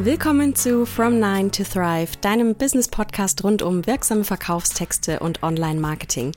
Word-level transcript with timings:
Willkommen 0.00 0.54
zu 0.54 0.86
From 0.86 1.18
Nine 1.18 1.50
to 1.50 1.64
Thrive, 1.64 2.16
deinem 2.20 2.54
Business-Podcast 2.54 3.42
rund 3.42 3.62
um 3.62 3.84
wirksame 3.84 4.22
Verkaufstexte 4.22 5.18
und 5.18 5.42
Online-Marketing. 5.42 6.30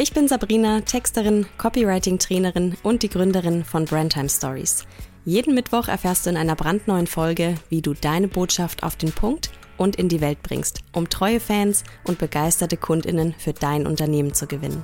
Ich 0.00 0.12
bin 0.12 0.26
Sabrina, 0.26 0.80
Texterin, 0.80 1.46
Copywriting-Trainerin 1.56 2.76
und 2.82 3.04
die 3.04 3.08
Gründerin 3.08 3.62
von 3.62 3.84
Brandtime 3.84 4.28
Stories. 4.28 4.84
Jeden 5.24 5.54
Mittwoch 5.54 5.86
erfährst 5.86 6.26
du 6.26 6.30
in 6.30 6.36
einer 6.36 6.56
brandneuen 6.56 7.06
Folge, 7.06 7.54
wie 7.68 7.82
du 7.82 7.94
deine 7.94 8.26
Botschaft 8.26 8.82
auf 8.82 8.96
den 8.96 9.12
Punkt 9.12 9.52
und 9.76 9.94
in 9.94 10.08
die 10.08 10.20
Welt 10.20 10.42
bringst, 10.42 10.80
um 10.92 11.08
treue 11.08 11.38
Fans 11.38 11.84
und 12.02 12.18
begeisterte 12.18 12.76
Kundinnen 12.76 13.32
für 13.38 13.52
dein 13.52 13.86
Unternehmen 13.86 14.34
zu 14.34 14.48
gewinnen. 14.48 14.82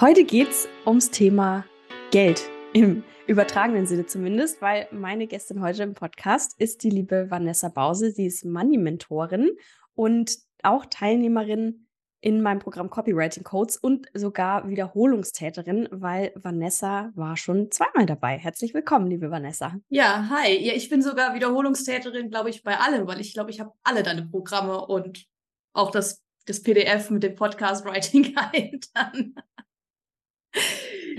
Heute 0.00 0.22
geht's 0.22 0.68
ums 0.86 1.10
Thema 1.10 1.64
Geld 2.12 2.48
im 2.74 3.02
übertragenen 3.30 3.86
Sinne 3.86 4.06
zumindest, 4.06 4.60
weil 4.60 4.88
meine 4.90 5.28
Gästin 5.28 5.62
heute 5.62 5.84
im 5.84 5.94
Podcast 5.94 6.58
ist 6.58 6.82
die 6.82 6.90
liebe 6.90 7.30
Vanessa 7.30 7.68
Bause. 7.68 8.10
Sie 8.10 8.26
ist 8.26 8.44
Money-Mentorin 8.44 9.50
und 9.94 10.36
auch 10.64 10.84
Teilnehmerin 10.86 11.86
in 12.20 12.42
meinem 12.42 12.58
Programm 12.58 12.90
Copywriting 12.90 13.44
Codes 13.44 13.76
und 13.76 14.08
sogar 14.14 14.68
Wiederholungstäterin, 14.68 15.88
weil 15.92 16.32
Vanessa 16.34 17.12
war 17.14 17.36
schon 17.36 17.70
zweimal 17.70 18.04
dabei. 18.04 18.36
Herzlich 18.36 18.74
willkommen, 18.74 19.06
liebe 19.06 19.30
Vanessa. 19.30 19.76
Ja, 19.88 20.28
hi. 20.28 20.58
Ja, 20.66 20.74
ich 20.74 20.88
bin 20.90 21.00
sogar 21.00 21.32
Wiederholungstäterin, 21.32 22.30
glaube 22.30 22.50
ich, 22.50 22.64
bei 22.64 22.78
allem, 22.78 23.06
weil 23.06 23.20
ich 23.20 23.32
glaube, 23.32 23.52
ich 23.52 23.60
habe 23.60 23.72
alle 23.84 24.02
deine 24.02 24.26
Programme 24.26 24.84
und 24.84 25.24
auch 25.72 25.92
das, 25.92 26.20
das 26.46 26.64
PDF 26.64 27.10
mit 27.10 27.22
dem 27.22 27.36
Podcast 27.36 27.84
Writing 27.84 28.34
Guide 28.34 28.80
dann. 28.92 29.34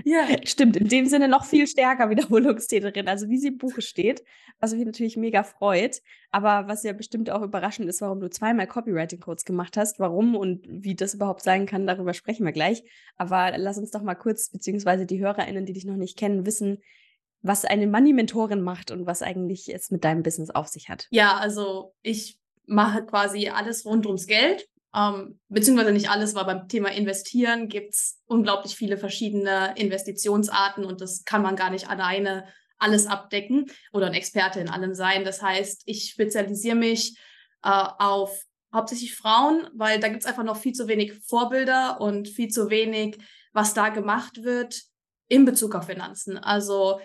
Ja, 0.04 0.26
stimmt. 0.46 0.78
In 0.78 0.88
dem 0.88 1.06
Sinne 1.06 1.28
noch 1.28 1.46
viel 1.46 1.68
stärker 1.68 2.10
Wiederholungstäterin, 2.10 3.08
also 3.08 3.30
wie 3.30 3.38
sie 3.38 3.50
im 3.50 3.58
Buche 3.58 3.82
steht, 3.82 4.24
was 4.60 4.74
mich 4.74 4.86
natürlich 4.86 5.18
mega 5.18 5.44
freut. 5.44 6.02
Aber 6.32 6.68
was 6.68 6.84
ja 6.84 6.94
bestimmt 6.94 7.30
auch 7.30 7.42
überraschend 7.42 7.88
ist, 7.88 8.02
warum 8.02 8.20
du 8.20 8.30
zweimal 8.30 8.68
Copywriting-Codes 8.68 9.46
gemacht 9.46 9.78
hast. 9.78 10.00
Warum 10.00 10.36
und 10.36 10.66
wie 10.70 10.96
das 10.96 11.14
überhaupt 11.14 11.42
sein 11.42 11.66
kann, 11.66 11.88
darüber 11.88 12.14
sprechen 12.14 12.46
wir 12.46 12.54
gleich. 12.54 12.84
Aber 13.18 13.58
lass 13.58 13.78
uns 13.78 13.92
doch 13.92 14.02
mal 14.02 14.16
kurz, 14.16 14.50
beziehungsweise 14.50 15.06
die 15.06 15.20
HörerInnen, 15.20 15.66
die 15.66 15.74
dich 15.74 15.86
noch 15.86 15.98
nicht 15.98 16.18
kennen, 16.18 16.46
wissen, 16.46 16.80
was 17.42 17.66
eine 17.66 17.88
Money-Mentorin 17.88 18.62
macht 18.62 18.92
und 18.92 19.06
was 19.06 19.22
eigentlich 19.22 19.74
es 19.74 19.92
mit 19.92 20.04
deinem 20.04 20.24
Business 20.24 20.52
auf 20.52 20.68
sich 20.68 20.90
hat. 20.90 21.08
Ja, 21.10 21.38
also 21.38 21.94
ich 22.02 22.38
mache 22.66 23.04
quasi 23.06 23.50
alles 23.50 23.86
rund 23.86 24.06
ums 24.06 24.28
Geld 24.28 24.68
ähm, 24.96 25.40
beziehungsweise 25.48 25.92
nicht 25.92 26.10
alles, 26.10 26.36
weil 26.36 26.46
beim 26.46 26.68
Thema 26.68 26.90
Investieren 26.90 27.70
gibt 27.70 27.94
es 27.94 28.20
unglaublich 28.26 28.76
viele 28.76 28.98
verschiedene 28.98 29.74
Investitionsarten 29.78 30.84
und 30.84 31.02
das 31.02 31.24
kann 31.24 31.42
man 31.42 31.56
gar 31.56 31.70
nicht 31.70 31.90
alleine 31.90 32.46
alles 32.78 33.08
abdecken 33.08 33.68
oder 33.94 34.08
ein 34.08 34.14
Experte 34.14 34.60
in 34.60 34.70
allem 34.70 34.94
sein. 34.94 35.24
Das 35.24 35.42
heißt, 35.42 35.84
ich 35.86 36.10
spezialisiere 36.10 36.76
mich 36.76 37.18
äh, 37.64 37.70
auf 37.70 38.44
hauptsächlich 38.74 39.16
Frauen, 39.16 39.68
weil 39.74 40.00
da 40.00 40.08
gibt 40.08 40.22
es 40.22 40.26
einfach 40.26 40.44
noch 40.44 40.58
viel 40.58 40.74
zu 40.74 40.88
wenig 40.88 41.14
Vorbilder 41.26 42.00
und 42.02 42.28
viel 42.28 42.50
zu 42.50 42.70
wenig, 42.70 43.18
was 43.54 43.74
da 43.74 43.90
gemacht 43.90 44.44
wird 44.44 44.82
in 45.28 45.46
Bezug 45.46 45.76
auf 45.76 45.86
Finanzen. 45.86 46.38
Also 46.38 47.00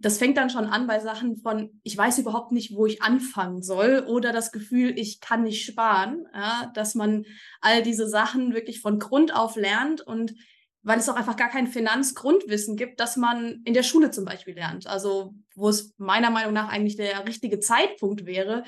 das 0.00 0.18
fängt 0.18 0.36
dann 0.36 0.48
schon 0.48 0.66
an 0.66 0.86
bei 0.86 1.00
Sachen 1.00 1.36
von, 1.36 1.80
ich 1.82 1.98
weiß 1.98 2.18
überhaupt 2.18 2.52
nicht, 2.52 2.74
wo 2.74 2.86
ich 2.86 3.02
anfangen 3.02 3.62
soll 3.62 4.04
oder 4.06 4.32
das 4.32 4.52
Gefühl, 4.52 4.96
ich 4.96 5.20
kann 5.20 5.42
nicht 5.42 5.64
sparen, 5.64 6.26
ja, 6.32 6.70
dass 6.74 6.94
man 6.94 7.24
all 7.60 7.82
diese 7.82 8.08
Sachen 8.08 8.54
wirklich 8.54 8.80
von 8.80 9.00
Grund 9.00 9.34
auf 9.34 9.56
lernt 9.56 10.00
und 10.00 10.34
weil 10.82 11.00
es 11.00 11.08
auch 11.08 11.16
einfach 11.16 11.36
gar 11.36 11.50
kein 11.50 11.66
Finanzgrundwissen 11.66 12.76
gibt, 12.76 13.00
dass 13.00 13.16
man 13.16 13.60
in 13.64 13.74
der 13.74 13.82
Schule 13.82 14.12
zum 14.12 14.24
Beispiel 14.24 14.54
lernt. 14.54 14.86
Also 14.86 15.34
wo 15.56 15.68
es 15.68 15.94
meiner 15.98 16.30
Meinung 16.30 16.52
nach 16.52 16.68
eigentlich 16.68 16.96
der 16.96 17.26
richtige 17.26 17.58
Zeitpunkt 17.58 18.24
wäre, 18.24 18.62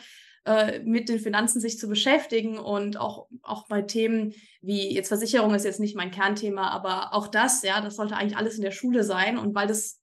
äh, 0.44 0.80
mit 0.80 1.08
den 1.08 1.20
Finanzen 1.20 1.60
sich 1.60 1.78
zu 1.78 1.88
beschäftigen 1.88 2.58
und 2.58 2.96
auch, 2.96 3.28
auch 3.42 3.68
bei 3.68 3.82
Themen 3.82 4.34
wie 4.62 4.92
jetzt 4.92 5.08
Versicherung 5.08 5.54
ist 5.54 5.64
jetzt 5.64 5.80
nicht 5.80 5.96
mein 5.96 6.10
Kernthema, 6.10 6.70
aber 6.70 7.14
auch 7.14 7.28
das, 7.28 7.62
ja, 7.62 7.80
das 7.80 7.94
sollte 7.94 8.16
eigentlich 8.16 8.36
alles 8.36 8.56
in 8.56 8.62
der 8.62 8.72
Schule 8.72 9.04
sein 9.04 9.38
und 9.38 9.54
weil 9.54 9.68
das 9.68 9.99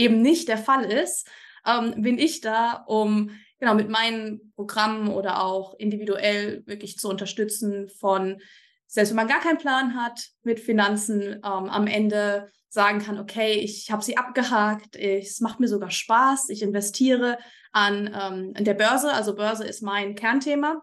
eben 0.00 0.22
nicht 0.22 0.48
der 0.48 0.58
Fall 0.58 0.84
ist, 0.84 1.28
ähm, 1.66 2.02
bin 2.02 2.18
ich 2.18 2.40
da, 2.40 2.84
um 2.86 3.30
genau 3.58 3.74
mit 3.74 3.90
meinen 3.90 4.52
Programmen 4.56 5.08
oder 5.08 5.42
auch 5.42 5.74
individuell 5.74 6.62
wirklich 6.66 6.96
zu 6.96 7.08
unterstützen 7.08 7.88
von, 7.88 8.40
selbst 8.86 9.10
wenn 9.10 9.16
man 9.16 9.28
gar 9.28 9.40
keinen 9.40 9.58
Plan 9.58 9.94
hat 9.94 10.30
mit 10.42 10.58
Finanzen, 10.58 11.34
ähm, 11.34 11.42
am 11.44 11.86
Ende 11.86 12.48
sagen 12.70 13.00
kann, 13.00 13.18
okay, 13.18 13.54
ich 13.54 13.90
habe 13.90 14.02
sie 14.02 14.16
abgehakt, 14.16 14.96
es 14.96 15.40
macht 15.40 15.60
mir 15.60 15.68
sogar 15.68 15.90
Spaß, 15.90 16.48
ich 16.48 16.62
investiere 16.62 17.38
an, 17.72 18.16
ähm, 18.18 18.64
der 18.64 18.74
Börse, 18.74 19.12
also 19.12 19.34
Börse 19.34 19.66
ist 19.66 19.82
mein 19.82 20.14
Kernthema, 20.14 20.82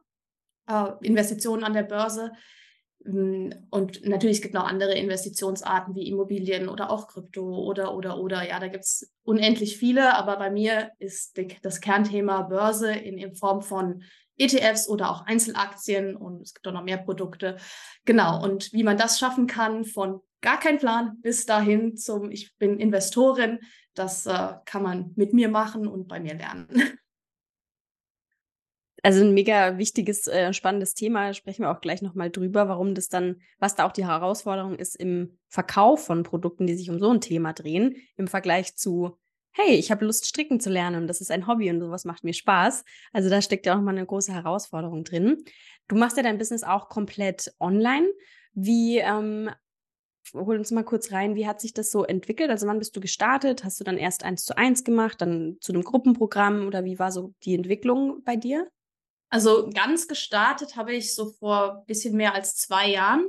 äh, 0.69 0.91
Investitionen 1.01 1.63
an 1.63 1.73
der 1.73 1.83
Börse 1.83 2.33
und 3.07 4.06
natürlich 4.06 4.41
gibt 4.41 4.53
es 4.53 4.59
noch 4.59 4.68
andere 4.68 4.94
Investitionsarten 4.94 5.95
wie 5.95 6.09
Immobilien 6.09 6.68
oder 6.68 6.91
auch 6.91 7.07
Krypto 7.07 7.41
oder, 7.41 7.95
oder, 7.95 8.18
oder. 8.19 8.45
Ja, 8.47 8.59
da 8.59 8.68
gibt 8.68 8.84
es 8.84 9.13
unendlich 9.23 9.78
viele, 9.78 10.16
aber 10.16 10.35
bei 10.35 10.50
mir 10.50 10.91
ist 11.00 11.40
das 11.62 11.79
Kernthema 11.79 12.41
Börse 12.41 12.91
in, 12.91 13.18
in 13.18 13.34
Form 13.34 13.62
von 13.62 14.03
ETFs 14.38 14.90
oder 14.90 15.09
auch 15.09 15.25
Einzelaktien 15.25 16.18
und 16.18 16.41
es 16.41 16.53
gibt 16.53 16.68
auch 16.68 16.73
noch 16.73 16.84
mehr 16.84 16.97
Produkte. 16.97 17.57
Genau, 18.03 18.44
und 18.44 18.73
wie 18.73 18.84
man 18.84 18.97
das 18.97 19.19
schaffen 19.19 19.47
kann 19.47 19.85
von 19.85 20.19
gar 20.41 20.59
kein 20.59 20.78
Plan 20.78 21.22
bis 21.22 21.45
dahin 21.45 21.95
zum 21.95 22.29
Ich 22.29 22.56
bin 22.57 22.78
Investorin, 22.78 23.59
das 23.94 24.25
äh, 24.25 24.53
kann 24.66 24.84
man 24.84 25.13
mit 25.16 25.34
mir 25.34 25.47
machen 25.47 25.88
und 25.88 26.07
bei 26.07 26.19
mir 26.19 26.35
lernen. 26.35 26.68
Also 29.03 29.23
ein 29.23 29.33
mega 29.33 29.77
wichtiges, 29.77 30.27
äh, 30.27 30.53
spannendes 30.53 30.93
Thema. 30.93 31.33
Sprechen 31.33 31.63
wir 31.63 31.71
auch 31.71 31.81
gleich 31.81 32.01
nochmal 32.01 32.31
drüber, 32.31 32.67
warum 32.67 32.95
das 32.95 33.09
dann, 33.09 33.41
was 33.59 33.75
da 33.75 33.85
auch 33.85 33.91
die 33.91 34.07
Herausforderung 34.07 34.75
ist 34.75 34.95
im 34.95 35.37
Verkauf 35.47 36.05
von 36.05 36.23
Produkten, 36.23 36.67
die 36.67 36.75
sich 36.75 36.89
um 36.89 36.99
so 36.99 37.11
ein 37.11 37.21
Thema 37.21 37.53
drehen, 37.53 37.95
im 38.15 38.27
Vergleich 38.27 38.75
zu, 38.75 39.17
hey, 39.51 39.75
ich 39.75 39.91
habe 39.91 40.05
Lust, 40.05 40.25
stricken 40.25 40.59
zu 40.59 40.69
lernen 40.69 41.01
und 41.01 41.07
das 41.07 41.21
ist 41.21 41.31
ein 41.31 41.47
Hobby 41.47 41.69
und 41.69 41.79
sowas 41.79 42.05
macht 42.05 42.23
mir 42.23 42.33
Spaß. 42.33 42.83
Also 43.13 43.29
da 43.29 43.41
steckt 43.41 43.65
ja 43.65 43.77
auch 43.77 43.81
mal 43.81 43.91
eine 43.91 44.05
große 44.05 44.33
Herausforderung 44.33 45.03
drin. 45.03 45.43
Du 45.87 45.95
machst 45.95 46.17
ja 46.17 46.23
dein 46.23 46.37
Business 46.37 46.63
auch 46.63 46.89
komplett 46.89 47.53
online. 47.59 48.07
Wie, 48.53 48.97
ähm, 48.97 49.51
hol 50.33 50.57
uns 50.57 50.71
mal 50.71 50.83
kurz 50.83 51.11
rein, 51.11 51.35
wie 51.35 51.47
hat 51.47 51.61
sich 51.61 51.73
das 51.73 51.91
so 51.91 52.03
entwickelt? 52.03 52.49
Also 52.49 52.67
wann 52.67 52.79
bist 52.79 52.95
du 52.95 52.99
gestartet? 52.99 53.63
Hast 53.63 53.79
du 53.79 53.83
dann 53.83 53.97
erst 53.97 54.23
eins 54.23 54.43
zu 54.43 54.57
eins 54.57 54.83
gemacht, 54.83 55.21
dann 55.21 55.57
zu 55.61 55.71
einem 55.71 55.83
Gruppenprogramm 55.83 56.67
oder 56.67 56.83
wie 56.83 56.99
war 56.99 57.11
so 57.11 57.33
die 57.43 57.55
Entwicklung 57.55 58.23
bei 58.23 58.35
dir? 58.35 58.67
Also 59.29 59.69
ganz 59.73 60.07
gestartet 60.07 60.75
habe 60.75 60.93
ich 60.93 61.13
so 61.13 61.31
vor 61.31 61.79
ein 61.79 61.85
bisschen 61.85 62.15
mehr 62.15 62.33
als 62.33 62.55
zwei 62.55 62.89
Jahren, 62.89 63.27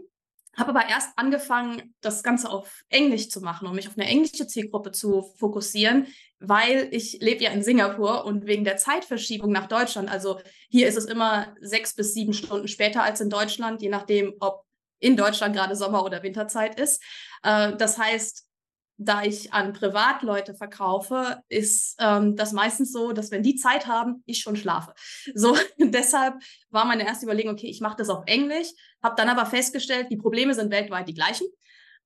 habe 0.57 0.71
aber 0.71 0.89
erst 0.89 1.11
angefangen, 1.17 1.95
das 2.01 2.23
Ganze 2.23 2.51
auf 2.51 2.83
Englisch 2.89 3.31
zu 3.31 3.41
machen, 3.41 3.67
um 3.67 3.75
mich 3.75 3.89
auf 3.89 3.97
eine 3.97 4.09
englische 4.09 4.47
Zielgruppe 4.47 4.93
zu 4.93 5.23
fokussieren, 5.39 6.07
weil 6.41 6.89
ich 6.93 7.19
lebe 7.21 7.43
ja 7.43 7.51
in 7.51 7.63
Singapur 7.63 8.25
und 8.25 8.47
wegen 8.47 8.65
der 8.65 8.77
Zeitverschiebung 8.77 9.51
nach 9.51 9.67
Deutschland, 9.67 10.11
also 10.11 10.41
hier 10.69 10.89
ist 10.89 10.97
es 10.97 11.05
immer 11.05 11.55
sechs 11.61 11.95
bis 11.95 12.15
sieben 12.15 12.33
Stunden 12.33 12.69
später 12.69 13.03
als 13.03 13.21
in 13.21 13.31
Deutschland, 13.31 13.83
je 13.83 13.89
nachdem, 13.89 14.35
ob 14.41 14.65
in 15.01 15.17
Deutschland 15.17 15.55
gerade 15.55 15.77
Sommer- 15.77 16.05
oder 16.05 16.23
Winterzeit 16.23 16.79
ist. 16.79 17.03
Äh, 17.43 17.77
das 17.77 17.99
heißt, 17.99 18.48
da 19.01 19.23
ich 19.23 19.53
an 19.53 19.73
Privatleute 19.73 20.55
verkaufe, 20.55 21.41
ist 21.49 21.97
ähm, 22.01 22.35
das 22.35 22.53
meistens 22.53 22.93
so, 22.93 23.13
dass 23.13 23.31
wenn 23.31 23.45
die 23.45 23.55
Zeit 23.55 23.87
haben, 23.87 24.25
ich 24.27 24.41
schon 24.41 24.57
schlafe. 24.57 24.93
So, 25.35 25.57
deshalb 25.79 26.35
war 26.71 26.85
meine 26.85 27.07
erste 27.07 27.25
Überlegung, 27.27 27.53
okay, 27.53 27.69
ich 27.69 27.81
mache 27.81 27.97
das 27.97 28.09
auf 28.09 28.25
Englisch, 28.27 28.69
habe 29.03 29.15
dann 29.17 29.29
aber 29.29 29.47
festgestellt, 29.47 30.09
die 30.11 30.17
Probleme 30.17 30.53
sind 30.55 30.73
weltweit 30.73 31.09
die 31.09 31.15
gleichen 31.15 31.47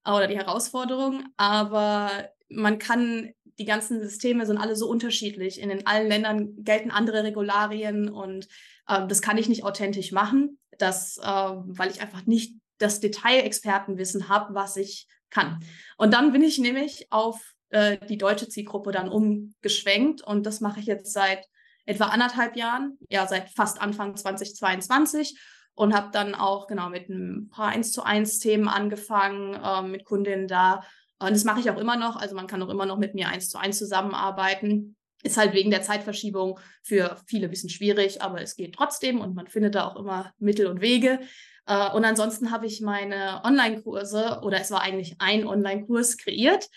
oder 0.04 0.26
die 0.26 0.36
Herausforderungen, 0.36 1.28
aber 1.36 2.28
man 2.50 2.78
kann, 2.78 3.30
die 3.58 3.64
ganzen 3.64 4.00
Systeme 4.00 4.44
sind 4.44 4.58
alle 4.58 4.76
so 4.76 4.88
unterschiedlich. 4.88 5.60
In 5.60 5.70
den 5.70 5.86
allen 5.86 6.08
Ländern 6.08 6.62
gelten 6.62 6.90
andere 6.90 7.24
Regularien 7.24 8.10
und 8.10 8.48
äh, 8.86 9.06
das 9.06 9.22
kann 9.22 9.38
ich 9.38 9.48
nicht 9.48 9.64
authentisch 9.64 10.12
machen, 10.12 10.58
das, 10.78 11.16
äh, 11.18 11.24
weil 11.24 11.90
ich 11.90 12.02
einfach 12.02 12.26
nicht 12.26 12.56
das 12.78 13.00
Detailexpertenwissen 13.00 14.28
habe, 14.28 14.54
was 14.54 14.76
ich 14.76 15.06
kann. 15.32 15.58
Und 15.96 16.14
dann 16.14 16.32
bin 16.32 16.42
ich 16.42 16.58
nämlich 16.58 17.08
auf 17.10 17.54
äh, 17.70 17.98
die 18.06 18.18
deutsche 18.18 18.48
Zielgruppe 18.48 18.92
dann 18.92 19.08
umgeschwenkt 19.08 20.22
und 20.22 20.46
das 20.46 20.60
mache 20.60 20.78
ich 20.80 20.86
jetzt 20.86 21.12
seit 21.12 21.44
etwa 21.84 22.06
anderthalb 22.06 22.56
Jahren, 22.56 22.98
ja 23.08 23.26
seit 23.26 23.50
fast 23.50 23.80
Anfang 23.80 24.16
2022 24.16 25.40
und 25.74 25.94
habe 25.94 26.10
dann 26.12 26.34
auch 26.34 26.66
genau 26.66 26.90
mit 26.90 27.08
ein 27.08 27.48
paar 27.48 27.68
1 27.68 27.92
zu 27.92 28.02
1 28.04 28.38
Themen 28.38 28.68
angefangen, 28.68 29.54
äh, 29.54 29.82
mit 29.82 30.04
Kundinnen 30.04 30.46
da. 30.46 30.82
Und 31.18 31.30
das 31.30 31.44
mache 31.44 31.60
ich 31.60 31.70
auch 31.70 31.78
immer 31.78 31.96
noch, 31.96 32.16
also 32.16 32.34
man 32.34 32.46
kann 32.46 32.62
auch 32.62 32.68
immer 32.68 32.86
noch 32.86 32.98
mit 32.98 33.14
mir 33.14 33.28
1 33.28 33.48
zu 33.48 33.58
1 33.58 33.78
zusammenarbeiten. 33.78 34.96
Ist 35.22 35.38
halt 35.38 35.54
wegen 35.54 35.70
der 35.70 35.82
Zeitverschiebung 35.82 36.58
für 36.82 37.16
viele 37.26 37.46
ein 37.46 37.50
bisschen 37.50 37.70
schwierig, 37.70 38.22
aber 38.22 38.42
es 38.42 38.56
geht 38.56 38.74
trotzdem 38.74 39.20
und 39.20 39.34
man 39.34 39.46
findet 39.46 39.76
da 39.76 39.86
auch 39.86 39.96
immer 39.96 40.32
Mittel 40.38 40.66
und 40.66 40.80
Wege. 40.80 41.20
Äh, 41.66 41.90
und 41.90 42.04
ansonsten 42.04 42.50
habe 42.50 42.66
ich 42.66 42.80
meine 42.80 43.42
Online-Kurse 43.44 44.40
oder 44.42 44.60
es 44.60 44.70
war 44.70 44.82
eigentlich 44.82 45.16
ein 45.18 45.46
Online-Kurs 45.46 46.18
kreiert, 46.18 46.68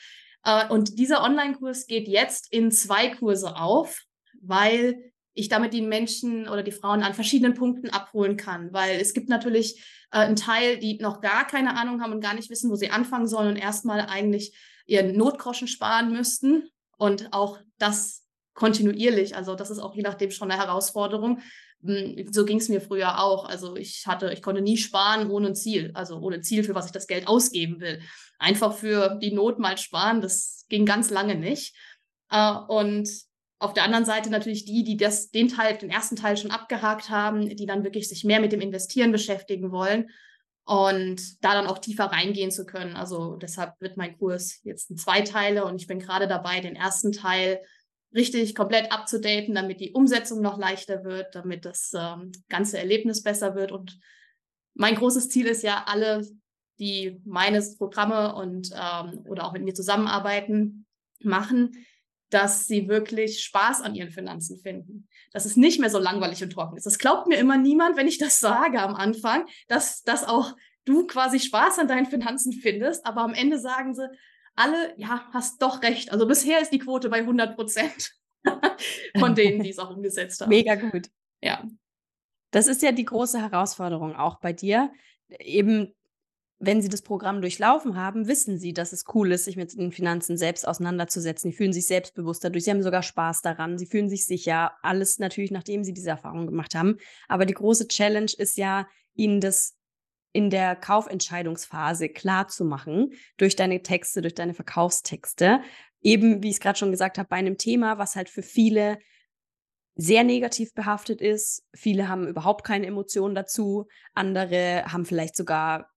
Äh, 0.46 0.68
und 0.70 1.00
dieser 1.00 1.24
Online-Kurs 1.24 1.88
geht 1.88 2.08
jetzt 2.08 2.54
in 2.54 2.72
zwei 2.72 3.10
Kurse 3.10 3.58
auf, 3.58 4.04
weil 4.42 5.12
ich 5.34 5.50
damit 5.50 5.74
die 5.74 5.82
Menschen 5.82 6.48
oder 6.48 6.64
die 6.64 6.72
Frauen 6.72 7.04
an 7.04 7.14
verschiedenen 7.14 7.56
Punkten 7.56 7.90
abholen 7.90 8.38
kann. 8.38 8.72
Weil 8.72 9.02
es 9.02 9.14
gibt 9.14 9.28
natürlich 9.28 9.84
äh, 10.12 10.20
einen 10.20 10.38
Teil, 10.38 10.78
die 10.78 10.98
noch 11.00 11.20
gar 11.20 11.46
keine 11.46 11.76
Ahnung 11.78 12.02
haben 12.02 12.14
und 12.14 12.22
gar 12.22 12.36
nicht 12.36 12.50
wissen, 12.50 12.70
wo 12.72 12.76
sie 12.76 12.92
anfangen 12.92 13.28
sollen 13.28 13.50
und 13.50 13.58
erstmal 13.58 14.02
eigentlich 14.02 14.56
ihren 14.86 15.18
Notgroschen 15.18 15.68
sparen 15.68 16.14
müssten. 16.14 16.70
Und 16.98 17.34
auch 17.34 17.60
das 17.78 18.24
kontinuierlich. 18.54 19.36
Also 19.36 19.56
das 19.56 19.70
ist 19.70 19.80
auch 19.80 19.96
je 19.96 20.04
nachdem 20.04 20.32
schon 20.32 20.50
eine 20.50 20.62
Herausforderung. 20.62 21.42
Hm, 21.86 22.32
so 22.32 22.46
ging 22.46 22.58
es 22.58 22.70
mir 22.70 22.82
früher 22.82 23.22
auch. 23.22 23.46
Also 23.46 23.76
ich 23.76 24.08
hatte, 24.08 24.32
ich 24.34 24.42
konnte 24.42 24.62
nie 24.62 24.78
sparen 24.78 25.30
ohne 25.30 25.48
ein 25.48 25.56
Ziel, 25.56 25.92
also 25.94 26.18
ohne 26.18 26.42
Ziel, 26.42 26.64
für 26.64 26.76
was 26.76 26.88
ich 26.88 26.92
das 26.92 27.08
Geld 27.08 27.28
ausgeben 27.28 27.80
will. 27.80 28.02
Einfach 28.40 28.74
für 28.74 29.20
die 29.22 29.32
Not 29.32 29.60
mal 29.60 29.78
sparen, 29.78 30.22
das 30.22 30.66
ging 30.70 30.86
ganz 30.86 31.10
lange 31.10 31.36
nicht. 31.36 31.76
Äh, 32.32 32.54
und 32.68 33.10
auf 33.60 33.74
der 33.74 33.84
anderen 33.84 34.06
Seite 34.06 34.30
natürlich 34.30 34.66
die, 34.66 34.84
die 34.84 34.98
das, 34.98 35.32
den 35.32 35.48
Teil, 35.48 35.78
den 35.78 35.90
ersten 35.90 36.16
Teil 36.16 36.38
schon 36.38 36.52
abgehakt 36.52 37.10
haben, 37.10 37.56
die 37.56 37.66
dann 37.66 37.84
wirklich 37.84 38.10
sich 38.10 38.24
mehr 38.24 38.40
mit 38.40 38.52
dem 38.52 38.62
Investieren 38.62 39.12
beschäftigen 39.12 39.72
wollen 39.72 40.10
und 40.66 41.44
da 41.44 41.54
dann 41.54 41.68
auch 41.68 41.78
tiefer 41.78 42.06
reingehen 42.06 42.52
zu 42.52 42.66
können. 42.66 42.96
Also 42.96 43.36
deshalb 43.36 43.80
wird 43.80 43.98
mein 43.98 44.18
Kurs 44.18 44.60
jetzt 44.64 44.90
in 44.90 44.98
zwei 44.98 45.22
Teile 45.22 45.66
und 45.66 45.80
ich 45.80 45.88
bin 45.88 46.00
gerade 46.00 46.28
dabei, 46.28 46.60
den 46.60 46.76
ersten 46.76 47.12
Teil 47.12 47.62
richtig 48.16 48.56
komplett 48.56 48.92
abzudaten, 48.92 49.54
damit 49.54 49.82
die 49.82 49.92
Umsetzung 49.92 50.42
noch 50.42 50.58
leichter 50.58 51.04
wird, 51.04 51.36
damit 51.36 51.66
das 51.66 51.94
ähm, 51.96 52.32
ganze 52.50 52.80
Erlebnis 52.80 53.22
besser 53.22 53.56
wird. 53.56 53.72
Und 53.72 54.00
mein 54.74 54.96
großes 54.96 55.30
Ziel 55.30 55.48
ist 55.48 55.64
ja, 55.64 55.84
alle, 55.86 56.26
die 56.80 57.22
meine 57.26 57.62
Programme 57.78 58.34
und 58.36 58.72
ähm, 58.74 59.26
oder 59.28 59.46
auch 59.46 59.54
mit 59.54 59.64
mir 59.64 59.74
zusammenarbeiten, 59.74 60.86
machen, 61.22 61.86
dass 62.30 62.68
sie 62.68 62.88
wirklich 62.88 63.44
Spaß 63.44 63.82
an 63.82 63.96
ihren 63.96 64.12
Finanzen 64.12 64.60
finden. 64.60 65.08
Dass 65.32 65.46
es 65.46 65.58
nicht 65.58 65.80
mehr 65.80 65.90
so 65.90 66.00
langweilig 66.00 66.42
und 66.42 66.52
trocken 66.52 66.78
ist. 66.78 66.86
Das 66.86 66.98
glaubt 66.98 67.28
mir 67.28 67.38
immer 67.38 67.58
niemand, 67.58 67.98
wenn 67.98 68.08
ich 68.08 68.18
das 68.18 68.40
sage 68.42 68.82
am 68.82 68.96
Anfang, 68.96 69.46
dass, 69.68 70.04
dass 70.04 70.24
auch 70.24 70.56
du 70.86 71.06
quasi 71.08 71.40
Spaß 71.40 71.80
an 71.80 71.88
deinen 71.88 72.06
Finanzen 72.06 72.54
findest, 72.54 73.06
aber 73.06 73.22
am 73.22 73.34
Ende 73.34 73.60
sagen 73.60 73.94
sie, 73.94 74.08
alle, 74.56 74.94
ja, 74.98 75.28
hast 75.32 75.62
doch 75.62 75.82
recht. 75.82 76.12
Also 76.12 76.28
bisher 76.28 76.62
ist 76.62 76.72
die 76.72 76.80
Quote 76.80 77.10
bei 77.10 77.18
100 77.18 77.56
Prozent 77.56 78.12
von 79.18 79.36
denen, 79.36 79.64
die 79.64 79.70
es 79.70 79.80
auch 79.80 79.96
umgesetzt 79.96 80.42
haben. 80.42 80.50
Mega 80.50 80.76
gut. 80.76 81.10
Ja. 81.42 81.64
Das 82.52 82.68
ist 82.68 82.82
ja 82.82 82.92
die 82.92 83.06
große 83.06 83.42
Herausforderung 83.42 84.16
auch 84.16 84.40
bei 84.40 84.54
dir. 84.54 84.92
Eben, 85.40 85.94
wenn 86.60 86.82
sie 86.82 86.88
das 86.88 87.02
Programm 87.02 87.42
durchlaufen 87.42 87.98
haben, 87.98 88.28
wissen 88.28 88.58
sie, 88.58 88.72
dass 88.72 88.94
es 88.94 89.04
cool 89.14 89.34
ist, 89.34 89.44
sich 89.44 89.58
mit 89.58 89.78
den 89.78 89.92
Finanzen 89.92 90.38
selbst 90.38 90.66
auseinanderzusetzen. 90.66 91.52
Die 91.52 91.58
fühlen 91.58 91.74
sich 91.74 91.88
selbstbewusst 91.88 92.44
dadurch. 92.44 92.64
Sie 92.64 92.72
haben 92.72 92.82
sogar 92.82 93.04
Spaß 93.04 93.42
daran. 93.42 93.78
Sie 93.78 93.88
fühlen 93.88 94.10
sich 94.10 94.26
sicher. 94.26 94.72
Alles 94.82 95.20
natürlich, 95.20 95.52
nachdem 95.52 95.84
sie 95.84 95.94
diese 95.94 96.12
Erfahrung 96.12 96.46
gemacht 96.46 96.76
haben. 96.76 96.98
Aber 97.28 97.46
die 97.46 97.54
große 97.54 97.90
Challenge 97.90 98.32
ist 98.38 98.58
ja, 98.58 98.88
ihnen 99.16 99.42
das 99.42 99.75
in 100.36 100.50
der 100.50 100.76
Kaufentscheidungsphase 100.76 102.10
klar 102.10 102.50
zu 102.50 102.66
machen, 102.66 103.14
durch 103.38 103.56
deine 103.56 103.82
Texte, 103.82 104.22
durch 104.22 104.36
deine 104.36 104.54
Verkaufstexte. 104.54 105.62
Eben, 106.02 106.44
wie 106.44 106.50
ich 106.50 106.56
es 106.56 106.60
gerade 106.60 106.78
schon 106.78 106.92
gesagt 106.92 107.18
habe, 107.18 107.30
bei 107.30 107.38
einem 107.38 107.58
Thema, 107.58 108.00
was 108.00 108.18
halt 108.18 108.28
für 108.28 108.44
viele 108.44 109.00
sehr 109.96 110.26
negativ 110.26 110.74
behaftet 110.74 111.22
ist. 111.22 111.64
Viele 111.74 112.10
haben 112.10 112.28
überhaupt 112.28 112.66
keine 112.66 112.86
Emotionen 112.86 113.34
dazu. 113.34 113.88
Andere 114.14 114.84
haben 114.92 115.06
vielleicht 115.06 115.38
sogar 115.38 115.90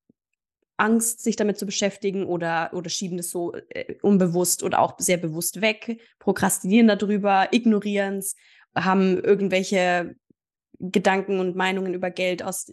Angst, 0.77 1.21
sich 1.25 1.35
damit 1.35 1.59
zu 1.59 1.67
beschäftigen 1.67 2.25
oder, 2.25 2.71
oder 2.75 2.89
schieben 2.91 3.19
es 3.19 3.31
so 3.31 3.53
äh, 3.71 3.97
unbewusst 4.03 4.63
oder 4.63 4.79
auch 4.79 4.95
sehr 4.99 5.17
bewusst 5.17 5.61
weg, 5.61 6.01
prokrastinieren 6.21 6.87
darüber, 6.87 7.49
ignorieren 7.51 8.19
es, 8.19 8.37
haben 8.77 9.19
irgendwelche 9.19 10.15
Gedanken 10.81 11.41
und 11.41 11.57
Meinungen 11.57 11.93
über 11.93 12.11
Geld 12.11 12.43
aus 12.43 12.73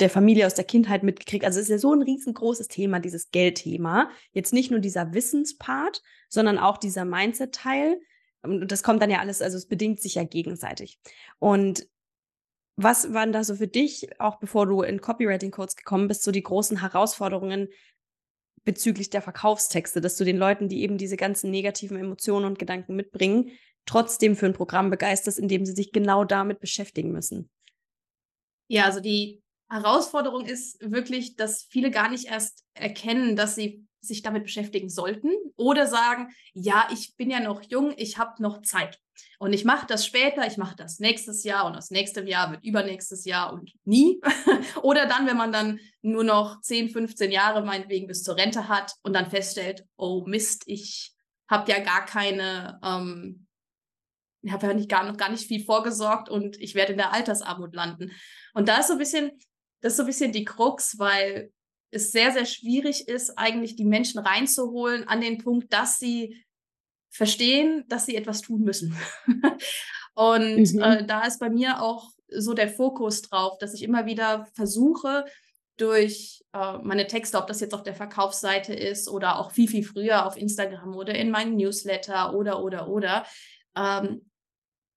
der 0.00 0.10
Familie, 0.10 0.46
aus 0.46 0.54
der 0.54 0.64
Kindheit 0.64 1.02
mitgekriegt. 1.02 1.44
Also 1.44 1.58
es 1.58 1.66
ist 1.66 1.70
ja 1.70 1.78
so 1.78 1.92
ein 1.92 2.02
riesengroßes 2.02 2.68
Thema, 2.68 2.98
dieses 2.98 3.30
Geldthema. 3.30 4.10
Jetzt 4.32 4.52
nicht 4.52 4.70
nur 4.70 4.80
dieser 4.80 5.14
Wissenspart, 5.14 6.02
sondern 6.28 6.58
auch 6.58 6.76
dieser 6.76 7.04
Mindset-Teil. 7.04 8.00
Und 8.42 8.70
das 8.70 8.82
kommt 8.82 9.00
dann 9.00 9.10
ja 9.10 9.20
alles, 9.20 9.42
also 9.42 9.56
es 9.56 9.66
bedingt 9.66 10.00
sich 10.00 10.16
ja 10.16 10.24
gegenseitig. 10.24 10.98
Und 11.38 11.88
was 12.76 13.14
waren 13.14 13.32
da 13.32 13.42
so 13.42 13.54
für 13.54 13.68
dich, 13.68 14.20
auch 14.20 14.38
bevor 14.38 14.66
du 14.66 14.82
in 14.82 15.00
Copywriting-Codes 15.00 15.76
gekommen 15.76 16.08
bist, 16.08 16.24
so 16.24 16.30
die 16.30 16.42
großen 16.42 16.80
Herausforderungen 16.80 17.68
bezüglich 18.64 19.08
der 19.08 19.22
Verkaufstexte, 19.22 20.00
dass 20.00 20.16
du 20.16 20.24
den 20.24 20.36
Leuten, 20.36 20.68
die 20.68 20.82
eben 20.82 20.98
diese 20.98 21.16
ganzen 21.16 21.50
negativen 21.50 21.96
Emotionen 21.96 22.44
und 22.44 22.58
Gedanken 22.58 22.96
mitbringen, 22.96 23.52
trotzdem 23.86 24.36
für 24.36 24.46
ein 24.46 24.52
Programm 24.52 24.90
begeisterst, 24.90 25.38
indem 25.38 25.64
sie 25.64 25.72
sich 25.72 25.92
genau 25.92 26.24
damit 26.24 26.60
beschäftigen 26.60 27.12
müssen? 27.12 27.48
Ja, 28.68 28.84
also 28.84 29.00
die 29.00 29.42
Herausforderung 29.68 30.44
ist 30.44 30.78
wirklich, 30.80 31.36
dass 31.36 31.66
viele 31.70 31.90
gar 31.90 32.10
nicht 32.10 32.26
erst 32.26 32.64
erkennen, 32.74 33.36
dass 33.36 33.54
sie 33.54 33.86
sich 34.00 34.22
damit 34.22 34.44
beschäftigen 34.44 34.88
sollten 34.88 35.30
oder 35.56 35.86
sagen, 35.86 36.32
ja, 36.52 36.88
ich 36.92 37.16
bin 37.16 37.30
ja 37.30 37.40
noch 37.40 37.62
jung, 37.62 37.92
ich 37.96 38.18
habe 38.18 38.40
noch 38.42 38.62
Zeit 38.62 39.00
und 39.38 39.52
ich 39.52 39.64
mache 39.64 39.86
das 39.86 40.06
später, 40.06 40.46
ich 40.46 40.56
mache 40.56 40.76
das 40.76 41.00
nächstes 41.00 41.44
Jahr 41.44 41.66
und 41.66 41.74
das 41.74 41.90
nächste 41.90 42.22
Jahr 42.22 42.52
wird 42.52 42.64
übernächstes 42.64 43.24
Jahr 43.24 43.52
und 43.52 43.72
nie. 43.84 44.20
oder 44.82 45.06
dann, 45.06 45.26
wenn 45.26 45.36
man 45.36 45.52
dann 45.52 45.80
nur 46.02 46.24
noch 46.24 46.60
10, 46.60 46.90
15 46.90 47.32
Jahre 47.32 47.64
meinetwegen 47.64 48.06
bis 48.06 48.22
zur 48.22 48.36
Rente 48.36 48.68
hat 48.68 48.94
und 49.02 49.14
dann 49.14 49.30
feststellt, 49.30 49.84
oh 49.96 50.24
Mist, 50.26 50.64
ich 50.66 51.12
habe 51.48 51.70
ja 51.70 51.80
gar 51.80 52.04
keine 52.04 52.78
ähm, 52.84 53.45
ich 54.46 54.52
habe 54.52 54.66
ja 54.66 54.74
nicht 54.74 54.88
gar, 54.88 55.04
noch 55.04 55.16
gar 55.16 55.30
nicht 55.30 55.46
viel 55.46 55.64
vorgesorgt 55.64 56.28
und 56.28 56.60
ich 56.60 56.74
werde 56.74 56.92
in 56.92 56.98
der 56.98 57.12
Altersarmut 57.12 57.74
landen. 57.74 58.12
Und 58.54 58.68
da 58.68 58.78
ist 58.78 58.86
so 58.86 58.92
ein 58.92 58.98
bisschen, 58.98 59.32
das 59.80 59.92
ist 59.92 59.96
so 59.96 60.04
ein 60.04 60.06
bisschen 60.06 60.32
die 60.32 60.44
Krux, 60.44 60.98
weil 60.98 61.52
es 61.90 62.12
sehr, 62.12 62.32
sehr 62.32 62.46
schwierig 62.46 63.08
ist, 63.08 63.36
eigentlich 63.36 63.76
die 63.76 63.84
Menschen 63.84 64.20
reinzuholen 64.20 65.08
an 65.08 65.20
den 65.20 65.38
Punkt, 65.38 65.72
dass 65.72 65.98
sie 65.98 66.44
verstehen, 67.10 67.84
dass 67.88 68.06
sie 68.06 68.16
etwas 68.16 68.40
tun 68.40 68.62
müssen. 68.62 68.96
und 70.14 70.74
mhm. 70.74 70.80
äh, 70.80 71.04
da 71.04 71.22
ist 71.26 71.40
bei 71.40 71.50
mir 71.50 71.82
auch 71.82 72.10
so 72.28 72.54
der 72.54 72.68
Fokus 72.68 73.22
drauf, 73.22 73.58
dass 73.58 73.74
ich 73.74 73.82
immer 73.82 74.06
wieder 74.06 74.46
versuche, 74.54 75.24
durch 75.76 76.42
äh, 76.52 76.78
meine 76.78 77.06
Texte, 77.06 77.38
ob 77.38 77.46
das 77.46 77.60
jetzt 77.60 77.74
auf 77.74 77.82
der 77.82 77.94
Verkaufsseite 77.94 78.72
ist 78.74 79.08
oder 79.08 79.38
auch 79.38 79.50
viel, 79.50 79.68
viel 79.68 79.84
früher 79.84 80.24
auf 80.24 80.36
Instagram 80.36 80.96
oder 80.96 81.14
in 81.14 81.30
meinen 81.30 81.56
Newsletter 81.56 82.34
oder, 82.34 82.62
oder, 82.62 82.88
oder, 82.88 83.26
ähm, 83.76 84.30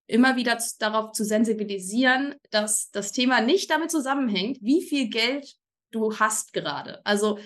immer 0.10 0.36
wieder 0.36 0.58
darauf 0.80 1.12
zu 1.12 1.24
sensibilisieren, 1.24 2.36
dass 2.50 2.90
das 2.92 3.12
Thema 3.12 3.42
nicht 3.42 3.70
damit 3.70 3.92
zusammenhängt, 3.92 4.58
wie 4.62 4.82
viel 4.82 5.10
Geld 5.10 5.56
du 5.92 6.18
hast 6.18 6.54
gerade. 6.54 7.06
Also 7.06 7.40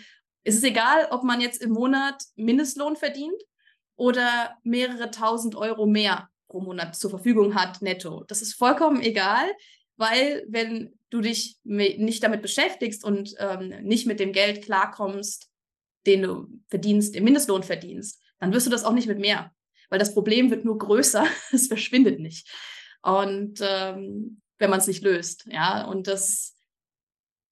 es 0.43 0.55
ist 0.55 0.63
egal, 0.63 1.07
ob 1.11 1.23
man 1.23 1.41
jetzt 1.41 1.61
im 1.61 1.71
Monat 1.71 2.23
Mindestlohn 2.35 2.95
verdient 2.95 3.41
oder 3.95 4.57
mehrere 4.63 5.11
tausend 5.11 5.55
Euro 5.55 5.85
mehr 5.85 6.29
pro 6.47 6.61
Monat 6.61 6.95
zur 6.95 7.09
Verfügung 7.09 7.55
hat, 7.55 7.81
netto. 7.81 8.23
Das 8.27 8.41
ist 8.41 8.53
vollkommen 8.53 9.01
egal, 9.01 9.51
weil 9.97 10.45
wenn 10.47 10.97
du 11.09 11.21
dich 11.21 11.57
nicht 11.63 12.23
damit 12.23 12.41
beschäftigst 12.41 13.03
und 13.03 13.35
ähm, 13.39 13.69
nicht 13.83 14.07
mit 14.07 14.19
dem 14.19 14.31
Geld 14.31 14.63
klarkommst, 14.63 15.49
den 16.05 16.21
du 16.23 16.47
verdienst, 16.69 17.13
den 17.15 17.23
Mindestlohn 17.23 17.63
verdienst, 17.63 18.21
dann 18.39 18.53
wirst 18.53 18.67
du 18.67 18.71
das 18.71 18.83
auch 18.83 18.93
nicht 18.93 19.07
mit 19.07 19.19
mehr 19.19 19.51
weil 19.93 19.99
das 19.99 20.15
Problem 20.15 20.49
wird 20.49 20.65
nur 20.65 20.79
größer, 20.79 21.23
es 21.51 21.67
verschwindet 21.67 22.19
nicht. 22.19 22.49
Und 23.03 23.59
ähm, 23.61 24.41
wenn 24.57 24.71
man 24.71 24.79
es 24.79 24.87
nicht 24.87 25.03
löst, 25.03 25.45
ja, 25.45 25.85
und 25.85 26.07
das, 26.07 26.55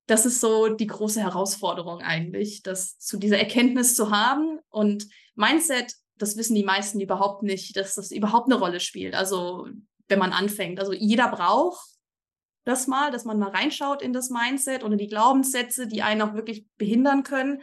das 0.07 0.25
ist 0.25 0.41
so 0.41 0.69
die 0.69 0.87
große 0.87 1.21
Herausforderung 1.21 2.01
eigentlich, 2.01 2.63
das 2.63 2.97
zu 2.97 3.17
dieser 3.17 3.37
Erkenntnis 3.37 3.95
zu 3.95 4.09
haben 4.09 4.57
und 4.69 5.07
Mindset, 5.35 5.93
das 6.15 6.35
wissen 6.35 6.55
die 6.55 6.63
meisten 6.63 6.99
überhaupt 6.99 7.43
nicht, 7.43 7.77
dass 7.77 7.93
das 7.93 8.09
überhaupt 8.09 8.47
eine 8.47 8.59
Rolle 8.59 8.79
spielt. 8.79 9.13
Also 9.13 9.67
wenn 10.07 10.17
man 10.17 10.33
anfängt, 10.33 10.79
also 10.79 10.93
jeder 10.93 11.29
braucht 11.29 11.89
das 12.63 12.87
mal, 12.87 13.11
dass 13.11 13.23
man 13.23 13.37
mal 13.37 13.51
reinschaut 13.51 14.01
in 14.01 14.13
das 14.13 14.31
Mindset 14.31 14.83
oder 14.83 14.95
die 14.95 15.07
Glaubenssätze, 15.07 15.85
die 15.85 16.01
einen 16.01 16.23
auch 16.23 16.33
wirklich 16.33 16.65
behindern 16.79 17.21
können. 17.21 17.61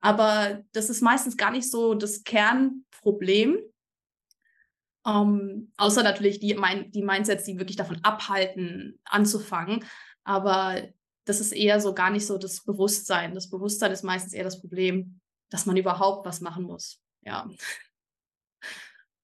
Aber 0.00 0.62
das 0.72 0.88
ist 0.88 1.02
meistens 1.02 1.36
gar 1.36 1.50
nicht 1.50 1.70
so 1.70 1.92
das 1.92 2.24
Kernproblem, 2.24 3.58
ähm, 5.06 5.72
außer 5.76 6.02
natürlich 6.02 6.40
die, 6.40 6.56
die 6.88 7.02
Mindsets, 7.02 7.44
die 7.44 7.58
wirklich 7.58 7.76
davon 7.76 7.98
abhalten, 8.02 8.98
anzufangen. 9.04 9.84
Aber 10.24 10.82
das 11.24 11.40
ist 11.40 11.52
eher 11.52 11.80
so 11.80 11.94
gar 11.94 12.10
nicht 12.10 12.26
so 12.26 12.38
das 12.38 12.64
Bewusstsein. 12.64 13.34
Das 13.34 13.50
Bewusstsein 13.50 13.92
ist 13.92 14.02
meistens 14.02 14.32
eher 14.32 14.44
das 14.44 14.60
Problem, 14.60 15.20
dass 15.50 15.66
man 15.66 15.76
überhaupt 15.76 16.26
was 16.26 16.40
machen 16.40 16.64
muss. 16.64 17.02
Ja. 17.22 17.48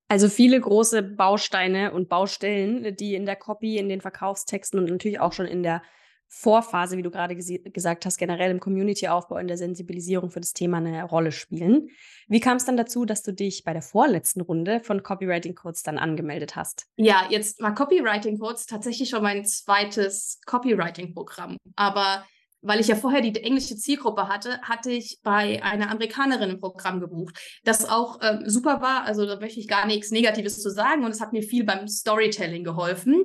Also 0.08 0.28
viele 0.28 0.60
große 0.60 1.02
Bausteine 1.02 1.92
und 1.92 2.08
Baustellen, 2.08 2.96
die 2.96 3.14
in 3.14 3.26
der 3.26 3.36
Copy, 3.36 3.78
in 3.78 3.88
den 3.88 4.00
Verkaufstexten 4.00 4.80
und 4.80 4.90
natürlich 4.90 5.20
auch 5.20 5.32
schon 5.32 5.46
in 5.46 5.62
der 5.62 5.82
Vorphase, 6.32 6.96
wie 6.96 7.02
du 7.02 7.10
gerade 7.10 7.34
gesagt 7.34 8.06
hast, 8.06 8.16
generell 8.16 8.52
im 8.52 8.60
Community-Aufbau, 8.60 9.38
in 9.38 9.48
der 9.48 9.58
Sensibilisierung 9.58 10.30
für 10.30 10.40
das 10.40 10.52
Thema 10.52 10.76
eine 10.76 11.02
Rolle 11.02 11.32
spielen. 11.32 11.88
Wie 12.28 12.38
kam 12.38 12.56
es 12.56 12.64
dann 12.64 12.76
dazu, 12.76 13.04
dass 13.04 13.24
du 13.24 13.32
dich 13.32 13.64
bei 13.64 13.72
der 13.72 13.82
vorletzten 13.82 14.40
Runde 14.40 14.78
von 14.78 15.02
Copywriting 15.02 15.56
Codes 15.56 15.82
dann 15.82 15.98
angemeldet 15.98 16.54
hast? 16.54 16.86
Ja, 16.96 17.26
jetzt 17.30 17.60
war 17.60 17.74
Copywriting 17.74 18.38
Codes 18.38 18.66
tatsächlich 18.66 19.10
schon 19.10 19.24
mein 19.24 19.44
zweites 19.44 20.40
Copywriting-Programm. 20.46 21.56
Aber 21.74 22.24
weil 22.62 22.78
ich 22.78 22.88
ja 22.88 22.94
vorher 22.94 23.22
die 23.22 23.34
englische 23.42 23.76
Zielgruppe 23.76 24.28
hatte, 24.28 24.60
hatte 24.62 24.92
ich 24.92 25.18
bei 25.24 25.62
einer 25.64 25.90
Amerikanerin 25.90 26.50
ein 26.50 26.60
Programm 26.60 27.00
gebucht, 27.00 27.36
das 27.64 27.88
auch 27.88 28.20
ähm, 28.22 28.42
super 28.46 28.80
war. 28.80 29.04
Also 29.04 29.26
da 29.26 29.40
möchte 29.40 29.58
ich 29.58 29.66
gar 29.66 29.86
nichts 29.86 30.12
Negatives 30.12 30.62
zu 30.62 30.70
sagen 30.70 31.04
und 31.04 31.10
es 31.10 31.20
hat 31.20 31.32
mir 31.32 31.42
viel 31.42 31.64
beim 31.64 31.88
Storytelling 31.88 32.62
geholfen. 32.62 33.24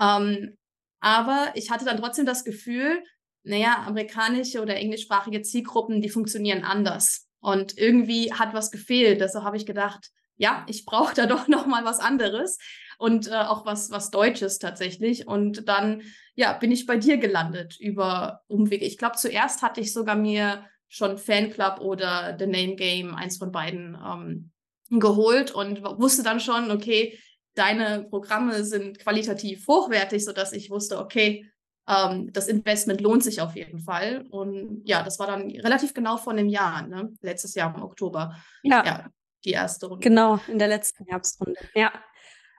Ähm, 0.00 0.56
aber 1.00 1.52
ich 1.54 1.70
hatte 1.70 1.84
dann 1.84 1.98
trotzdem 1.98 2.26
das 2.26 2.44
Gefühl, 2.44 3.02
naja, 3.42 3.84
amerikanische 3.86 4.60
oder 4.60 4.76
englischsprachige 4.76 5.42
Zielgruppen, 5.42 6.00
die 6.00 6.08
funktionieren 6.08 6.64
anders. 6.64 7.28
Und 7.40 7.78
irgendwie 7.78 8.32
hat 8.32 8.54
was 8.54 8.70
gefehlt. 8.70 9.20
Deshalb 9.20 9.44
habe 9.44 9.56
ich 9.56 9.66
gedacht, 9.66 10.10
ja, 10.36 10.66
ich 10.68 10.84
brauche 10.84 11.14
da 11.14 11.26
doch 11.26 11.48
noch 11.48 11.66
mal 11.66 11.84
was 11.84 12.00
anderes 12.00 12.58
und 12.98 13.28
äh, 13.28 13.34
auch 13.34 13.64
was 13.66 13.90
was 13.90 14.10
Deutsches 14.10 14.58
tatsächlich. 14.58 15.26
Und 15.26 15.68
dann 15.68 16.02
ja 16.34 16.52
bin 16.54 16.72
ich 16.72 16.86
bei 16.86 16.96
dir 16.96 17.18
gelandet 17.18 17.76
über 17.78 18.40
Umwege. 18.48 18.84
Ich 18.84 18.98
glaube, 18.98 19.16
zuerst 19.16 19.62
hatte 19.62 19.80
ich 19.80 19.92
sogar 19.92 20.16
mir 20.16 20.64
schon 20.88 21.18
Fanclub 21.18 21.80
oder 21.80 22.36
The 22.38 22.46
Name 22.46 22.76
Game, 22.76 23.14
eins 23.14 23.38
von 23.38 23.52
beiden, 23.52 23.96
ähm, 23.96 24.52
geholt 24.90 25.50
und 25.50 25.82
wusste 25.82 26.22
dann 26.22 26.38
schon, 26.38 26.70
okay, 26.70 27.18
deine 27.56 28.04
Programme 28.04 28.64
sind 28.64 28.98
qualitativ 28.98 29.66
hochwertig, 29.66 30.24
sodass 30.24 30.52
ich 30.52 30.70
wusste, 30.70 30.98
okay, 30.98 31.50
ähm, 31.88 32.32
das 32.32 32.48
Investment 32.48 33.00
lohnt 33.00 33.24
sich 33.24 33.40
auf 33.40 33.56
jeden 33.56 33.78
Fall. 33.78 34.26
Und 34.30 34.82
ja, 34.84 35.02
das 35.02 35.18
war 35.18 35.26
dann 35.26 35.50
relativ 35.50 35.94
genau 35.94 36.16
vor 36.16 36.32
einem 36.32 36.48
Jahr, 36.48 36.86
ne? 36.86 37.12
letztes 37.22 37.54
Jahr 37.54 37.74
im 37.74 37.82
Oktober. 37.82 38.36
Ja. 38.62 38.84
ja 38.84 39.10
die 39.44 39.52
erste 39.52 39.86
Runde. 39.86 40.02
Genau, 40.02 40.38
in 40.48 40.58
der 40.58 40.68
letzten 40.68 41.04
Herbstrunde. 41.06 41.60
Ja. 41.74 41.92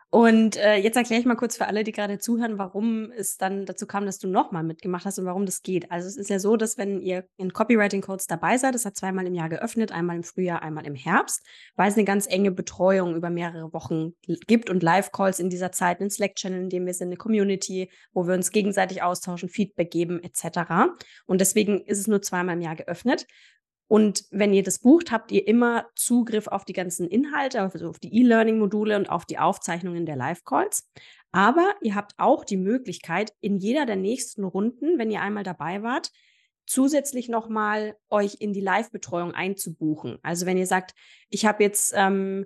Und 0.10 0.56
äh, 0.56 0.76
jetzt 0.76 0.96
erkläre 0.96 1.20
ich 1.20 1.26
mal 1.26 1.36
kurz 1.36 1.58
für 1.58 1.68
alle, 1.68 1.84
die 1.84 1.92
gerade 1.92 2.18
zuhören, 2.18 2.58
warum 2.58 3.12
es 3.12 3.36
dann 3.36 3.66
dazu 3.66 3.86
kam, 3.86 4.06
dass 4.06 4.20
du 4.20 4.30
nochmal 4.30 4.64
mitgemacht 4.64 5.06
hast 5.06 5.20
und 5.20 5.26
warum 5.26 5.46
das 5.46 5.64
geht. 5.64 5.92
Also 5.92 6.08
es 6.08 6.16
ist 6.16 6.30
ja 6.30 6.40
so, 6.40 6.56
dass 6.56 6.78
wenn 6.78 7.02
ihr 7.02 7.26
in 7.36 7.52
Copywriting 7.52 8.02
Codes 8.02 8.26
dabei 8.26 8.58
seid, 8.58 8.74
das 8.74 8.86
hat 8.86 8.96
zweimal 8.96 9.28
im 9.28 9.34
Jahr 9.34 9.50
geöffnet, 9.50 9.92
einmal 9.92 10.16
im 10.16 10.24
Frühjahr, 10.24 10.62
einmal 10.62 10.88
im 10.88 10.96
Herbst, 10.96 11.46
weil 11.76 11.90
es 11.90 11.96
eine 11.96 12.06
ganz 12.06 12.26
enge 12.26 12.52
Betreuung 12.52 13.16
über 13.18 13.30
mehrere 13.30 13.74
Wochen 13.74 14.14
gibt 14.48 14.70
und 14.70 14.82
Live-Calls 14.82 15.40
in 15.40 15.50
dieser 15.50 15.74
Zeit, 15.74 16.00
einen 16.00 16.10
Slack-Channel, 16.10 16.62
in 16.62 16.70
dem 16.70 16.86
wir 16.86 16.94
sind, 16.94 17.10
eine 17.10 17.18
Community, 17.18 17.92
wo 18.14 18.28
wir 18.28 18.34
uns 18.34 18.52
gegenseitig 18.52 19.04
austauschen, 19.04 19.50
Feedback 19.50 19.92
geben 19.92 20.24
etc. 20.24 20.94
Und 21.26 21.42
deswegen 21.42 21.82
ist 21.82 22.00
es 22.00 22.08
nur 22.08 22.22
zweimal 22.22 22.56
im 22.56 22.62
Jahr 22.62 22.78
geöffnet. 22.78 23.28
Und 23.88 24.26
wenn 24.32 24.54
ihr 24.54 24.64
das 24.64 24.80
bucht, 24.80 25.12
habt 25.12 25.32
ihr 25.32 25.48
immer 25.48 25.88
Zugriff 25.96 26.48
auf 26.48 26.66
die 26.66 26.74
ganzen 26.74 27.08
Inhalte, 27.08 27.62
also 27.62 27.90
auf 27.90 28.00
die 28.00 28.14
E-Learning-Module 28.14 28.98
und 28.98 29.10
auf 29.10 29.26
die 29.26 29.40
Aufzeichnungen 29.40 30.06
der 30.06 30.18
Live-Calls. 30.18 30.90
Aber 31.32 31.74
ihr 31.82 31.96
habt 31.96 32.14
auch 32.18 32.44
die 32.44 32.58
Möglichkeit, 32.58 33.34
in 33.40 33.58
jeder 33.58 33.86
der 33.86 33.96
nächsten 33.96 34.44
Runden, 34.44 34.98
wenn 34.98 35.12
ihr 35.12 35.22
einmal 35.22 35.44
dabei 35.44 35.84
wart, 35.84 36.12
zusätzlich 36.66 37.30
nochmal 37.30 37.96
euch 38.10 38.38
in 38.40 38.52
die 38.52 38.62
Live-Betreuung 38.62 39.34
einzubuchen. 39.34 40.20
Also 40.22 40.46
wenn 40.46 40.58
ihr 40.58 40.68
sagt, 40.68 40.94
ich 41.30 41.46
habe 41.46 41.64
jetzt 41.64 41.94
ähm, 41.96 42.46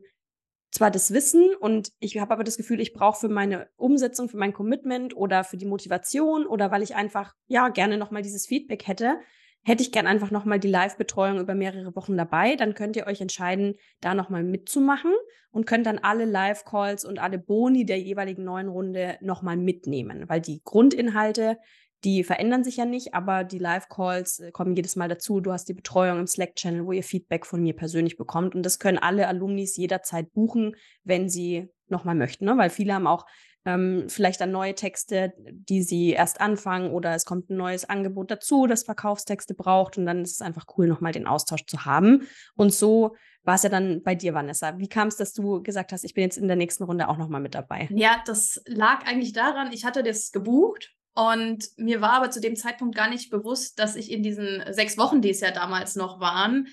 zwar 0.72 0.92
das 0.92 1.12
Wissen 1.12 1.56
und 1.60 1.92
ich 2.00 2.18
habe 2.20 2.32
aber 2.34 2.44
das 2.44 2.58
Gefühl, 2.58 2.80
ich 2.80 2.94
brauche 2.94 3.20
für 3.20 3.30
meine 3.30 3.68
Umsetzung, 3.76 4.30
für 4.30 4.38
mein 4.38 4.54
Commitment 4.54 5.16
oder 5.16 5.44
für 5.44 5.58
die 5.58 5.66
Motivation 5.66 6.46
oder 6.46 6.72
weil 6.72 6.84
ich 6.84 6.96
einfach 6.96 7.34
ja 7.48 7.70
gerne 7.70 7.98
nochmal 7.98 8.22
dieses 8.22 8.46
Feedback 8.46 8.88
hätte, 8.88 9.20
hätte 9.63 9.84
ich 9.84 9.91
gern 9.91 10.08
einfach 10.08 10.32
nochmal 10.32 10.60
die 10.60 10.70
Live-Betreuung 10.70 11.39
über 11.39 11.53
mehrere 11.53 11.96
Wochen 11.96 12.18
dabei. 12.18 12.56
Dann 12.56 12.74
könnt 12.74 12.96
ihr 12.96 13.08
euch 13.08 13.22
entscheiden, 13.22 13.75
da 14.00 14.13
nochmal 14.13 14.44
mitzumachen 14.44 15.13
und 15.51 15.65
könnt 15.65 15.86
dann 15.86 16.00
alle 16.00 16.25
Live-Calls 16.25 17.06
und 17.06 17.20
alle 17.20 17.38
Boni 17.38 17.86
der 17.86 18.00
jeweiligen 18.00 18.44
neuen 18.44 18.70
Runde 18.70 19.18
nochmal 19.22 19.58
mitnehmen, 19.58 20.27
weil 20.27 20.41
die 20.41 20.62
Grundinhalte, 20.63 21.58
die 22.03 22.24
verändern 22.24 22.63
sich 22.63 22.77
ja 22.77 22.86
nicht, 22.86 23.13
aber 23.13 23.44
die 23.44 23.60
Live-Calls 23.60 24.39
äh, 24.39 24.51
kommen 24.51 24.75
jedes 24.75 24.96
Mal 24.96 25.08
dazu. 25.08 25.39
Du 25.39 25.51
hast 25.51 25.70
die 25.70 25.75
Betreuung 25.75 26.20
im 26.20 26.25
Slack-Channel, 26.25 26.86
wo 26.88 26.94
ihr 26.94 27.03
Feedback 27.03 27.46
von 27.46 27.62
mir 27.62 27.75
persönlich 27.75 28.18
bekommt. 28.18 28.56
Und 28.56 28.63
das 28.63 28.80
können 28.80 28.98
alle 28.98 29.27
Alumnis 29.27 29.77
jederzeit 29.77 30.34
buchen, 30.34 30.75
wenn 31.03 31.30
sie 31.30 31.70
nochmal 31.89 32.15
möchten, 32.15 32.46
ne? 32.46 32.58
weil 32.58 32.72
viele 32.72 32.96
haben 32.96 33.06
auch 33.06 33.25
ähm, 33.65 34.06
vielleicht 34.08 34.41
dann 34.41 34.51
neue 34.51 34.75
Texte, 34.75 35.34
die 35.38 35.84
sie 35.84 36.12
erst 36.12 36.41
anfangen 36.41 36.91
oder 36.91 37.13
es 37.13 37.25
kommt 37.25 37.50
ein 37.50 37.58
neues 37.58 37.88
Angebot 37.89 38.32
dazu, 38.32 38.65
das 38.68 38.84
Verkaufstexte 38.84 39.53
braucht 39.53 39.98
und 39.98 40.06
dann 40.06 40.22
ist 40.22 40.34
es 40.34 40.41
einfach 40.41 40.65
cool, 40.77 40.88
nochmal 40.88 41.12
den 41.12 41.27
Austausch 41.27 41.65
zu 41.65 41.86
haben. 41.86 42.27
Und 42.56 42.74
so 42.74 43.15
war 43.44 43.56
es 43.56 43.63
ja 43.63 43.70
dann 43.70 44.03
bei 44.03 44.15
dir, 44.15 44.34
Vanessa. 44.34 44.77
Wie 44.77 44.89
kam 44.89 45.08
es, 45.08 45.18
dass 45.18 45.34
du 45.34 45.62
gesagt 45.62 45.91
hast, 45.91 46.03
ich 46.03 46.13
bin 46.13 46.24
jetzt 46.24 46.38
in 46.38 46.48
der 46.48 46.58
nächsten 46.58 46.84
Runde 46.84 47.08
auch 47.08 47.18
nochmal 47.18 47.41
mit 47.41 47.56
dabei? 47.56 47.88
Ja, 47.91 48.22
das 48.25 48.62
lag 48.65 49.06
eigentlich 49.06 49.34
daran, 49.34 49.72
ich 49.72 49.86
hatte 49.86 50.03
das 50.03 50.32
gebucht 50.32 50.91
und 51.13 51.70
mir 51.77 52.01
war 52.01 52.13
aber 52.13 52.32
zu 52.32 52.39
dem 52.39 52.56
Zeitpunkt 52.56 52.96
gar 52.96 53.10
nicht 53.10 53.30
bewusst, 53.30 53.80
dass 53.80 53.96
ich 53.96 54.12
in 54.12 54.24
diesen 54.24 54.63
sechs 54.72 54.98
Wochen, 54.98 55.22
die 55.22 55.30
es 55.30 55.41
ja 55.41 55.51
damals 55.51 55.96
noch 55.96 56.20
waren, 56.20 56.68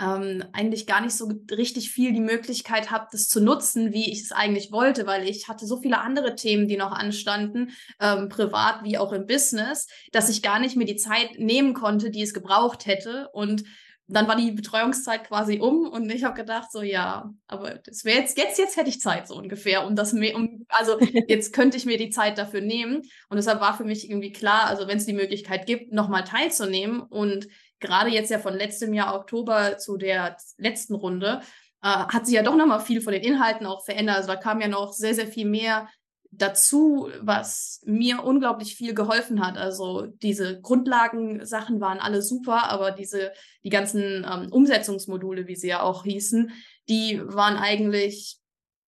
ähm, 0.00 0.44
eigentlich 0.52 0.86
gar 0.86 1.00
nicht 1.00 1.14
so 1.14 1.30
richtig 1.50 1.90
viel 1.90 2.12
die 2.12 2.20
Möglichkeit 2.20 2.90
habe, 2.90 3.08
das 3.12 3.28
zu 3.28 3.40
nutzen, 3.40 3.92
wie 3.92 4.10
ich 4.10 4.22
es 4.22 4.32
eigentlich 4.32 4.72
wollte, 4.72 5.06
weil 5.06 5.28
ich 5.28 5.48
hatte 5.48 5.66
so 5.66 5.76
viele 5.76 6.00
andere 6.00 6.34
Themen, 6.34 6.68
die 6.68 6.76
noch 6.76 6.92
anstanden, 6.92 7.70
ähm, 8.00 8.28
privat 8.28 8.82
wie 8.82 8.98
auch 8.98 9.12
im 9.12 9.26
Business, 9.26 9.88
dass 10.12 10.30
ich 10.30 10.42
gar 10.42 10.58
nicht 10.58 10.76
mehr 10.76 10.86
die 10.86 10.96
Zeit 10.96 11.38
nehmen 11.38 11.74
konnte, 11.74 12.10
die 12.10 12.22
es 12.22 12.32
gebraucht 12.32 12.86
hätte. 12.86 13.28
Und 13.32 13.64
dann 14.10 14.26
war 14.26 14.34
die 14.34 14.50
Betreuungszeit 14.50 15.28
quasi 15.28 15.60
um 15.60 15.88
und 15.88 16.10
ich 16.10 16.24
habe 16.24 16.34
gedacht, 16.34 16.72
so 16.72 16.82
ja, 16.82 17.32
aber 17.46 17.74
das 17.74 18.04
wäre 18.04 18.18
jetzt, 18.18 18.36
jetzt, 18.36 18.58
jetzt 18.58 18.76
hätte 18.76 18.88
ich 18.88 19.00
Zeit 19.00 19.28
so 19.28 19.36
ungefähr, 19.36 19.86
um 19.86 19.94
das 19.94 20.12
mehr, 20.12 20.34
um, 20.34 20.66
also 20.68 20.98
jetzt 21.28 21.52
könnte 21.52 21.76
ich 21.76 21.86
mir 21.86 21.96
die 21.96 22.10
Zeit 22.10 22.36
dafür 22.36 22.60
nehmen. 22.60 23.02
Und 23.28 23.36
deshalb 23.36 23.60
war 23.60 23.76
für 23.76 23.84
mich 23.84 24.10
irgendwie 24.10 24.32
klar, 24.32 24.66
also 24.66 24.88
wenn 24.88 24.98
es 24.98 25.06
die 25.06 25.12
Möglichkeit 25.12 25.66
gibt, 25.66 25.92
nochmal 25.92 26.24
teilzunehmen 26.24 27.00
und 27.00 27.46
gerade 27.80 28.10
jetzt 28.10 28.30
ja 28.30 28.38
von 28.38 28.54
letztem 28.54 28.92
Jahr 28.94 29.14
Oktober 29.14 29.78
zu 29.78 29.96
der 29.96 30.36
letzten 30.58 30.94
Runde, 30.94 31.40
äh, 31.82 31.88
hat 31.88 32.26
sich 32.26 32.34
ja 32.34 32.42
doch 32.42 32.56
nochmal 32.56 32.80
viel 32.80 33.00
von 33.00 33.12
den 33.12 33.22
Inhalten 33.22 33.66
auch 33.66 33.84
verändert. 33.84 34.16
Also 34.16 34.28
da 34.28 34.36
kam 34.36 34.60
ja 34.60 34.68
noch 34.68 34.92
sehr, 34.92 35.14
sehr 35.14 35.26
viel 35.26 35.46
mehr 35.46 35.88
dazu, 36.32 37.08
was 37.20 37.82
mir 37.84 38.22
unglaublich 38.22 38.76
viel 38.76 38.94
geholfen 38.94 39.44
hat. 39.44 39.56
Also 39.56 40.06
diese 40.06 40.60
Grundlagensachen 40.60 41.80
waren 41.80 41.98
alle 41.98 42.22
super, 42.22 42.70
aber 42.70 42.92
diese, 42.92 43.32
die 43.64 43.70
ganzen 43.70 44.26
ähm, 44.30 44.52
Umsetzungsmodule, 44.52 45.48
wie 45.48 45.56
sie 45.56 45.68
ja 45.68 45.82
auch 45.82 46.04
hießen, 46.04 46.52
die 46.88 47.20
waren 47.24 47.56
eigentlich 47.56 48.38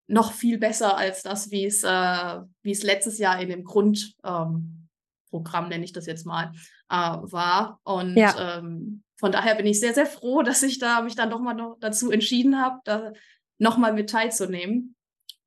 noch 0.07 0.33
viel 0.33 0.59
besser 0.59 0.97
als 0.97 1.23
das, 1.23 1.51
wie 1.51 1.65
es, 1.65 1.83
äh, 1.83 2.41
wie 2.63 2.73
es 2.73 2.83
letztes 2.83 3.19
Jahr 3.19 3.41
in 3.41 3.49
dem 3.49 3.65
Grundprogramm, 3.65 4.85
ähm, 5.33 5.69
nenne 5.69 5.85
ich 5.85 5.93
das 5.93 6.07
jetzt 6.07 6.27
mal, 6.27 6.53
äh, 6.93 7.33
war. 7.33 7.81
Und 7.85 8.17
ja. 8.17 8.59
ähm, 8.59 9.03
von 9.19 9.33
daher 9.33 9.55
bin 9.55 9.67
ich 9.67 9.81
sehr, 9.81 9.95
sehr 9.95 10.07
froh, 10.07 10.43
dass 10.43 10.63
ich 10.63 10.79
da 10.79 11.01
mich 11.01 11.17
dann 11.17 11.31
doch 11.31 11.41
mal 11.41 11.55
noch 11.55 11.79
dazu 11.81 12.11
entschieden 12.11 12.61
habe, 12.61 12.81
da 12.85 13.13
nochmal 13.59 13.95
mit 13.95 14.11
teilzunehmen, 14.11 14.95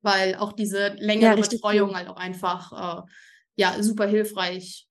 weil 0.02 0.34
auch 0.34 0.52
diese 0.52 0.88
längere 0.98 1.36
ja, 1.38 1.48
Betreuung 1.48 1.94
halt 1.94 2.08
auch 2.08 2.16
einfach 2.16 3.04
äh, 3.04 3.10
ja 3.56 3.82
super 3.82 4.06
hilfreich 4.06 4.88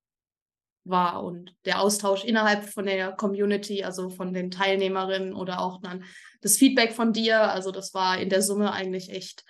war 0.85 1.24
und 1.24 1.55
der 1.65 1.81
Austausch 1.81 2.24
innerhalb 2.24 2.69
von 2.69 2.85
der 2.85 3.12
Community, 3.12 3.83
also 3.83 4.09
von 4.09 4.33
den 4.33 4.51
Teilnehmerinnen 4.51 5.33
oder 5.33 5.59
auch 5.59 5.81
dann 5.81 6.03
das 6.41 6.57
Feedback 6.57 6.93
von 6.93 7.12
dir, 7.12 7.51
also 7.51 7.71
das 7.71 7.93
war 7.95 8.19
in 8.19 8.29
der 8.29 8.43
Summe 8.43 8.71
eigentlich 8.71 9.09
echt 9.09 9.43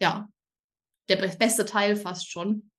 ja 0.00 0.28
der 1.08 1.16
beste 1.16 1.66
Teil 1.66 1.94
fast 1.94 2.30
schon. 2.30 2.70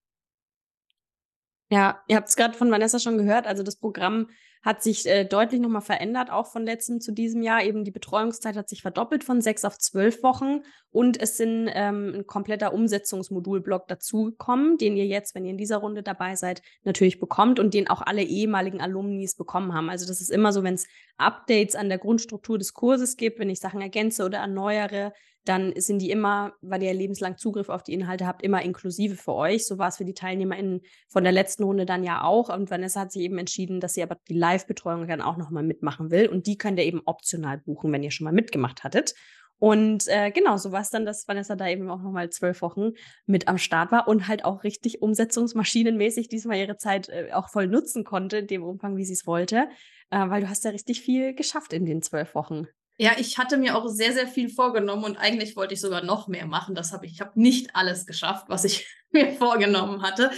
Ja, 1.72 2.04
ihr 2.08 2.16
habt 2.16 2.30
es 2.30 2.36
gerade 2.36 2.58
von 2.58 2.72
Vanessa 2.72 3.00
schon 3.00 3.18
gehört. 3.18 3.46
Also 3.46 3.64
das 3.64 3.76
Programm 3.78 4.28
hat 4.62 4.84
sich 4.84 5.06
äh, 5.06 5.24
deutlich 5.24 5.62
nochmal 5.62 5.82
verändert, 5.82 6.32
auch 6.32 6.48
von 6.48 6.66
letztem 6.66 7.00
zu 7.00 7.14
diesem 7.14 7.42
Jahr. 7.42 7.64
Eben 7.64 7.86
die 7.86 7.92
Betreuungszeit 7.92 8.58
hat 8.58 8.68
sich 8.68 8.82
verdoppelt 8.82 9.24
von 9.24 9.40
sechs 9.40 9.64
auf 9.64 9.78
zwölf 9.78 10.22
Wochen 10.22 10.64
und 10.92 11.22
es 11.22 11.38
sind 11.38 11.70
ähm, 11.74 12.14
ein 12.14 12.28
kompletter 12.28 12.74
Umsetzungsmodulblock 12.74 13.88
dazugekommen, 13.88 14.78
den 14.78 14.98
ihr 14.98 15.06
jetzt, 15.06 15.34
wenn 15.34 15.46
ihr 15.46 15.52
in 15.52 15.58
dieser 15.58 15.78
Runde 15.78 16.04
dabei 16.04 16.36
seid, 16.36 16.62
natürlich 16.84 17.20
bekommt 17.20 17.58
und 17.60 17.74
den 17.74 17.88
auch 17.88 18.02
alle 18.02 18.24
ehemaligen 18.24 18.82
Alumnis 18.82 19.36
bekommen 19.36 19.74
haben. 19.74 19.90
Also 19.90 20.06
das 20.06 20.20
ist 20.20 20.32
immer 20.32 20.52
so, 20.52 20.64
wenn 20.64 20.74
es 20.74 20.88
Updates 21.18 21.76
an 21.76 21.88
der 21.88 21.98
Grundstruktur 21.98 22.58
des 22.58 22.74
Kurses 22.74 23.16
gibt, 23.16 23.40
wenn 23.40 23.50
ich 23.50 23.62
Sachen 23.62 23.80
ergänze 23.80 24.26
oder 24.26 24.40
erneuere, 24.40 25.14
dann 25.46 25.74
sind 25.78 26.02
die 26.02 26.12
immer, 26.12 26.54
weil 26.62 26.84
ihr 26.84 26.94
lebenslang 26.94 27.38
Zugriff 27.38 27.70
auf 27.70 27.84
die 27.84 27.94
Inhalte 27.94 28.28
habt, 28.28 28.44
immer 28.44 28.62
inklusive 28.62 29.16
für 29.16 29.34
euch. 29.34 29.66
So 29.66 29.78
war 29.78 29.88
es 29.88 29.98
für 29.98 30.06
die 30.06 30.14
TeilnehmerInnen 30.14 30.82
von 31.08 31.24
der 31.24 31.32
letzten 31.32 31.64
Runde 31.64 31.86
dann 31.86 32.04
ja 32.04 32.24
auch. 32.24 32.50
Und 32.50 32.70
Vanessa 32.70 33.02
hat 33.02 33.12
sich 33.12 33.24
eben 33.24 33.38
entschieden, 33.38 33.80
dass 33.80 33.94
sie 33.94 34.04
aber 34.04 34.18
die 34.28 34.38
Live-Betreuung 34.38 35.08
dann 35.08 35.22
auch 35.22 35.38
nochmal 35.38 35.64
mitmachen 35.64 36.12
will. 36.12 36.28
Und 36.28 36.46
die 36.46 36.58
könnt 36.58 36.78
ihr 36.78 36.86
eben 36.86 37.02
optional 37.06 37.58
buchen, 37.58 37.92
wenn 37.92 38.04
ihr 38.04 38.12
schon 38.12 38.26
mal 38.26 38.34
mitgemacht 38.34 38.84
hattet. 38.84 39.14
Und 39.60 40.08
äh, 40.08 40.32
genau, 40.32 40.56
so 40.56 40.72
war 40.72 40.82
es 40.82 40.90
dann, 40.90 41.06
dass 41.06 41.28
Vanessa 41.28 41.56
da 41.58 41.68
eben 41.68 41.90
auch 41.90 42.02
nochmal 42.02 42.30
zwölf 42.30 42.62
Wochen 42.62 42.92
mit 43.26 43.50
am 43.50 43.58
Start 43.58 43.92
war 43.92 44.08
und 44.08 44.28
halt 44.30 44.46
auch 44.46 44.64
richtig 44.64 45.02
umsetzungsmaschinenmäßig 45.02 46.30
diesmal 46.30 46.58
ihre 46.58 46.78
Zeit 46.78 47.10
äh, 47.10 47.34
auch 47.34 47.50
voll 47.50 47.68
nutzen 47.68 48.06
konnte, 48.06 48.38
in 48.38 48.48
dem 48.48 48.64
Umfang, 48.64 48.96
wie 48.96 49.04
sie 49.04 49.14
es 49.14 49.28
wollte. 49.28 49.68
Äh, 50.12 50.30
weil 50.30 50.42
du 50.42 50.50
hast 50.50 50.64
ja 50.64 50.72
richtig 50.72 51.02
viel 51.02 51.34
geschafft 51.36 51.74
in 51.74 51.86
den 51.86 52.02
zwölf 52.02 52.36
Wochen. 52.36 52.68
Ja, 53.02 53.14
ich 53.18 53.38
hatte 53.38 53.56
mir 53.56 53.78
auch 53.78 53.88
sehr, 53.88 54.12
sehr 54.12 54.28
viel 54.28 54.50
vorgenommen 54.50 55.06
und 55.06 55.16
eigentlich 55.16 55.56
wollte 55.56 55.74
ich 55.74 55.80
sogar 55.80 56.04
noch 56.04 56.28
mehr 56.28 56.46
machen. 56.46 56.76
Das 56.76 56.92
habe 56.92 57.06
ich, 57.06 57.14
ich 57.14 57.22
habe 57.22 57.32
nicht 57.40 57.74
alles 57.74 58.06
geschafft, 58.06 58.50
was 58.50 58.66
ich 58.66 58.88
mir 59.12 59.32
vorgenommen 59.32 60.02
hatte. 60.02 60.32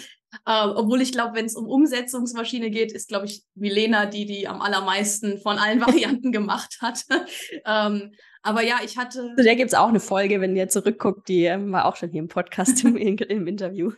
Uh, 0.48 0.74
obwohl 0.76 1.02
ich 1.02 1.12
glaube, 1.12 1.36
wenn 1.36 1.46
es 1.46 1.56
um 1.56 1.68
Umsetzungsmaschine 1.68 2.70
geht, 2.70 2.94
ist, 2.94 3.10
glaube 3.10 3.26
ich, 3.26 3.44
Milena 3.54 4.06
die, 4.06 4.26
die 4.26 4.48
am 4.48 4.62
allermeisten 4.62 5.40
von 5.40 5.58
allen 5.58 5.82
Varianten 5.86 6.32
gemacht 6.32 6.78
hat. 6.82 7.04
ähm, 7.66 8.12
aber 8.44 8.64
ja, 8.64 8.80
ich 8.84 8.98
hatte. 8.98 9.34
Zu 9.36 9.44
der 9.44 9.56
gibt 9.56 9.72
es 9.72 9.78
auch 9.78 9.90
eine 9.90 10.00
Folge, 10.00 10.42
wenn 10.42 10.56
ihr 10.56 10.68
zurückguckt, 10.68 11.28
die 11.28 11.44
ähm, 11.46 11.72
war 11.72 11.86
auch 11.86 11.96
schon 11.96 12.10
hier 12.10 12.22
im 12.22 12.28
Podcast 12.28 12.84
im, 12.84 12.98
im, 12.98 13.48
Interview. 13.48 13.92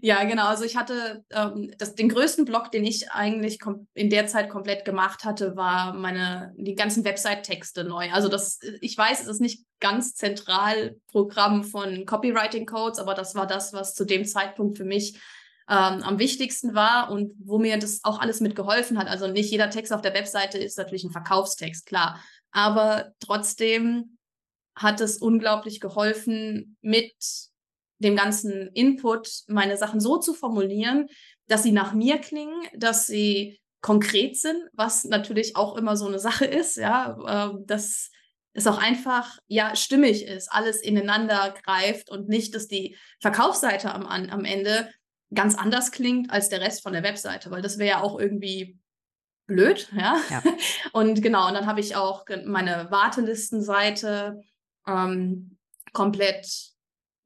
Ja, 0.00 0.22
genau. 0.24 0.46
Also 0.46 0.64
ich 0.64 0.76
hatte 0.76 1.24
ähm, 1.30 1.72
das, 1.76 1.96
den 1.96 2.08
größten 2.08 2.44
Blog, 2.44 2.70
den 2.70 2.84
ich 2.84 3.10
eigentlich 3.10 3.58
in 3.94 4.10
der 4.10 4.26
Zeit 4.28 4.48
komplett 4.48 4.84
gemacht 4.84 5.24
hatte, 5.24 5.56
war 5.56 5.94
meine 5.94 6.54
die 6.56 6.76
ganzen 6.76 7.04
Website-Texte 7.04 7.84
neu. 7.84 8.10
Also 8.12 8.28
das, 8.28 8.60
ich 8.80 8.96
weiß, 8.96 9.22
es 9.22 9.28
ist 9.28 9.40
nicht 9.40 9.64
ganz 9.80 10.14
zentral 10.14 10.96
Programm 11.08 11.64
von 11.64 12.06
Copywriting-Codes, 12.06 13.00
aber 13.00 13.14
das 13.14 13.34
war 13.34 13.46
das, 13.46 13.72
was 13.72 13.94
zu 13.94 14.04
dem 14.04 14.24
Zeitpunkt 14.24 14.78
für 14.78 14.84
mich 14.84 15.18
ähm, 15.70 16.02
am 16.02 16.18
wichtigsten 16.18 16.74
war 16.74 17.12
und 17.12 17.32
wo 17.38 17.58
mir 17.58 17.78
das 17.78 18.00
auch 18.02 18.18
alles 18.18 18.40
mitgeholfen 18.40 18.98
hat. 18.98 19.06
Also 19.06 19.28
nicht 19.28 19.52
jeder 19.52 19.70
Text 19.70 19.92
auf 19.92 20.02
der 20.02 20.14
Webseite 20.14 20.58
ist 20.58 20.76
natürlich 20.76 21.04
ein 21.04 21.12
Verkaufstext, 21.12 21.86
klar. 21.86 22.20
Aber 22.50 23.12
trotzdem 23.20 24.18
hat 24.74 25.00
es 25.00 25.18
unglaublich 25.18 25.78
geholfen, 25.78 26.76
mit 26.80 27.14
dem 27.98 28.16
ganzen 28.16 28.68
Input 28.74 29.30
meine 29.46 29.76
Sachen 29.76 30.00
so 30.00 30.18
zu 30.18 30.34
formulieren, 30.34 31.06
dass 31.46 31.62
sie 31.62 31.72
nach 31.72 31.92
mir 31.92 32.18
klingen, 32.18 32.62
dass 32.74 33.06
sie 33.06 33.60
konkret 33.80 34.36
sind, 34.36 34.60
was 34.72 35.04
natürlich 35.04 35.54
auch 35.54 35.76
immer 35.76 35.96
so 35.96 36.06
eine 36.06 36.18
Sache 36.18 36.46
ist, 36.46 36.78
ja, 36.78 37.52
äh, 37.52 37.58
dass 37.64 38.10
es 38.54 38.66
auch 38.66 38.78
einfach 38.78 39.38
ja 39.46 39.76
stimmig 39.76 40.24
ist, 40.26 40.50
alles 40.50 40.82
ineinander 40.82 41.54
greift 41.62 42.10
und 42.10 42.28
nicht, 42.28 42.56
dass 42.56 42.66
die 42.66 42.96
Verkaufsseite 43.20 43.94
am, 43.94 44.04
am 44.06 44.44
Ende 44.44 44.90
ganz 45.34 45.54
anders 45.54 45.92
klingt 45.92 46.30
als 46.30 46.48
der 46.48 46.60
Rest 46.60 46.82
von 46.82 46.92
der 46.92 47.02
Webseite, 47.02 47.50
weil 47.50 47.62
das 47.62 47.78
wäre 47.78 47.88
ja 47.88 48.02
auch 48.02 48.18
irgendwie 48.18 48.78
blöd, 49.46 49.88
ja. 49.96 50.16
ja. 50.30 50.42
Und 50.92 51.22
genau, 51.22 51.48
und 51.48 51.54
dann 51.54 51.66
habe 51.66 51.80
ich 51.80 51.96
auch 51.96 52.24
meine 52.44 52.90
Wartelistenseite 52.90 54.40
ähm, 54.86 55.58
komplett 55.92 56.70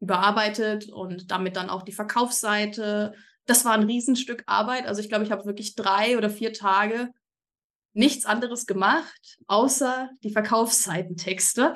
überarbeitet 0.00 0.90
und 0.90 1.30
damit 1.30 1.56
dann 1.56 1.70
auch 1.70 1.82
die 1.82 1.92
Verkaufsseite. 1.92 3.14
Das 3.46 3.64
war 3.64 3.72
ein 3.72 3.84
Riesenstück 3.84 4.42
Arbeit. 4.46 4.86
Also 4.86 5.00
ich 5.00 5.08
glaube, 5.08 5.24
ich 5.24 5.30
habe 5.30 5.46
wirklich 5.46 5.74
drei 5.74 6.16
oder 6.16 6.30
vier 6.30 6.52
Tage 6.52 7.10
nichts 7.94 8.26
anderes 8.26 8.66
gemacht, 8.66 9.38
außer 9.46 10.10
die 10.22 10.30
Verkaufsseitentexte. 10.30 11.74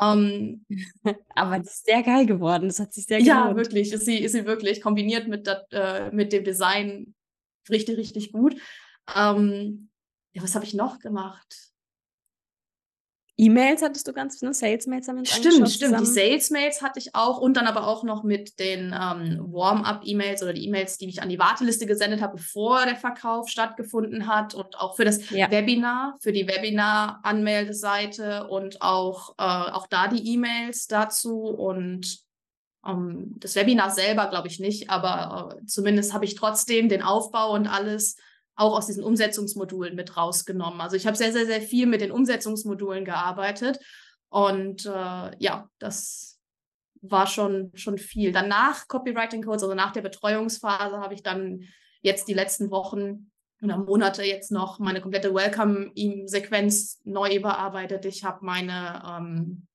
Ähm, 0.00 0.64
Aber 1.34 1.58
das 1.58 1.74
ist 1.74 1.86
sehr 1.86 2.02
geil 2.02 2.26
geworden. 2.26 2.68
Das 2.68 2.78
hat 2.78 2.92
sich 2.92 3.06
sehr 3.06 3.18
gelohnt. 3.18 3.50
Ja, 3.50 3.56
wirklich. 3.56 3.92
Ist 3.92 4.04
sie, 4.04 4.18
ist 4.18 4.32
sie 4.32 4.44
wirklich 4.44 4.80
kombiniert 4.80 5.28
mit, 5.28 5.46
dat, 5.46 5.66
äh, 5.72 6.10
mit 6.10 6.32
dem 6.32 6.44
Design 6.44 7.14
richtig, 7.68 7.96
richtig 7.98 8.32
gut. 8.32 8.56
Ähm, 9.14 9.90
ja, 10.32 10.42
was 10.42 10.54
habe 10.54 10.64
ich 10.64 10.74
noch 10.74 10.98
gemacht? 10.98 11.69
E-Mails 13.40 13.80
hattest 13.80 14.06
du 14.06 14.12
ganz, 14.12 14.42
ne? 14.42 14.52
Sales-Mails 14.52 15.08
haben 15.08 15.16
wir 15.16 15.20
uns 15.20 15.30
Stimmt, 15.30 15.70
stimmt. 15.70 15.70
Zusammen. 15.70 16.04
Die 16.04 16.10
Sales-Mails 16.10 16.82
hatte 16.82 16.98
ich 16.98 17.14
auch 17.14 17.38
und 17.38 17.56
dann 17.56 17.66
aber 17.66 17.86
auch 17.86 18.04
noch 18.04 18.22
mit 18.22 18.58
den 18.58 18.94
ähm, 18.94 19.46
Warm-up-E-Mails 19.50 20.42
oder 20.42 20.52
die 20.52 20.66
E-Mails, 20.66 20.98
die 20.98 21.08
ich 21.08 21.22
an 21.22 21.30
die 21.30 21.38
Warteliste 21.38 21.86
gesendet 21.86 22.20
habe, 22.20 22.36
bevor 22.36 22.84
der 22.84 22.96
Verkauf 22.96 23.48
stattgefunden 23.48 24.26
hat 24.26 24.54
und 24.54 24.78
auch 24.78 24.96
für 24.96 25.06
das 25.06 25.30
ja. 25.30 25.50
Webinar, 25.50 26.18
für 26.20 26.32
die 26.32 26.46
Webinar-Anmeldeseite 26.46 28.46
und 28.48 28.82
auch, 28.82 29.30
äh, 29.38 29.42
auch 29.42 29.86
da 29.86 30.08
die 30.08 30.34
E-Mails 30.34 30.86
dazu 30.86 31.46
und 31.46 32.18
ähm, 32.86 33.36
das 33.38 33.56
Webinar 33.56 33.90
selber 33.90 34.26
glaube 34.26 34.48
ich 34.48 34.60
nicht, 34.60 34.90
aber 34.90 35.56
äh, 35.56 35.64
zumindest 35.64 36.12
habe 36.12 36.26
ich 36.26 36.34
trotzdem 36.34 36.90
den 36.90 37.02
Aufbau 37.02 37.54
und 37.54 37.66
alles 37.66 38.16
auch 38.60 38.76
aus 38.76 38.86
diesen 38.86 39.02
Umsetzungsmodulen 39.02 39.96
mit 39.96 40.16
rausgenommen. 40.16 40.80
Also 40.80 40.94
ich 40.94 41.06
habe 41.06 41.16
sehr, 41.16 41.32
sehr, 41.32 41.46
sehr 41.46 41.62
viel 41.62 41.86
mit 41.86 42.00
den 42.00 42.12
Umsetzungsmodulen 42.12 43.04
gearbeitet. 43.04 43.78
Und 44.28 44.84
äh, 44.86 45.36
ja, 45.38 45.68
das 45.78 46.38
war 47.00 47.26
schon, 47.26 47.70
schon 47.74 47.96
viel. 47.96 48.32
Danach 48.32 48.86
Copywriting 48.86 49.42
Codes, 49.42 49.62
also 49.62 49.74
nach 49.74 49.92
der 49.92 50.02
Betreuungsphase, 50.02 50.98
habe 50.98 51.14
ich 51.14 51.22
dann 51.22 51.62
jetzt 52.02 52.28
die 52.28 52.34
letzten 52.34 52.70
Wochen 52.70 53.30
oder 53.62 53.78
Monate 53.78 54.22
jetzt 54.22 54.52
noch 54.52 54.78
meine 54.78 55.00
komplette 55.00 55.34
Welcome-Sequenz 55.34 57.00
neu 57.04 57.34
überarbeitet. 57.34 58.04
Ich 58.04 58.24
habe 58.24 58.44
meine 58.44 59.02
ähm, 59.06 59.66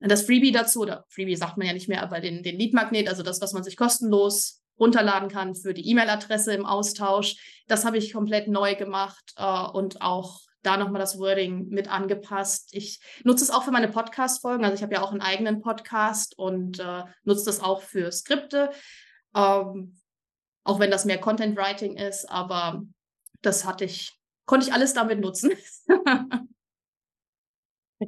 das 0.00 0.22
Freebie 0.22 0.52
dazu, 0.52 0.80
oder 0.80 1.04
Freebie 1.08 1.36
sagt 1.36 1.58
man 1.58 1.66
ja 1.66 1.72
nicht 1.72 1.88
mehr, 1.88 2.02
aber 2.02 2.20
den, 2.20 2.42
den 2.42 2.58
Lead-Magnet, 2.58 3.08
also 3.08 3.22
das, 3.22 3.40
was 3.40 3.52
man 3.52 3.62
sich 3.62 3.76
kostenlos 3.76 4.61
runterladen 4.78 5.28
kann 5.28 5.54
für 5.54 5.74
die 5.74 5.88
E-Mail-Adresse 5.90 6.54
im 6.54 6.66
Austausch. 6.66 7.36
Das 7.68 7.84
habe 7.84 7.98
ich 7.98 8.12
komplett 8.12 8.48
neu 8.48 8.74
gemacht 8.74 9.32
äh, 9.36 9.62
und 9.72 10.02
auch 10.02 10.40
da 10.62 10.76
nochmal 10.76 11.00
das 11.00 11.18
Wording 11.18 11.68
mit 11.68 11.88
angepasst. 11.88 12.68
Ich 12.72 13.00
nutze 13.24 13.44
es 13.44 13.50
auch 13.50 13.64
für 13.64 13.72
meine 13.72 13.88
Podcast-Folgen. 13.88 14.64
Also 14.64 14.76
ich 14.76 14.82
habe 14.82 14.94
ja 14.94 15.02
auch 15.02 15.10
einen 15.10 15.20
eigenen 15.20 15.60
Podcast 15.60 16.38
und 16.38 16.78
äh, 16.78 17.02
nutze 17.24 17.44
das 17.44 17.60
auch 17.60 17.82
für 17.82 18.12
Skripte. 18.12 18.70
Ähm, 19.34 19.98
auch 20.64 20.78
wenn 20.78 20.90
das 20.90 21.04
mehr 21.04 21.18
Content 21.18 21.56
Writing 21.56 21.96
ist, 21.96 22.30
aber 22.30 22.82
das 23.40 23.64
hatte 23.64 23.84
ich, 23.84 24.12
konnte 24.46 24.66
ich 24.66 24.72
alles 24.72 24.94
damit 24.94 25.20
nutzen. 25.20 25.52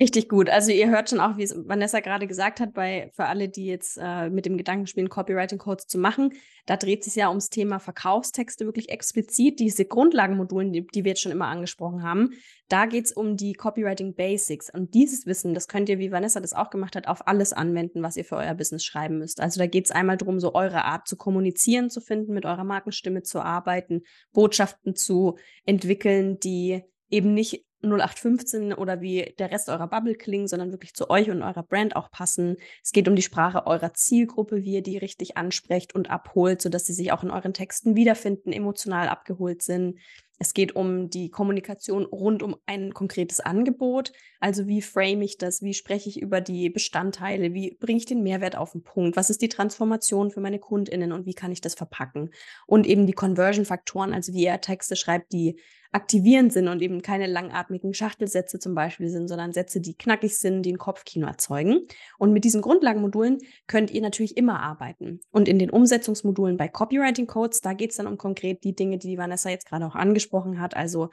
Richtig 0.01 0.29
gut. 0.29 0.51
Also 0.51 0.73
ihr 0.73 0.91
hört 0.91 1.11
schon 1.11 1.21
auch, 1.21 1.37
wie 1.37 1.45
es 1.45 1.55
Vanessa 1.57 2.01
gerade 2.01 2.27
gesagt 2.27 2.59
hat, 2.59 2.75
bei 2.75 3.13
für 3.15 3.27
alle, 3.27 3.49
die 3.49 3.67
jetzt 3.67 3.97
äh, 4.01 4.29
mit 4.29 4.45
dem 4.45 4.57
Gedanken 4.57 4.89
spielen, 4.89 5.09
Copywriting 5.09 5.59
Codes 5.59 5.87
zu 5.87 5.99
machen, 5.99 6.33
da 6.67 6.77
dreht 6.77 7.05
sich 7.05 7.15
ja 7.15 7.29
ums 7.29 7.49
Thema 7.49 7.79
Verkaufstexte 7.79 8.65
wirklich 8.65 8.89
explizit. 8.89 9.61
Diese 9.61 9.85
Grundlagenmodulen, 9.85 10.73
die, 10.73 10.85
die 10.87 11.05
wir 11.05 11.11
jetzt 11.11 11.21
schon 11.21 11.31
immer 11.31 11.47
angesprochen 11.47 12.03
haben, 12.03 12.31
da 12.69 12.87
geht 12.87 13.05
es 13.05 13.13
um 13.13 13.37
die 13.37 13.53
Copywriting 13.53 14.15
Basics. 14.15 14.69
Und 14.69 14.95
dieses 14.95 15.27
Wissen, 15.27 15.55
das 15.55 15.69
könnt 15.69 15.89
ihr, 15.89 16.01
wie 16.01 16.11
Vanessa 16.11 16.41
das 16.41 16.55
auch 16.55 16.71
gemacht 16.71 16.97
hat, 16.97 17.07
auf 17.07 17.29
alles 17.29 17.53
anwenden, 17.53 18.03
was 18.03 18.17
ihr 18.17 18.25
für 18.25 18.37
euer 18.37 18.55
Business 18.55 18.85
schreiben 18.85 19.19
müsst. 19.19 19.41
Also 19.41 19.61
da 19.61 19.67
geht 19.67 19.85
es 19.85 19.91
einmal 19.93 20.17
darum, 20.17 20.41
so 20.41 20.55
eure 20.55 20.85
Art 20.85 21.07
zu 21.07 21.17
kommunizieren 21.17 21.89
zu 21.89 22.01
finden, 22.01 22.35
mit 22.35 22.47
eurer 22.47 22.65
Markenstimme 22.65 23.23
zu 23.23 23.41
arbeiten, 23.41 24.03
Botschaften 24.33 24.97
zu 24.97 25.37
entwickeln, 25.67 26.41
die 26.41 26.83
eben 27.11 27.33
nicht 27.33 27.65
0815 27.85 28.73
oder 28.73 29.01
wie 29.01 29.35
der 29.39 29.51
Rest 29.51 29.69
eurer 29.69 29.89
Bubble 29.89 30.15
klingen, 30.15 30.49
sondern 30.49 30.73
wirklich 30.73 30.95
zu 30.95 31.11
euch 31.11 31.31
und 31.31 31.43
eurer 31.43 31.63
Brand 31.63 31.97
auch 31.97 32.11
passen. 32.11 32.57
Es 32.83 32.93
geht 32.93 33.09
um 33.09 33.17
die 33.17 33.23
Sprache 33.23 33.67
eurer 33.67 33.95
Zielgruppe, 33.95 34.65
wie 34.65 34.75
ihr 34.75 34.83
die 34.83 34.99
richtig 34.99 35.37
ansprecht 35.37 35.95
und 35.95 36.11
abholt, 36.11 36.63
sodass 36.63 36.87
sie 36.87 36.93
sich 36.93 37.13
auch 37.13 37.23
in 37.23 37.31
euren 37.31 37.55
Texten 37.55 37.97
wiederfinden, 37.97 38.53
emotional 38.53 39.09
abgeholt 39.09 39.63
sind. 39.63 39.99
Es 40.39 40.53
geht 40.53 40.75
um 40.75 41.11
die 41.11 41.31
Kommunikation 41.31 42.05
rund 42.05 42.43
um 42.43 42.57
ein 42.67 42.93
konkretes 42.93 43.41
Angebot. 43.41 44.13
Also 44.41 44.67
wie 44.67 44.83
frame 44.83 45.23
ich 45.23 45.39
das? 45.39 45.63
Wie 45.63 45.75
spreche 45.75 46.09
ich 46.09 46.21
über 46.21 46.41
die 46.41 46.71
Bestandteile? 46.71 47.55
Wie 47.55 47.77
bringe 47.79 47.99
ich 47.99 48.07
den 48.07 48.23
Mehrwert 48.23 48.57
auf 48.57 48.73
den 48.73 48.83
Punkt? 48.83 49.17
Was 49.17 49.31
ist 49.31 49.43
die 49.43 49.49
Transformation 49.49 50.31
für 50.31 50.41
meine 50.41 50.59
KundInnen 50.59 51.13
und 51.13 51.25
wie 51.25 51.35
kann 51.35 51.53
ich 51.53 51.61
das 51.61 51.75
verpacken? 51.75 52.31
Und 52.67 52.87
eben 52.87 53.07
die 53.07 53.13
Conversion-Faktoren, 53.13 54.13
also 54.13 54.33
wie 54.33 54.45
ihr 54.45 54.61
Texte 54.61 54.97
schreibt, 54.97 55.33
die 55.33 55.61
aktivierend 55.95 56.53
sind 56.53 56.67
und 56.67 56.83
eben 56.83 57.03
keine 57.03 57.27
langatmigen 57.27 57.95
Schachtelsätze 57.95 58.59
zum 58.59 58.75
Beispiel 58.75 59.09
sind, 59.09 59.29
sondern 59.29 59.53
Sätze, 59.53 59.81
die 59.81 59.97
knackig 59.97 60.37
sind, 60.39 60.63
die 60.63 60.73
ein 60.73 60.79
Kopfkino 60.79 61.27
erzeugen. 61.27 61.87
Und 62.19 62.33
mit 62.33 62.43
diesen 62.43 62.63
Grundlagenmodulen 62.63 63.39
könnt 63.69 63.93
ihr 63.93 64.03
natürlich 64.03 64.37
immer 64.37 64.61
arbeiten. 64.61 65.21
Und 65.31 65.49
in 65.49 65.61
den 65.61 65.71
Umsetzungsmodulen 65.71 66.57
bei 66.57 66.67
Copywriting 66.67 67.29
Codes, 67.29 67.61
da 67.61 67.75
geht 67.75 67.93
es 67.93 67.97
dann 67.97 68.09
um 68.09 68.19
konkret 68.19 68.65
die 68.65 68.75
Dinge, 68.75 68.99
die 68.99 69.17
Vanessa 69.17 69.51
jetzt 69.51 69.67
gerade 69.67 69.87
auch 69.87 69.95
angesprochen 69.95 70.61
hat, 70.61 70.77
also 70.77 71.11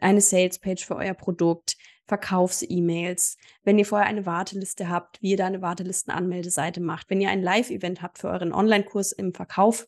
eine 0.00 0.22
Salespage 0.22 0.84
für 0.86 0.96
euer 0.96 1.14
Produkt, 1.14 1.76
Verkaufs-E-Mails, 2.06 3.36
wenn 3.64 3.78
ihr 3.78 3.84
vorher 3.84 4.06
eine 4.08 4.24
Warteliste 4.24 4.88
habt, 4.88 5.20
wie 5.20 5.32
ihr 5.32 5.36
da 5.36 5.46
eine 5.46 5.60
Wartelistenanmeldeseite 5.60 6.80
macht, 6.80 7.10
wenn 7.10 7.20
ihr 7.20 7.28
ein 7.28 7.42
Live-Event 7.42 8.00
habt 8.00 8.18
für 8.18 8.28
euren 8.28 8.54
Online-Kurs 8.54 9.12
im 9.12 9.34
Verkauf, 9.34 9.86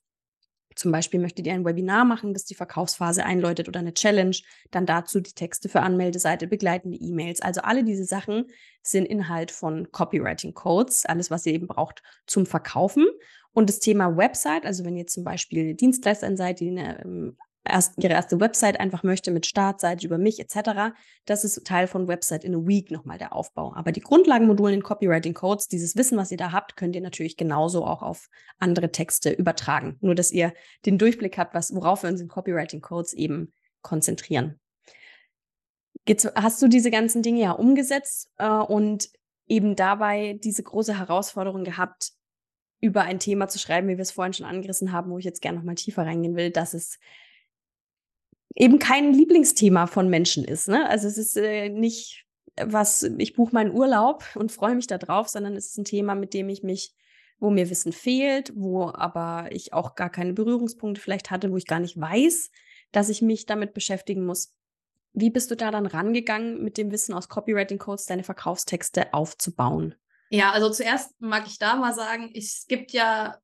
zum 0.79 0.93
Beispiel 0.93 1.19
möchtet 1.19 1.45
ihr 1.45 1.55
ein 1.55 1.65
Webinar 1.65 2.05
machen, 2.05 2.33
das 2.33 2.45
die 2.45 2.55
Verkaufsphase 2.55 3.25
einläutet 3.25 3.69
oder 3.69 3.81
eine 3.81 3.95
Challenge, 3.95 4.37
dann 4.71 4.87
dazu 4.87 5.19
die 5.19 5.33
Texte 5.33 5.69
für 5.69 5.81
Anmeldeseite, 5.81 6.47
begleitende 6.47 6.97
E-Mails. 6.97 7.43
Also 7.43 7.63
alle 7.63 7.83
diese 7.83 8.05
Sachen 8.05 8.47
sind 8.81 9.05
Inhalt 9.07 9.51
von 9.51 9.91
Copywriting 9.91 10.55
Codes, 10.55 11.05
alles, 11.05 11.33
was 11.33 11.45
ihr 11.47 11.55
eben 11.55 11.67
braucht 11.67 12.03
zum 12.27 12.47
Verkaufen. 12.47 13.07
Und 13.53 13.69
das 13.69 13.81
Thema 13.81 14.17
Website, 14.17 14.65
also 14.65 14.85
wenn 14.85 14.97
ihr 14.97 15.09
zum 15.09 15.25
Beispiel 15.25 15.75
Dienstleisterin 15.75 16.37
seid, 16.37 16.61
die 16.61 16.69
eine 16.69 17.03
ähm, 17.05 17.37
erst, 17.69 17.95
ihre 18.03 18.13
erste 18.13 18.41
Website 18.41 18.81
einfach 18.81 19.03
möchte 19.03 19.31
mit 19.31 19.47
Startseite 19.47 20.07
über 20.07 20.19
mich 20.19 20.41
etc. 20.41 20.95
Das 21.25 21.45
ist 21.45 21.65
Teil 21.67 21.87
von 21.87 22.09
Website 22.09 22.45
in 22.45 22.55
a 22.55 22.59
Week 22.59 22.91
nochmal 22.91 23.19
der 23.19 23.33
Aufbau. 23.35 23.75
Aber 23.75 23.93
die 23.93 24.01
Grundlagenmodule 24.01 24.75
in 24.75 24.83
Copywriting 24.83 25.35
Codes, 25.35 25.69
dieses 25.69 25.97
Wissen, 25.97 26.19
was 26.19 26.31
ihr 26.31 26.37
da 26.37 26.53
habt, 26.53 26.77
könnt 26.77 26.95
ihr 26.95 27.03
natürlich 27.03 27.37
genauso 27.37 27.85
auch 27.85 28.03
auf 28.03 28.29
andere 28.59 28.91
Texte 28.93 29.31
übertragen. 29.31 29.97
Nur, 30.01 30.15
dass 30.15 30.31
ihr 30.31 30.53
den 30.87 30.99
Durchblick 30.99 31.39
habt, 31.39 31.55
was, 31.55 31.75
worauf 31.75 32.03
wir 32.03 32.11
uns 32.11 32.21
in 32.21 32.29
Copywriting 32.29 32.81
Codes 32.81 33.13
eben 33.13 33.53
konzentrieren. 33.83 34.59
Hast 36.35 36.63
du 36.63 36.69
diese 36.69 36.91
ganzen 36.91 37.23
Dinge 37.23 37.41
ja 37.41 37.53
umgesetzt 37.53 38.31
äh, 38.39 38.49
und 38.49 39.11
eben 39.47 39.77
dabei 39.77 40.39
diese 40.43 40.63
große 40.63 40.99
Herausforderung 40.99 41.65
gehabt, 41.65 42.13
über 42.81 43.03
ein 43.03 43.19
Thema 43.19 43.49
zu 43.49 43.59
schreiben, 43.59 43.89
wie 43.89 43.97
wir 43.97 44.03
es 44.03 44.13
vorhin 44.13 44.33
schon 44.33 44.47
angerissen 44.47 44.93
haben, 44.93 45.11
wo 45.11 45.19
ich 45.19 45.25
jetzt 45.25 45.43
gerne 45.43 45.59
noch 45.59 45.65
mal 45.65 45.75
tiefer 45.75 46.07
reingehen 46.07 46.37
will, 46.37 46.51
dass 46.51 46.75
es 46.75 46.99
eben 48.55 48.79
kein 48.79 49.13
Lieblingsthema 49.13 49.87
von 49.87 50.09
Menschen 50.09 50.45
ist. 50.45 50.69
Ne? 50.69 50.89
Also 50.89 51.07
es 51.07 51.19
ist 51.19 51.37
äh, 51.37 51.69
nicht 51.69 52.27
was, 52.61 53.03
ich 53.19 53.35
buche 53.35 53.55
meinen 53.55 53.73
Urlaub 53.73 54.25
und 54.35 54.53
freue 54.53 54.75
mich 54.75 54.87
darauf, 54.87 55.29
sondern 55.29 55.57
es 55.57 55.69
ist 55.69 55.79
ein 55.79 55.85
Thema, 55.85 56.15
mit 56.15 56.35
dem 56.35 56.49
ich 56.49 56.63
mich, 56.63 56.95
wo 57.39 57.51
mir 57.51 57.71
Wissen 57.71 57.93
fehlt, 57.93 58.53
wo 58.57 58.91
aber 58.93 59.49
ich 59.53 59.73
auch 59.73 59.95
gar 59.95 60.11
keine 60.11 60.33
Berührungspunkte 60.33 61.01
vielleicht 61.01 61.31
hatte, 61.31 61.53
wo 61.53 61.57
ich 61.57 61.67
gar 61.67 61.79
nicht 61.79 62.01
weiß, 62.01 62.51
dass 62.91 63.09
ich 63.09 63.23
mich 63.23 63.47
damit 63.47 63.75
beschäftigen 63.75 64.25
muss. 64.25 64.55
Wie 65.13 65.31
bist 65.31 65.51
du 65.51 65.57
da 65.57 65.71
dann 65.71 65.87
rangegangen, 65.87 66.63
mit 66.63 66.79
dem 66.79 66.91
Wissen 66.91 67.15
aus 67.15 67.29
Copywriting 67.29 67.79
Codes 67.79 68.07
deine 68.07 68.25
Verkaufstexte 68.25 69.15
aufzubauen? 69.15 69.95
Ja, 70.31 70.53
also 70.53 70.71
zuerst 70.71 71.19
mag 71.21 71.47
ich 71.47 71.59
da 71.59 71.77
mal 71.77 71.95
sagen, 71.95 72.31
es 72.35 72.67
gibt 72.69 72.93
ja 72.93 73.39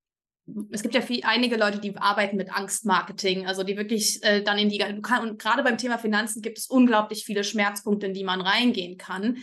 es 0.70 0.82
gibt 0.82 0.94
ja 0.94 1.00
viel, 1.00 1.20
einige 1.24 1.56
Leute, 1.56 1.78
die 1.78 1.96
arbeiten 1.96 2.36
mit 2.36 2.54
Angstmarketing, 2.54 3.46
also 3.46 3.62
die 3.62 3.76
wirklich 3.76 4.22
äh, 4.22 4.42
dann 4.42 4.58
in 4.58 4.68
die, 4.68 4.82
und 4.82 5.02
gerade 5.38 5.62
beim 5.62 5.78
Thema 5.78 5.98
Finanzen 5.98 6.42
gibt 6.42 6.58
es 6.58 6.66
unglaublich 6.66 7.24
viele 7.24 7.44
Schmerzpunkte, 7.44 8.06
in 8.06 8.14
die 8.14 8.24
man 8.24 8.40
reingehen 8.40 8.98
kann. 8.98 9.38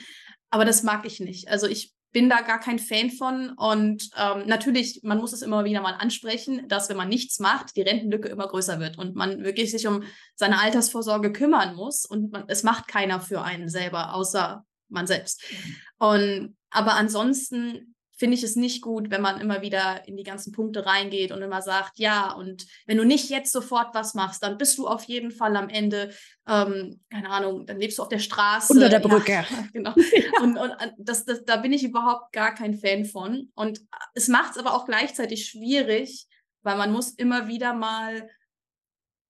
Aber 0.50 0.66
das 0.66 0.84
mag 0.84 1.06
ich 1.06 1.20
nicht. 1.20 1.48
Also 1.48 1.68
ich 1.68 1.94
bin 2.12 2.30
da 2.30 2.42
gar 2.42 2.60
kein 2.60 2.80
Fan 2.80 3.10
von. 3.10 3.52
Und 3.52 4.10
ähm, 4.18 4.44
natürlich, 4.46 5.02
man 5.04 5.18
muss 5.18 5.34
es 5.34 5.42
immer 5.42 5.64
wieder 5.64 5.82
mal 5.82 5.94
ansprechen, 5.94 6.68
dass 6.68 6.90
wenn 6.90 6.98
man 6.98 7.10
nichts 7.10 7.40
macht, 7.40 7.76
die 7.76 7.82
Rentenlücke 7.82 8.30
immer 8.30 8.48
größer 8.48 8.80
wird 8.80 8.98
und 8.98 9.16
man 9.16 9.44
wirklich 9.44 9.72
sich 9.72 9.88
um 9.88 10.04
seine 10.36 10.60
Altersvorsorge 10.60 11.32
kümmern 11.32 11.76
muss 11.76 12.06
und 12.06 12.32
man, 12.32 12.44
es 12.48 12.64
macht 12.64 12.88
keiner 12.88 13.22
für 13.22 13.42
einen 13.42 13.70
selber, 13.70 14.14
außer 14.14 14.66
man 14.90 15.08
selbst. 15.08 15.42
Mhm. 15.52 15.76
Und 16.00 16.58
aber 16.70 16.96
ansonsten 16.96 17.96
finde 18.22 18.38
ich 18.38 18.44
es 18.44 18.56
nicht 18.56 18.84
gut, 18.84 19.10
wenn 19.10 19.24
man 19.24 19.42
immer 19.42 19.64
wieder 19.64 20.08
in 20.08 20.16
die 20.16 20.22
ganzen 20.22 20.52
Punkte 20.52 20.86
reingeht 20.86 21.32
und 21.32 21.42
immer 21.42 21.64
sagt, 21.64 21.98
ja, 21.98 22.32
und 22.32 22.68
wenn 22.86 22.98
du 22.98 23.04
nicht 23.04 23.32
jetzt 23.32 23.52
sofort 23.52 23.96
was 23.96 24.14
machst, 24.14 24.44
dann 24.44 24.60
bist 24.60 24.78
du 24.78 24.88
auf 24.88 25.06
jeden 25.06 25.32
Fall 25.32 25.56
am 25.56 25.70
Ende, 25.70 26.14
ähm, 26.48 27.02
keine 27.10 27.32
Ahnung, 27.32 27.66
dann 27.66 27.80
lebst 27.80 27.98
du 27.98 28.04
auf 28.04 28.10
der 28.10 28.20
Straße. 28.20 28.74
Unter 28.74 28.90
der 28.90 29.00
Brücke. 29.00 29.44
Ja, 29.52 29.68
genau. 29.74 29.96
Und, 30.40 30.56
und 30.56 30.70
äh, 30.70 30.92
das, 31.00 31.26
das, 31.26 31.44
da 31.46 31.58
bin 31.58 31.74
ich 31.74 31.84
überhaupt 31.84 32.32
gar 32.32 32.54
kein 32.54 32.76
Fan 32.76 33.06
von. 33.06 33.50
Und 33.56 33.82
es 34.14 34.28
macht 34.28 34.52
es 34.52 34.58
aber 34.60 34.76
auch 34.76 34.86
gleichzeitig 34.86 35.48
schwierig, 35.48 36.28
weil 36.62 36.78
man 36.78 36.92
muss 36.92 37.10
immer 37.16 37.48
wieder 37.48 37.74
mal 37.74 38.30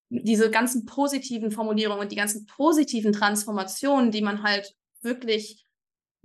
diese 0.09 0.51
ganzen 0.51 0.85
positiven 0.85 1.51
Formulierungen 1.51 2.01
und 2.01 2.11
die 2.11 2.17
ganzen 2.17 2.45
positiven 2.45 3.13
Transformationen, 3.13 4.11
die 4.11 4.21
man 4.21 4.43
halt 4.43 4.75
wirklich 4.99 5.65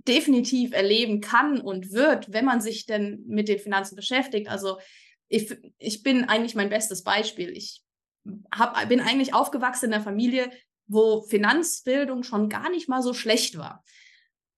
definitiv 0.07 0.73
erleben 0.73 1.21
kann 1.21 1.59
und 1.59 1.91
wird, 1.91 2.31
wenn 2.31 2.45
man 2.45 2.61
sich 2.61 2.85
denn 2.85 3.23
mit 3.27 3.47
den 3.47 3.59
Finanzen 3.59 3.95
beschäftigt. 3.95 4.47
Also 4.47 4.77
ich, 5.27 5.55
ich 5.77 6.03
bin 6.03 6.25
eigentlich 6.25 6.55
mein 6.55 6.69
bestes 6.69 7.03
Beispiel. 7.03 7.49
Ich 7.49 7.83
hab, 8.53 8.87
bin 8.89 8.99
eigentlich 8.99 9.33
aufgewachsen 9.33 9.85
in 9.85 9.93
einer 9.93 10.03
Familie, 10.03 10.49
wo 10.87 11.21
Finanzbildung 11.21 12.23
schon 12.23 12.49
gar 12.49 12.69
nicht 12.69 12.87
mal 12.87 13.01
so 13.01 13.13
schlecht 13.13 13.57
war. 13.57 13.83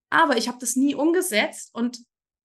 Aber 0.09 0.37
ich 0.37 0.47
habe 0.47 0.57
das 0.59 0.75
nie 0.75 0.95
umgesetzt 0.95 1.69
und 1.73 1.99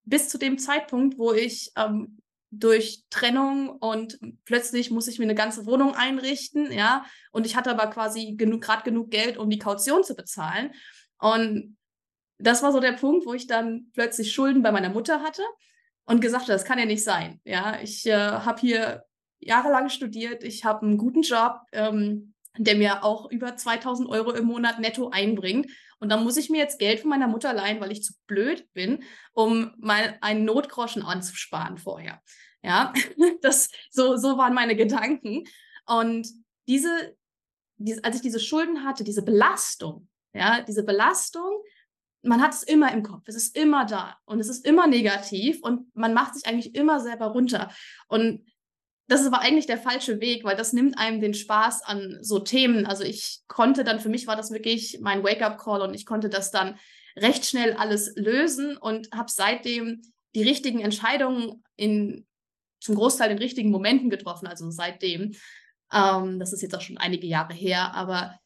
bis 0.04 0.28
zu 0.28 0.38
dem 0.38 0.58
Zeitpunkt, 0.58 1.18
wo 1.18 1.32
ich 1.32 1.72
ähm, 1.76 2.18
durch 2.50 3.04
Trennung 3.10 3.70
und 3.70 4.18
plötzlich 4.44 4.90
muss 4.90 5.08
ich 5.08 5.18
mir 5.18 5.24
eine 5.24 5.34
ganze 5.34 5.66
Wohnung 5.66 5.94
einrichten, 5.94 6.70
ja, 6.70 7.04
und 7.32 7.46
ich 7.46 7.56
hatte 7.56 7.70
aber 7.70 7.88
quasi 7.88 8.34
genug, 8.36 8.62
gerade 8.62 8.84
genug 8.84 9.10
Geld, 9.10 9.38
um 9.38 9.50
die 9.50 9.58
Kaution 9.58 10.04
zu 10.04 10.14
bezahlen. 10.14 10.72
Und 11.18 11.76
das 12.44 12.62
war 12.62 12.72
so 12.72 12.80
der 12.80 12.92
Punkt, 12.92 13.26
wo 13.26 13.34
ich 13.34 13.46
dann 13.46 13.90
plötzlich 13.92 14.32
Schulden 14.32 14.62
bei 14.62 14.72
meiner 14.72 14.90
Mutter 14.90 15.22
hatte 15.22 15.42
und 16.04 16.20
gesagt 16.20 16.44
habe, 16.44 16.52
das 16.52 16.64
kann 16.64 16.78
ja 16.78 16.84
nicht 16.84 17.04
sein. 17.04 17.40
Ja, 17.44 17.78
ich 17.82 18.06
äh, 18.06 18.14
habe 18.14 18.60
hier 18.60 19.04
jahrelang 19.40 19.88
studiert, 19.88 20.44
ich 20.44 20.64
habe 20.64 20.86
einen 20.86 20.98
guten 20.98 21.22
Job, 21.22 21.60
ähm, 21.72 22.34
der 22.56 22.76
mir 22.76 23.02
auch 23.02 23.30
über 23.30 23.56
2000 23.56 24.08
Euro 24.08 24.32
im 24.32 24.46
Monat 24.46 24.78
netto 24.78 25.10
einbringt. 25.10 25.70
Und 25.98 26.10
dann 26.10 26.22
muss 26.22 26.36
ich 26.36 26.50
mir 26.50 26.58
jetzt 26.58 26.78
Geld 26.78 27.00
von 27.00 27.10
meiner 27.10 27.28
Mutter 27.28 27.52
leihen, 27.52 27.80
weil 27.80 27.92
ich 27.92 28.02
zu 28.02 28.12
blöd 28.26 28.66
bin, 28.74 29.02
um 29.32 29.72
mal 29.78 30.18
einen 30.20 30.44
Notgroschen 30.44 31.02
anzusparen 31.02 31.78
vorher. 31.78 32.22
Ja, 32.62 32.92
das, 33.42 33.70
so, 33.90 34.16
so 34.16 34.38
waren 34.38 34.54
meine 34.54 34.76
Gedanken. 34.76 35.44
Und 35.86 36.28
diese, 36.68 37.16
diese, 37.76 38.04
als 38.04 38.16
ich 38.16 38.22
diese 38.22 38.40
Schulden 38.40 38.84
hatte, 38.84 39.02
diese 39.02 39.22
Belastung, 39.22 40.08
ja, 40.32 40.60
diese 40.62 40.84
Belastung, 40.84 41.62
man 42.24 42.42
hat 42.42 42.54
es 42.54 42.62
immer 42.62 42.92
im 42.92 43.02
Kopf, 43.02 43.22
es 43.26 43.36
ist 43.36 43.56
immer 43.56 43.84
da 43.84 44.16
und 44.24 44.40
es 44.40 44.48
ist 44.48 44.66
immer 44.66 44.86
negativ 44.86 45.62
und 45.62 45.94
man 45.94 46.14
macht 46.14 46.34
sich 46.34 46.46
eigentlich 46.46 46.74
immer 46.74 47.00
selber 47.00 47.26
runter. 47.26 47.70
Und 48.08 48.44
das 49.06 49.20
ist 49.20 49.26
aber 49.26 49.40
eigentlich 49.40 49.66
der 49.66 49.78
falsche 49.78 50.20
Weg, 50.20 50.44
weil 50.44 50.56
das 50.56 50.72
nimmt 50.72 50.98
einem 50.98 51.20
den 51.20 51.34
Spaß 51.34 51.82
an 51.82 52.18
so 52.22 52.38
Themen. 52.38 52.86
Also 52.86 53.04
ich 53.04 53.40
konnte 53.48 53.84
dann, 53.84 54.00
für 54.00 54.08
mich 54.08 54.26
war 54.26 54.36
das 54.36 54.50
wirklich 54.50 54.98
mein 55.00 55.22
Wake-up-Call 55.22 55.82
und 55.82 55.94
ich 55.94 56.06
konnte 56.06 56.30
das 56.30 56.50
dann 56.50 56.78
recht 57.16 57.44
schnell 57.44 57.74
alles 57.74 58.14
lösen 58.16 58.76
und 58.76 59.10
habe 59.12 59.30
seitdem 59.30 60.00
die 60.34 60.42
richtigen 60.42 60.80
Entscheidungen 60.80 61.62
in 61.76 62.26
zum 62.80 62.96
Großteil 62.96 63.30
in 63.30 63.38
richtigen 63.38 63.70
Momenten 63.70 64.10
getroffen, 64.10 64.46
also 64.46 64.70
seitdem. 64.70 65.34
Ähm, 65.92 66.38
das 66.38 66.52
ist 66.52 66.60
jetzt 66.60 66.74
auch 66.74 66.82
schon 66.82 66.98
einige 66.98 67.26
Jahre 67.26 67.54
her, 67.54 67.94
aber 67.94 68.38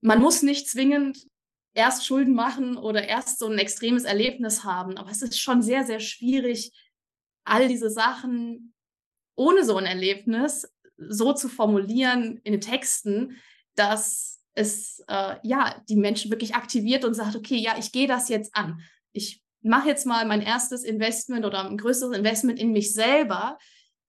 man 0.00 0.20
muss 0.20 0.42
nicht 0.42 0.68
zwingend 0.68 1.26
erst 1.74 2.06
Schulden 2.06 2.34
machen 2.34 2.76
oder 2.76 3.06
erst 3.06 3.38
so 3.38 3.46
ein 3.46 3.58
extremes 3.58 4.04
Erlebnis 4.04 4.64
haben. 4.64 4.96
Aber 4.96 5.10
es 5.10 5.22
ist 5.22 5.40
schon 5.40 5.62
sehr, 5.62 5.84
sehr 5.84 6.00
schwierig, 6.00 6.72
all 7.44 7.68
diese 7.68 7.90
Sachen 7.90 8.74
ohne 9.36 9.64
so 9.64 9.76
ein 9.76 9.86
Erlebnis 9.86 10.68
so 10.96 11.32
zu 11.32 11.48
formulieren 11.48 12.40
in 12.42 12.52
den 12.52 12.60
Texten, 12.60 13.36
dass 13.76 14.40
es 14.54 15.04
äh, 15.06 15.36
ja 15.44 15.80
die 15.88 15.96
Menschen 15.96 16.30
wirklich 16.30 16.56
aktiviert 16.56 17.04
und 17.04 17.14
sagt, 17.14 17.36
okay, 17.36 17.56
ja, 17.56 17.78
ich 17.78 17.92
gehe 17.92 18.08
das 18.08 18.28
jetzt 18.28 18.54
an. 18.56 18.80
Ich 19.12 19.42
mache 19.62 19.88
jetzt 19.88 20.06
mal 20.06 20.26
mein 20.26 20.42
erstes 20.42 20.82
Investment 20.82 21.44
oder 21.44 21.64
ein 21.64 21.78
größeres 21.78 22.16
Investment 22.16 22.58
in 22.58 22.72
mich 22.72 22.92
selber, 22.92 23.58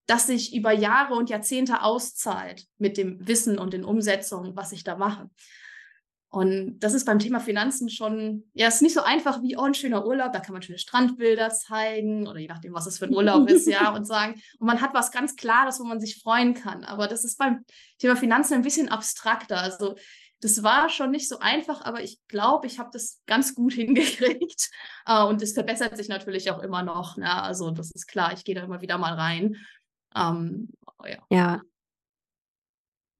das 0.07 0.25
sich 0.25 0.55
über 0.55 0.71
Jahre 0.71 1.13
und 1.13 1.29
Jahrzehnte 1.29 1.83
auszahlt 1.83 2.65
mit 2.79 2.97
dem 2.97 3.27
Wissen 3.27 3.59
und 3.59 3.73
den 3.73 3.83
Umsetzungen, 3.83 4.55
was 4.55 4.71
ich 4.71 4.83
da 4.83 4.95
mache. 4.95 5.29
Und 6.31 6.79
das 6.79 6.93
ist 6.93 7.05
beim 7.05 7.17
Thema 7.17 7.39
Finanzen 7.39 7.89
schon, 7.89 8.43
ja, 8.53 8.67
es 8.67 8.75
ist 8.75 8.81
nicht 8.83 8.93
so 8.93 9.01
einfach 9.01 9.41
wie, 9.41 9.57
oh, 9.57 9.63
ein 9.63 9.73
schöner 9.73 10.05
Urlaub, 10.05 10.31
da 10.31 10.39
kann 10.39 10.53
man 10.53 10.61
schöne 10.61 10.77
Strandbilder 10.77 11.49
zeigen 11.49 12.27
oder 12.27 12.37
je 12.37 12.47
nachdem, 12.47 12.73
was 12.73 12.85
es 12.85 12.99
für 12.99 13.05
ein 13.05 13.15
Urlaub 13.15 13.49
ist, 13.49 13.67
ja, 13.67 13.89
und 13.95 14.05
sagen, 14.05 14.39
und 14.59 14.67
man 14.67 14.79
hat 14.79 14.93
was 14.93 15.11
ganz 15.11 15.35
Klares, 15.35 15.79
wo 15.79 15.85
man 15.85 15.99
sich 15.99 16.21
freuen 16.21 16.53
kann. 16.53 16.83
Aber 16.83 17.07
das 17.07 17.23
ist 17.23 17.39
beim 17.39 17.65
Thema 17.97 18.15
Finanzen 18.15 18.53
ein 18.53 18.61
bisschen 18.61 18.89
abstrakter. 18.89 19.59
Also, 19.59 19.95
das 20.41 20.61
war 20.61 20.89
schon 20.89 21.09
nicht 21.09 21.27
so 21.27 21.39
einfach, 21.39 21.81
aber 21.83 22.01
ich 22.03 22.19
glaube, 22.27 22.67
ich 22.67 22.77
habe 22.77 22.91
das 22.93 23.21
ganz 23.25 23.55
gut 23.55 23.73
hingekriegt. 23.73 24.69
Uh, 25.09 25.25
und 25.25 25.41
es 25.41 25.53
verbessert 25.53 25.97
sich 25.97 26.09
natürlich 26.09 26.51
auch 26.51 26.61
immer 26.61 26.83
noch. 26.83 27.17
Ne? 27.17 27.41
Also, 27.41 27.71
das 27.71 27.89
ist 27.89 28.05
klar, 28.05 28.33
ich 28.33 28.43
gehe 28.43 28.53
da 28.53 28.61
immer 28.61 28.81
wieder 28.81 28.99
mal 28.99 29.15
rein. 29.15 29.55
Ähm, 30.15 30.69
ja. 31.03 31.17
ja, 31.31 31.61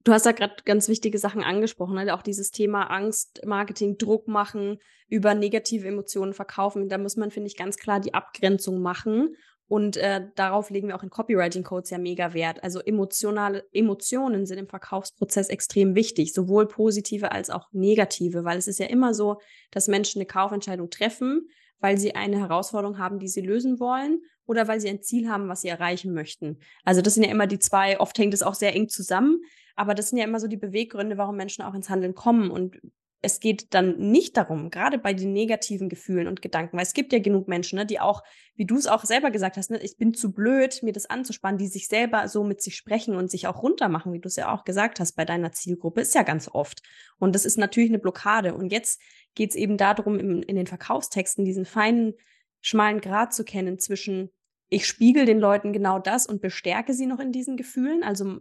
Du 0.04 0.12
hast 0.12 0.24
da 0.24 0.32
gerade 0.32 0.54
ganz 0.64 0.88
wichtige 0.88 1.18
Sachen 1.18 1.42
angesprochen, 1.42 1.94
ne? 1.94 2.14
auch 2.14 2.22
dieses 2.22 2.50
Thema 2.50 2.84
Angst, 2.84 3.42
Marketing, 3.44 3.98
Druck 3.98 4.28
machen, 4.28 4.78
über 5.08 5.34
negative 5.34 5.86
Emotionen 5.86 6.32
verkaufen. 6.32 6.88
Da 6.88 6.96
muss 6.96 7.16
man, 7.16 7.30
finde 7.30 7.48
ich, 7.48 7.56
ganz 7.56 7.76
klar 7.76 8.00
die 8.00 8.14
Abgrenzung 8.14 8.80
machen. 8.80 9.36
Und 9.70 9.96
äh, 9.98 10.22
darauf 10.34 10.70
legen 10.70 10.88
wir 10.88 10.96
auch 10.96 11.04
in 11.04 11.10
Copywriting-Codes 11.10 11.90
ja 11.90 11.98
mega 11.98 12.34
Wert. 12.34 12.64
Also 12.64 12.80
emotionale 12.80 13.68
Emotionen 13.72 14.44
sind 14.46 14.58
im 14.58 14.66
Verkaufsprozess 14.66 15.48
extrem 15.48 15.94
wichtig, 15.94 16.32
sowohl 16.32 16.66
positive 16.66 17.30
als 17.30 17.50
auch 17.50 17.68
negative, 17.70 18.42
weil 18.42 18.58
es 18.58 18.66
ist 18.66 18.80
ja 18.80 18.86
immer 18.86 19.14
so, 19.14 19.40
dass 19.70 19.86
Menschen 19.86 20.20
eine 20.20 20.26
Kaufentscheidung 20.26 20.90
treffen, 20.90 21.48
weil 21.78 21.98
sie 21.98 22.16
eine 22.16 22.38
Herausforderung 22.38 22.98
haben, 22.98 23.20
die 23.20 23.28
sie 23.28 23.42
lösen 23.42 23.78
wollen 23.78 24.22
oder 24.44 24.66
weil 24.66 24.80
sie 24.80 24.88
ein 24.88 25.02
Ziel 25.02 25.28
haben, 25.28 25.48
was 25.48 25.60
sie 25.60 25.68
erreichen 25.68 26.14
möchten. 26.14 26.58
Also 26.84 27.00
das 27.00 27.14
sind 27.14 27.22
ja 27.22 27.30
immer 27.30 27.46
die 27.46 27.60
zwei, 27.60 28.00
oft 28.00 28.18
hängt 28.18 28.34
es 28.34 28.42
auch 28.42 28.54
sehr 28.54 28.74
eng 28.74 28.88
zusammen. 28.88 29.40
Aber 29.80 29.94
das 29.94 30.10
sind 30.10 30.18
ja 30.18 30.24
immer 30.24 30.40
so 30.40 30.46
die 30.46 30.58
Beweggründe, 30.58 31.16
warum 31.16 31.36
Menschen 31.36 31.64
auch 31.64 31.72
ins 31.72 31.88
Handeln 31.88 32.14
kommen. 32.14 32.50
Und 32.50 32.78
es 33.22 33.40
geht 33.40 33.72
dann 33.72 33.96
nicht 33.96 34.36
darum, 34.36 34.68
gerade 34.68 34.98
bei 34.98 35.14
den 35.14 35.32
negativen 35.32 35.88
Gefühlen 35.88 36.28
und 36.28 36.42
Gedanken, 36.42 36.76
weil 36.76 36.84
es 36.84 36.92
gibt 36.92 37.14
ja 37.14 37.18
genug 37.18 37.48
Menschen, 37.48 37.78
ne, 37.78 37.86
die 37.86 37.98
auch, 37.98 38.22
wie 38.56 38.66
du 38.66 38.76
es 38.76 38.86
auch 38.86 39.06
selber 39.06 39.30
gesagt 39.30 39.56
hast, 39.56 39.70
ne, 39.70 39.82
ich 39.82 39.96
bin 39.96 40.12
zu 40.12 40.32
blöd, 40.32 40.82
mir 40.82 40.92
das 40.92 41.08
anzuspannen, 41.08 41.56
die 41.56 41.66
sich 41.66 41.88
selber 41.88 42.28
so 42.28 42.44
mit 42.44 42.60
sich 42.60 42.76
sprechen 42.76 43.14
und 43.14 43.30
sich 43.30 43.46
auch 43.46 43.62
runtermachen, 43.62 44.12
wie 44.12 44.20
du 44.20 44.28
es 44.28 44.36
ja 44.36 44.52
auch 44.52 44.64
gesagt 44.64 45.00
hast 45.00 45.12
bei 45.12 45.24
deiner 45.24 45.50
Zielgruppe, 45.52 46.02
ist 46.02 46.14
ja 46.14 46.24
ganz 46.24 46.50
oft. 46.52 46.82
Und 47.18 47.34
das 47.34 47.46
ist 47.46 47.56
natürlich 47.56 47.88
eine 47.88 48.00
Blockade. 48.00 48.54
Und 48.54 48.72
jetzt 48.72 49.00
geht 49.34 49.48
es 49.48 49.56
eben 49.56 49.78
darum, 49.78 50.18
in, 50.18 50.42
in 50.42 50.56
den 50.56 50.66
Verkaufstexten 50.66 51.46
diesen 51.46 51.64
feinen, 51.64 52.12
schmalen 52.60 53.00
Grad 53.00 53.32
zu 53.32 53.44
kennen 53.44 53.78
zwischen 53.78 54.30
ich 54.72 54.86
spiegel 54.86 55.24
den 55.24 55.40
Leuten 55.40 55.72
genau 55.72 55.98
das 55.98 56.26
und 56.26 56.40
bestärke 56.40 56.94
sie 56.94 57.06
noch 57.06 57.18
in 57.18 57.32
diesen 57.32 57.56
Gefühlen, 57.56 58.04
also 58.04 58.38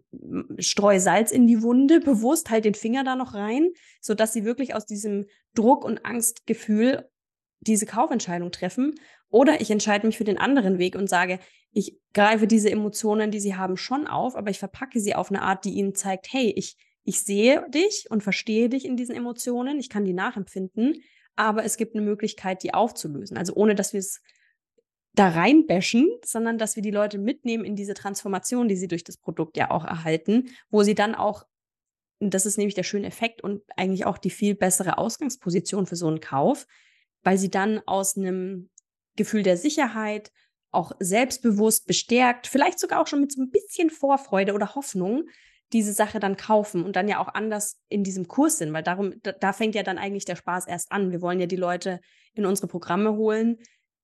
streue 0.59 0.99
Salz 0.99 1.31
in 1.31 1.47
die 1.47 1.63
Wunde, 1.63 1.99
bewusst 2.05 2.51
halt 2.51 2.65
den 2.65 2.75
Finger 2.75 3.03
da 3.03 3.15
noch 3.15 3.33
rein, 3.33 3.71
so 3.99 4.13
dass 4.13 4.31
sie 4.31 4.45
wirklich 4.45 4.75
aus 4.75 4.85
diesem 4.85 5.25
Druck 5.55 5.83
und 5.83 6.05
Angstgefühl 6.05 7.09
diese 7.61 7.87
Kaufentscheidung 7.87 8.51
treffen. 8.51 8.95
Oder 9.29 9.59
ich 9.59 9.71
entscheide 9.71 10.05
mich 10.05 10.17
für 10.17 10.23
den 10.23 10.37
anderen 10.37 10.77
Weg 10.77 10.95
und 10.95 11.09
sage, 11.09 11.39
ich 11.71 11.99
greife 12.13 12.47
diese 12.47 12.69
Emotionen, 12.69 13.31
die 13.31 13.39
sie 13.39 13.55
haben, 13.55 13.75
schon 13.75 14.07
auf, 14.07 14.35
aber 14.35 14.51
ich 14.51 14.59
verpacke 14.59 14.99
sie 14.99 15.15
auf 15.15 15.29
eine 15.29 15.41
Art, 15.41 15.65
die 15.65 15.73
ihnen 15.73 15.93
zeigt, 15.93 16.31
hey, 16.31 16.53
ich, 16.55 16.77
ich 17.03 17.21
sehe 17.21 17.65
dich 17.69 18.05
und 18.09 18.23
verstehe 18.23 18.69
dich 18.69 18.85
in 18.85 18.97
diesen 18.97 19.15
Emotionen, 19.15 19.79
ich 19.79 19.89
kann 19.89 20.05
die 20.05 20.13
nachempfinden, 20.13 21.01
aber 21.35 21.63
es 21.63 21.77
gibt 21.77 21.95
eine 21.95 22.03
Möglichkeit, 22.03 22.63
die 22.63 22.73
aufzulösen. 22.73 23.37
Also 23.37 23.53
ohne, 23.53 23.75
dass 23.75 23.93
wir 23.93 23.99
es 23.99 24.21
da 25.13 25.29
reinbashen, 25.29 26.07
sondern 26.23 26.57
dass 26.57 26.75
wir 26.75 26.83
die 26.83 26.91
Leute 26.91 27.17
mitnehmen 27.17 27.65
in 27.65 27.75
diese 27.75 27.93
Transformation, 27.93 28.67
die 28.67 28.75
sie 28.75 28.87
durch 28.87 29.03
das 29.03 29.17
Produkt 29.17 29.57
ja 29.57 29.71
auch 29.71 29.83
erhalten, 29.83 30.49
wo 30.69 30.83
sie 30.83 30.95
dann 30.95 31.15
auch, 31.15 31.43
das 32.19 32.45
ist 32.45 32.57
nämlich 32.57 32.75
der 32.75 32.83
schöne 32.83 33.07
Effekt 33.07 33.41
und 33.43 33.61
eigentlich 33.75 34.05
auch 34.05 34.17
die 34.17 34.29
viel 34.29 34.55
bessere 34.55 34.97
Ausgangsposition 34.97 35.87
für 35.87 35.95
so 35.95 36.07
einen 36.07 36.19
Kauf, 36.19 36.67
weil 37.23 37.37
sie 37.37 37.49
dann 37.49 37.81
aus 37.85 38.17
einem 38.17 38.69
Gefühl 39.15 39.43
der 39.43 39.57
Sicherheit, 39.57 40.31
auch 40.71 40.91
selbstbewusst, 40.99 41.87
bestärkt, 41.87 42.47
vielleicht 42.47 42.79
sogar 42.79 43.01
auch 43.01 43.07
schon 43.07 43.21
mit 43.21 43.31
so 43.31 43.41
ein 43.41 43.49
bisschen 43.49 43.89
Vorfreude 43.89 44.53
oder 44.53 44.75
Hoffnung 44.75 45.23
diese 45.73 45.93
Sache 45.93 46.19
dann 46.19 46.37
kaufen 46.37 46.83
und 46.83 46.95
dann 46.95 47.07
ja 47.07 47.19
auch 47.19 47.27
anders 47.27 47.79
in 47.89 48.03
diesem 48.03 48.27
Kurs 48.27 48.57
sind, 48.57 48.73
weil 48.73 48.83
darum, 48.83 49.13
da, 49.21 49.31
da 49.31 49.53
fängt 49.53 49.75
ja 49.75 49.83
dann 49.83 49.97
eigentlich 49.97 50.25
der 50.25 50.35
Spaß 50.35 50.67
erst 50.67 50.91
an. 50.91 51.11
Wir 51.11 51.21
wollen 51.21 51.39
ja 51.39 51.45
die 51.45 51.55
Leute 51.55 51.99
in 52.33 52.45
unsere 52.45 52.67
Programme 52.67 53.15
holen, 53.15 53.57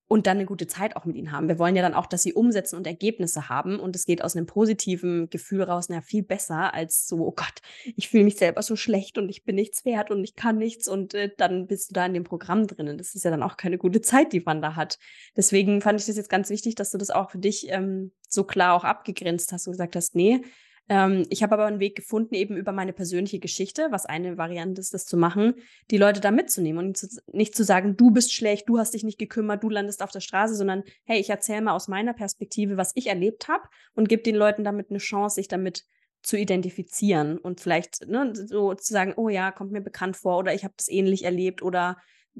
und 0.07 0.27
dann 0.27 0.37
eine 0.37 0.45
gute 0.45 0.67
Zeit 0.67 0.95
auch 0.95 1.05
mit 1.05 1.15
ihnen 1.15 1.31
haben. 1.31 1.47
Wir 1.47 1.57
wollen 1.57 1.75
ja 1.75 1.81
dann 1.81 1.95
auch, 1.95 2.05
dass 2.05 2.21
sie 2.21 2.33
umsetzen 2.33 2.75
und 2.75 2.85
Ergebnisse 2.85 3.49
haben. 3.49 3.79
Und 3.79 3.95
es 3.95 4.05
geht 4.05 4.23
aus 4.23 4.35
einem 4.35 4.45
positiven 4.45 5.29
Gefühl 5.29 5.63
raus, 5.63 5.87
na, 5.89 6.01
viel 6.01 6.21
besser 6.21 6.73
als 6.73 7.07
so, 7.07 7.17
oh 7.25 7.31
Gott, 7.31 7.61
ich 7.95 8.09
fühle 8.09 8.23
mich 8.23 8.37
selber 8.37 8.61
so 8.61 8.75
schlecht 8.75 9.17
und 9.17 9.29
ich 9.29 9.45
bin 9.45 9.55
nichts 9.55 9.83
wert 9.83 10.11
und 10.11 10.23
ich 10.23 10.35
kann 10.35 10.57
nichts 10.57 10.87
und 10.87 11.15
äh, 11.15 11.31
dann 11.37 11.65
bist 11.65 11.89
du 11.89 11.93
da 11.93 12.05
in 12.05 12.13
dem 12.13 12.23
Programm 12.23 12.67
drinnen. 12.67 12.97
Das 12.99 13.15
ist 13.15 13.25
ja 13.25 13.31
dann 13.31 13.41
auch 13.41 13.57
keine 13.57 13.79
gute 13.79 14.01
Zeit, 14.01 14.31
die 14.31 14.41
man 14.41 14.61
da 14.61 14.75
hat. 14.75 14.99
Deswegen 15.35 15.81
fand 15.81 15.99
ich 15.99 16.05
das 16.05 16.17
jetzt 16.17 16.29
ganz 16.29 16.49
wichtig, 16.49 16.75
dass 16.75 16.91
du 16.91 16.99
das 16.99 17.09
auch 17.09 17.31
für 17.31 17.39
dich 17.39 17.67
ähm, 17.69 18.11
so 18.29 18.43
klar 18.43 18.73
auch 18.75 18.83
abgegrenzt 18.83 19.51
hast 19.51 19.65
und 19.67 19.73
gesagt 19.73 19.95
hast, 19.95 20.15
nee, 20.15 20.41
ähm, 20.87 21.25
ich 21.29 21.41
habe 21.41 21.53
aber 21.53 21.65
einen 21.65 21.79
Weg 21.79 21.95
gefunden, 21.95 22.35
eben 22.35 22.57
über 22.57 22.71
meine 22.71 22.93
persönliche 22.93 23.39
Geschichte, 23.39 23.87
was 23.89 24.05
eine 24.05 24.37
Variante 24.37 24.81
ist, 24.81 24.93
das 24.93 25.05
zu 25.05 25.17
machen, 25.17 25.55
die 25.89 25.97
Leute 25.97 26.21
da 26.21 26.31
mitzunehmen 26.31 26.85
und 26.85 27.07
nicht 27.31 27.55
zu 27.55 27.63
sagen, 27.63 27.97
du 27.97 28.11
bist 28.11 28.33
schlecht, 28.33 28.69
du 28.69 28.77
hast 28.77 28.93
dich 28.93 29.03
nicht 29.03 29.17
gekümmert, 29.17 29.63
du 29.63 29.69
landest 29.69 30.03
auf 30.03 30.11
der 30.11 30.19
Straße, 30.19 30.55
sondern 30.55 30.83
hey, 31.05 31.19
ich 31.19 31.29
erzähle 31.29 31.61
mal 31.61 31.73
aus 31.73 31.87
meiner 31.87 32.13
Perspektive, 32.13 32.77
was 32.77 32.91
ich 32.95 33.07
erlebt 33.07 33.47
habe 33.47 33.63
und 33.95 34.09
gebe 34.09 34.21
den 34.21 34.35
Leuten 34.35 34.63
damit 34.63 34.89
eine 34.89 34.99
Chance, 34.99 35.35
sich 35.35 35.47
damit 35.47 35.85
zu 36.21 36.37
identifizieren 36.37 37.37
und 37.37 37.61
vielleicht 37.61 38.07
ne, 38.07 38.33
so 38.33 38.73
zu 38.73 38.93
sagen, 38.93 39.13
oh 39.15 39.29
ja, 39.29 39.51
kommt 39.51 39.71
mir 39.71 39.81
bekannt 39.81 40.17
vor 40.17 40.37
oder 40.37 40.53
ich 40.53 40.63
habe 40.63 40.73
das 40.77 40.87
ähnlich 40.87 41.23
erlebt 41.23 41.61
oder 41.61 41.97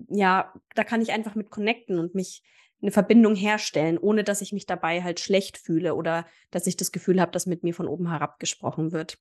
ja, 0.10 0.54
da 0.76 0.84
kann 0.84 1.02
ich 1.02 1.12
einfach 1.12 1.36
mit 1.36 1.50
connecten 1.50 2.00
und 2.00 2.16
mich 2.16 2.44
eine 2.86 2.92
Verbindung 2.92 3.36
herstellen, 3.36 3.98
ohne 3.98 4.24
dass 4.24 4.42
ich 4.42 4.54
mich 4.54 4.68
dabei 4.68 5.02
halt 5.02 5.20
schlecht 5.20 5.58
fühle 5.58 5.96
oder 5.96 6.26
dass 6.52 6.68
ich 6.68 6.78
das 6.78 6.92
Gefühl 6.92 7.20
habe, 7.20 7.32
dass 7.32 7.48
mit 7.48 7.64
mir 7.64 7.74
von 7.74 7.88
oben 7.88 8.10
herab 8.10 8.40
gesprochen 8.40 8.92
wird. 8.92 9.18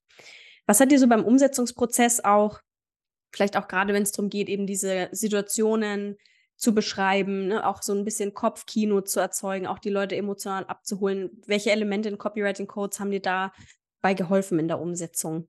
Was 0.66 0.80
hat 0.80 0.92
dir 0.92 0.98
so 0.98 1.08
beim 1.08 1.24
Umsetzungsprozess 1.24 2.20
auch, 2.22 2.60
vielleicht 3.32 3.56
auch 3.56 3.66
gerade 3.66 3.94
wenn 3.94 4.02
es 4.02 4.12
darum 4.12 4.28
geht, 4.28 4.50
eben 4.50 4.66
diese 4.66 5.08
Situationen 5.12 6.16
zu 6.56 6.74
beschreiben, 6.74 7.48
ne, 7.48 7.66
auch 7.66 7.82
so 7.82 7.94
ein 7.94 8.04
bisschen 8.04 8.34
Kopfkino 8.34 9.00
zu 9.00 9.18
erzeugen, 9.18 9.66
auch 9.66 9.78
die 9.78 9.90
Leute 9.90 10.14
emotional 10.14 10.64
abzuholen. 10.66 11.30
Welche 11.46 11.70
Elemente 11.70 12.10
in 12.10 12.18
Copywriting 12.18 12.66
Codes 12.66 13.00
haben 13.00 13.10
dir 13.10 13.20
dabei 13.20 14.14
geholfen 14.14 14.58
in 14.58 14.68
der 14.68 14.78
Umsetzung? 14.78 15.48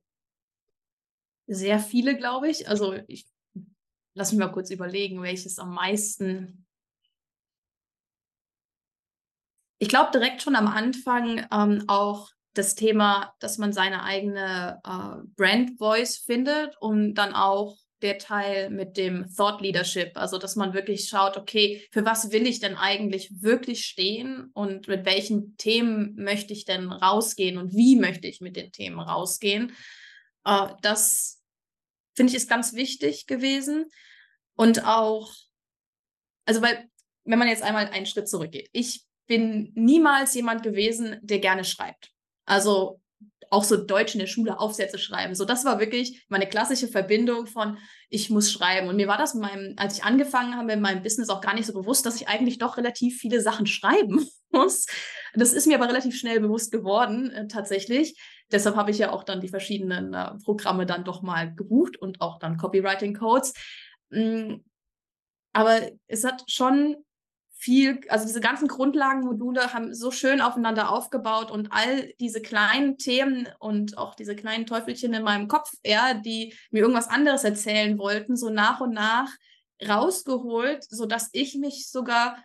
Sehr 1.47 1.80
viele, 1.80 2.17
glaube 2.17 2.47
ich. 2.49 2.69
Also 2.69 2.95
ich 3.08 3.28
lass 4.13 4.32
mich 4.32 4.39
mal 4.39 4.51
kurz 4.51 4.71
überlegen, 4.71 5.21
welches 5.21 5.60
am 5.60 5.73
meisten 5.75 6.64
Ich 9.77 9.89
glaube 9.89 10.11
direkt 10.11 10.41
schon 10.41 10.55
am 10.55 10.67
Anfang 10.67 11.45
ähm, 11.51 11.83
auch 11.88 12.29
das 12.53 12.75
Thema, 12.75 13.33
dass 13.39 13.57
man 13.57 13.73
seine 13.73 14.03
eigene 14.03 14.79
äh, 14.85 15.27
Brand 15.35 15.77
Voice 15.77 16.17
findet 16.17 16.75
und 16.79 17.15
dann 17.15 17.33
auch 17.33 17.77
der 18.01 18.17
Teil 18.17 18.69
mit 18.69 18.97
dem 18.97 19.25
Thought 19.35 19.61
Leadership, 19.61 20.11
also 20.15 20.38
dass 20.38 20.55
man 20.55 20.73
wirklich 20.73 21.07
schaut, 21.07 21.38
okay, 21.38 21.88
für 21.91 22.05
was 22.05 22.31
will 22.31 22.45
ich 22.45 22.59
denn 22.59 22.75
eigentlich 22.75 23.41
wirklich 23.41 23.85
stehen 23.85 24.51
und 24.53 24.88
mit 24.88 25.05
welchen 25.05 25.57
Themen 25.57 26.15
möchte 26.15 26.53
ich 26.53 26.65
denn 26.65 26.91
rausgehen 26.91 27.57
und 27.57 27.73
wie 27.73 27.95
möchte 27.95 28.27
ich 28.27 28.41
mit 28.41 28.55
den 28.55 28.71
Themen 28.71 28.99
rausgehen. 28.99 29.73
Äh, 30.45 30.67
das 30.81 31.41
finde 32.15 32.31
ich 32.31 32.38
ist 32.38 32.49
ganz 32.49 32.73
wichtig 32.73 33.27
gewesen 33.27 33.85
und 34.55 34.85
auch, 34.85 35.33
also 36.45 36.61
weil 36.61 36.89
wenn 37.23 37.39
man 37.39 37.47
jetzt 37.47 37.63
einmal 37.63 37.88
einen 37.88 38.05
Schritt 38.05 38.29
zurückgeht, 38.29 38.69
ich 38.71 39.03
bin 39.27 39.71
niemals 39.75 40.33
jemand 40.33 40.63
gewesen, 40.63 41.19
der 41.21 41.39
gerne 41.39 41.63
schreibt. 41.63 42.11
Also 42.45 43.01
auch 43.49 43.63
so 43.63 43.77
Deutsch 43.77 44.13
in 44.13 44.19
der 44.19 44.27
Schule 44.27 44.59
Aufsätze 44.59 44.97
schreiben. 44.97 45.35
So, 45.35 45.45
das 45.45 45.65
war 45.65 45.79
wirklich 45.79 46.25
meine 46.29 46.47
klassische 46.47 46.88
Verbindung 46.88 47.47
von 47.47 47.77
ich 48.09 48.29
muss 48.29 48.51
schreiben. 48.51 48.88
Und 48.88 48.95
mir 48.95 49.07
war 49.07 49.17
das 49.17 49.33
in 49.33 49.41
meinem, 49.41 49.73
als 49.77 49.97
ich 49.97 50.03
angefangen 50.03 50.55
habe 50.55 50.73
in 50.73 50.81
meinem 50.81 51.03
Business 51.03 51.29
auch 51.29 51.41
gar 51.41 51.53
nicht 51.53 51.65
so 51.65 51.73
bewusst, 51.73 52.05
dass 52.05 52.15
ich 52.15 52.27
eigentlich 52.27 52.57
doch 52.57 52.77
relativ 52.77 53.17
viele 53.17 53.41
Sachen 53.41 53.65
schreiben 53.65 54.25
muss. 54.51 54.85
Das 55.33 55.53
ist 55.53 55.67
mir 55.67 55.75
aber 55.75 55.88
relativ 55.88 56.17
schnell 56.17 56.39
bewusst 56.39 56.71
geworden, 56.71 57.31
äh, 57.31 57.47
tatsächlich. 57.47 58.19
Deshalb 58.51 58.75
habe 58.75 58.91
ich 58.91 58.97
ja 58.97 59.11
auch 59.11 59.23
dann 59.23 59.41
die 59.41 59.47
verschiedenen 59.47 60.13
äh, 60.13 60.31
Programme 60.43 60.85
dann 60.85 61.03
doch 61.03 61.21
mal 61.21 61.53
gebucht 61.53 61.97
und 61.97 62.21
auch 62.21 62.39
dann 62.39 62.57
Copywriting 62.57 63.15
Codes. 63.15 63.53
Mm, 64.11 64.55
aber 65.53 65.89
es 66.07 66.23
hat 66.23 66.43
schon 66.47 66.97
viel, 67.65 67.99
also 68.10 68.28
diese 68.28 68.41
ganzen 68.41 68.67
Grundlagenmodule 68.67 69.73
haben 69.73 69.91
so 69.95 70.12
schön 70.12 70.39
aufeinander 70.39 70.91
aufgebaut 70.91 71.49
und 71.49 71.69
all 71.71 72.13
diese 72.19 72.39
kleinen 72.39 72.99
Themen 72.99 73.47
und 73.58 73.97
auch 73.97 74.13
diese 74.13 74.36
kleinen 74.36 74.67
Teufelchen 74.67 75.15
in 75.15 75.23
meinem 75.23 75.47
Kopf, 75.47 75.73
ja, 75.84 76.13
die 76.13 76.54
mir 76.69 76.84
irgendwas 76.84 77.10
anderes 77.10 77.43
erzählen 77.43 77.97
wollten, 77.97 78.38
so 78.38 78.51
nach 78.51 78.82
und 78.82 78.93
nach 78.93 79.30
rausgeholt, 79.84 80.84
sodass 80.88 81.30
ich 81.32 81.56
mich 81.56 81.89
sogar 81.89 82.38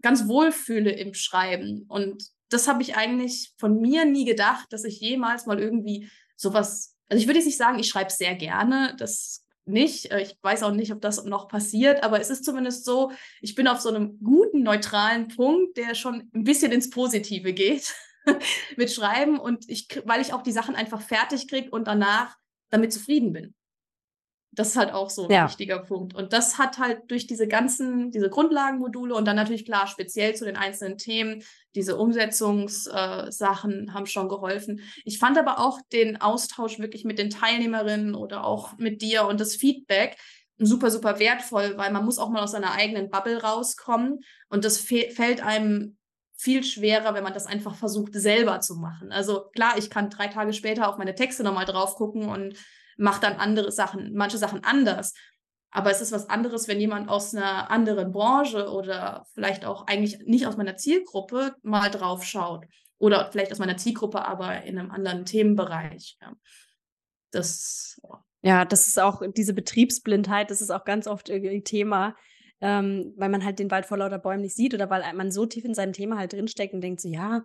ganz 0.00 0.26
wohl 0.26 0.52
fühle 0.52 0.92
im 0.92 1.12
Schreiben. 1.12 1.84
Und 1.88 2.24
das 2.48 2.66
habe 2.66 2.80
ich 2.80 2.96
eigentlich 2.96 3.52
von 3.58 3.78
mir 3.78 4.06
nie 4.06 4.24
gedacht, 4.24 4.72
dass 4.72 4.84
ich 4.84 5.00
jemals 5.00 5.44
mal 5.44 5.60
irgendwie 5.60 6.10
sowas, 6.34 6.96
also 7.10 7.20
ich 7.20 7.28
würde 7.28 7.40
jetzt 7.40 7.46
nicht 7.46 7.58
sagen, 7.58 7.78
ich 7.78 7.88
schreibe 7.88 8.10
sehr 8.10 8.34
gerne, 8.36 8.96
das 8.98 9.44
nicht. 9.66 10.10
Äh, 10.10 10.22
ich 10.22 10.36
weiß 10.42 10.62
auch 10.62 10.72
nicht, 10.72 10.92
ob 10.92 11.00
das 11.00 11.24
noch 11.24 11.48
passiert, 11.48 12.02
aber 12.02 12.20
es 12.20 12.30
ist 12.30 12.44
zumindest 12.44 12.84
so, 12.84 13.12
ich 13.40 13.54
bin 13.54 13.68
auf 13.68 13.80
so 13.80 13.88
einem 13.88 14.18
guten, 14.22 14.62
neutralen 14.62 15.28
Punkt, 15.28 15.76
der 15.76 15.94
schon 15.94 16.30
ein 16.34 16.44
bisschen 16.44 16.72
ins 16.72 16.90
Positive 16.90 17.52
geht 17.52 17.94
mit 18.76 18.92
Schreiben 18.92 19.38
und 19.38 19.68
ich, 19.68 19.88
weil 20.04 20.20
ich 20.20 20.32
auch 20.32 20.42
die 20.42 20.52
Sachen 20.52 20.74
einfach 20.74 21.00
fertig 21.00 21.48
kriege 21.48 21.70
und 21.70 21.86
danach 21.86 22.36
damit 22.70 22.92
zufrieden 22.92 23.32
bin. 23.32 23.54
Das 24.52 24.68
ist 24.68 24.76
halt 24.76 24.92
auch 24.92 25.10
so 25.10 25.24
ein 25.24 25.30
ja. 25.30 25.48
wichtiger 25.48 25.78
Punkt. 25.78 26.14
Und 26.14 26.32
das 26.32 26.58
hat 26.58 26.78
halt 26.78 27.08
durch 27.08 27.26
diese 27.26 27.46
ganzen, 27.46 28.10
diese 28.10 28.28
Grundlagenmodule 28.28 29.14
und 29.14 29.24
dann 29.24 29.36
natürlich 29.36 29.64
klar 29.64 29.86
speziell 29.86 30.34
zu 30.34 30.44
den 30.44 30.56
einzelnen 30.56 30.98
Themen, 30.98 31.42
diese 31.76 31.96
Umsetzungssachen 31.96 33.88
äh, 33.88 33.92
haben 33.92 34.06
schon 34.06 34.28
geholfen. 34.28 34.80
Ich 35.04 35.18
fand 35.18 35.38
aber 35.38 35.60
auch 35.60 35.78
den 35.92 36.20
Austausch 36.20 36.80
wirklich 36.80 37.04
mit 37.04 37.18
den 37.18 37.30
Teilnehmerinnen 37.30 38.14
oder 38.16 38.44
auch 38.44 38.76
mit 38.76 39.02
dir 39.02 39.26
und 39.26 39.40
das 39.40 39.54
Feedback 39.54 40.16
super, 40.58 40.90
super 40.90 41.18
wertvoll, 41.18 41.74
weil 41.76 41.90
man 41.90 42.04
muss 42.04 42.18
auch 42.18 42.28
mal 42.28 42.42
aus 42.42 42.52
seiner 42.52 42.72
eigenen 42.72 43.08
Bubble 43.08 43.42
rauskommen 43.42 44.20
und 44.48 44.64
das 44.64 44.78
fällt 44.78 45.42
einem 45.42 45.96
viel 46.36 46.64
schwerer, 46.64 47.14
wenn 47.14 47.22
man 47.22 47.34
das 47.34 47.46
einfach 47.46 47.74
versucht, 47.74 48.14
selber 48.14 48.60
zu 48.60 48.76
machen. 48.76 49.12
Also 49.12 49.50
klar, 49.54 49.76
ich 49.76 49.90
kann 49.90 50.08
drei 50.08 50.28
Tage 50.28 50.54
später 50.54 50.88
auf 50.88 50.96
meine 50.96 51.14
Texte 51.14 51.42
nochmal 51.42 51.66
drauf 51.66 51.96
gucken 51.96 52.28
und 52.28 52.54
macht 53.00 53.22
dann 53.22 53.36
andere 53.36 53.72
Sachen, 53.72 54.12
manche 54.14 54.38
Sachen 54.38 54.62
anders. 54.62 55.14
Aber 55.72 55.90
es 55.90 56.00
ist 56.00 56.12
was 56.12 56.28
anderes, 56.28 56.68
wenn 56.68 56.80
jemand 56.80 57.08
aus 57.08 57.34
einer 57.34 57.70
anderen 57.70 58.12
Branche 58.12 58.70
oder 58.70 59.24
vielleicht 59.34 59.64
auch 59.64 59.86
eigentlich 59.86 60.18
nicht 60.26 60.46
aus 60.46 60.56
meiner 60.56 60.76
Zielgruppe 60.76 61.54
mal 61.62 61.90
drauf 61.90 62.24
schaut. 62.24 62.66
Oder 62.98 63.30
vielleicht 63.32 63.52
aus 63.52 63.58
meiner 63.58 63.78
Zielgruppe, 63.78 64.24
aber 64.26 64.62
in 64.64 64.78
einem 64.78 64.90
anderen 64.90 65.24
Themenbereich. 65.24 66.18
Ja. 66.20 66.32
Das 67.30 67.98
Ja, 68.42 68.64
das 68.64 68.88
ist 68.88 69.00
auch 69.00 69.22
diese 69.34 69.54
Betriebsblindheit, 69.54 70.50
das 70.50 70.60
ist 70.60 70.70
auch 70.70 70.84
ganz 70.84 71.06
oft 71.06 71.28
irgendwie 71.28 71.62
Thema, 71.62 72.16
ähm, 72.60 73.14
weil 73.16 73.30
man 73.30 73.44
halt 73.44 73.58
den 73.58 73.70
Wald 73.70 73.86
vor 73.86 73.96
lauter 73.96 74.18
Bäumen 74.18 74.42
nicht 74.42 74.56
sieht 74.56 74.74
oder 74.74 74.90
weil 74.90 75.10
man 75.14 75.30
so 75.30 75.46
tief 75.46 75.64
in 75.64 75.74
seinem 75.74 75.92
Thema 75.92 76.18
halt 76.18 76.32
drinsteckt 76.32 76.74
und 76.74 76.82
denkt 76.82 77.00
so, 77.00 77.08
ja, 77.08 77.42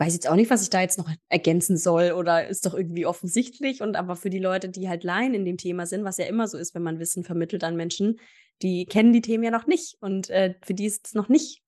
weiß 0.00 0.14
jetzt 0.14 0.28
auch 0.28 0.34
nicht, 0.34 0.50
was 0.50 0.62
ich 0.62 0.70
da 0.70 0.80
jetzt 0.80 0.98
noch 0.98 1.10
ergänzen 1.28 1.76
soll 1.76 2.12
oder 2.12 2.48
ist 2.48 2.64
doch 2.64 2.74
irgendwie 2.74 3.04
offensichtlich. 3.04 3.82
Und 3.82 3.96
aber 3.96 4.16
für 4.16 4.30
die 4.30 4.38
Leute, 4.38 4.70
die 4.70 4.88
halt 4.88 5.04
Laien 5.04 5.34
in 5.34 5.44
dem 5.44 5.58
Thema 5.58 5.86
sind, 5.86 6.04
was 6.04 6.16
ja 6.16 6.24
immer 6.24 6.48
so 6.48 6.56
ist, 6.56 6.74
wenn 6.74 6.82
man 6.82 6.98
Wissen 6.98 7.22
vermittelt 7.22 7.62
an 7.62 7.76
Menschen, 7.76 8.18
die 8.62 8.86
kennen 8.86 9.12
die 9.12 9.20
Themen 9.20 9.44
ja 9.44 9.50
noch 9.50 9.66
nicht 9.66 9.96
und 10.00 10.30
äh, 10.30 10.54
für 10.62 10.74
die 10.74 10.86
ist 10.86 11.08
es 11.08 11.14
noch 11.14 11.28
nicht 11.28 11.62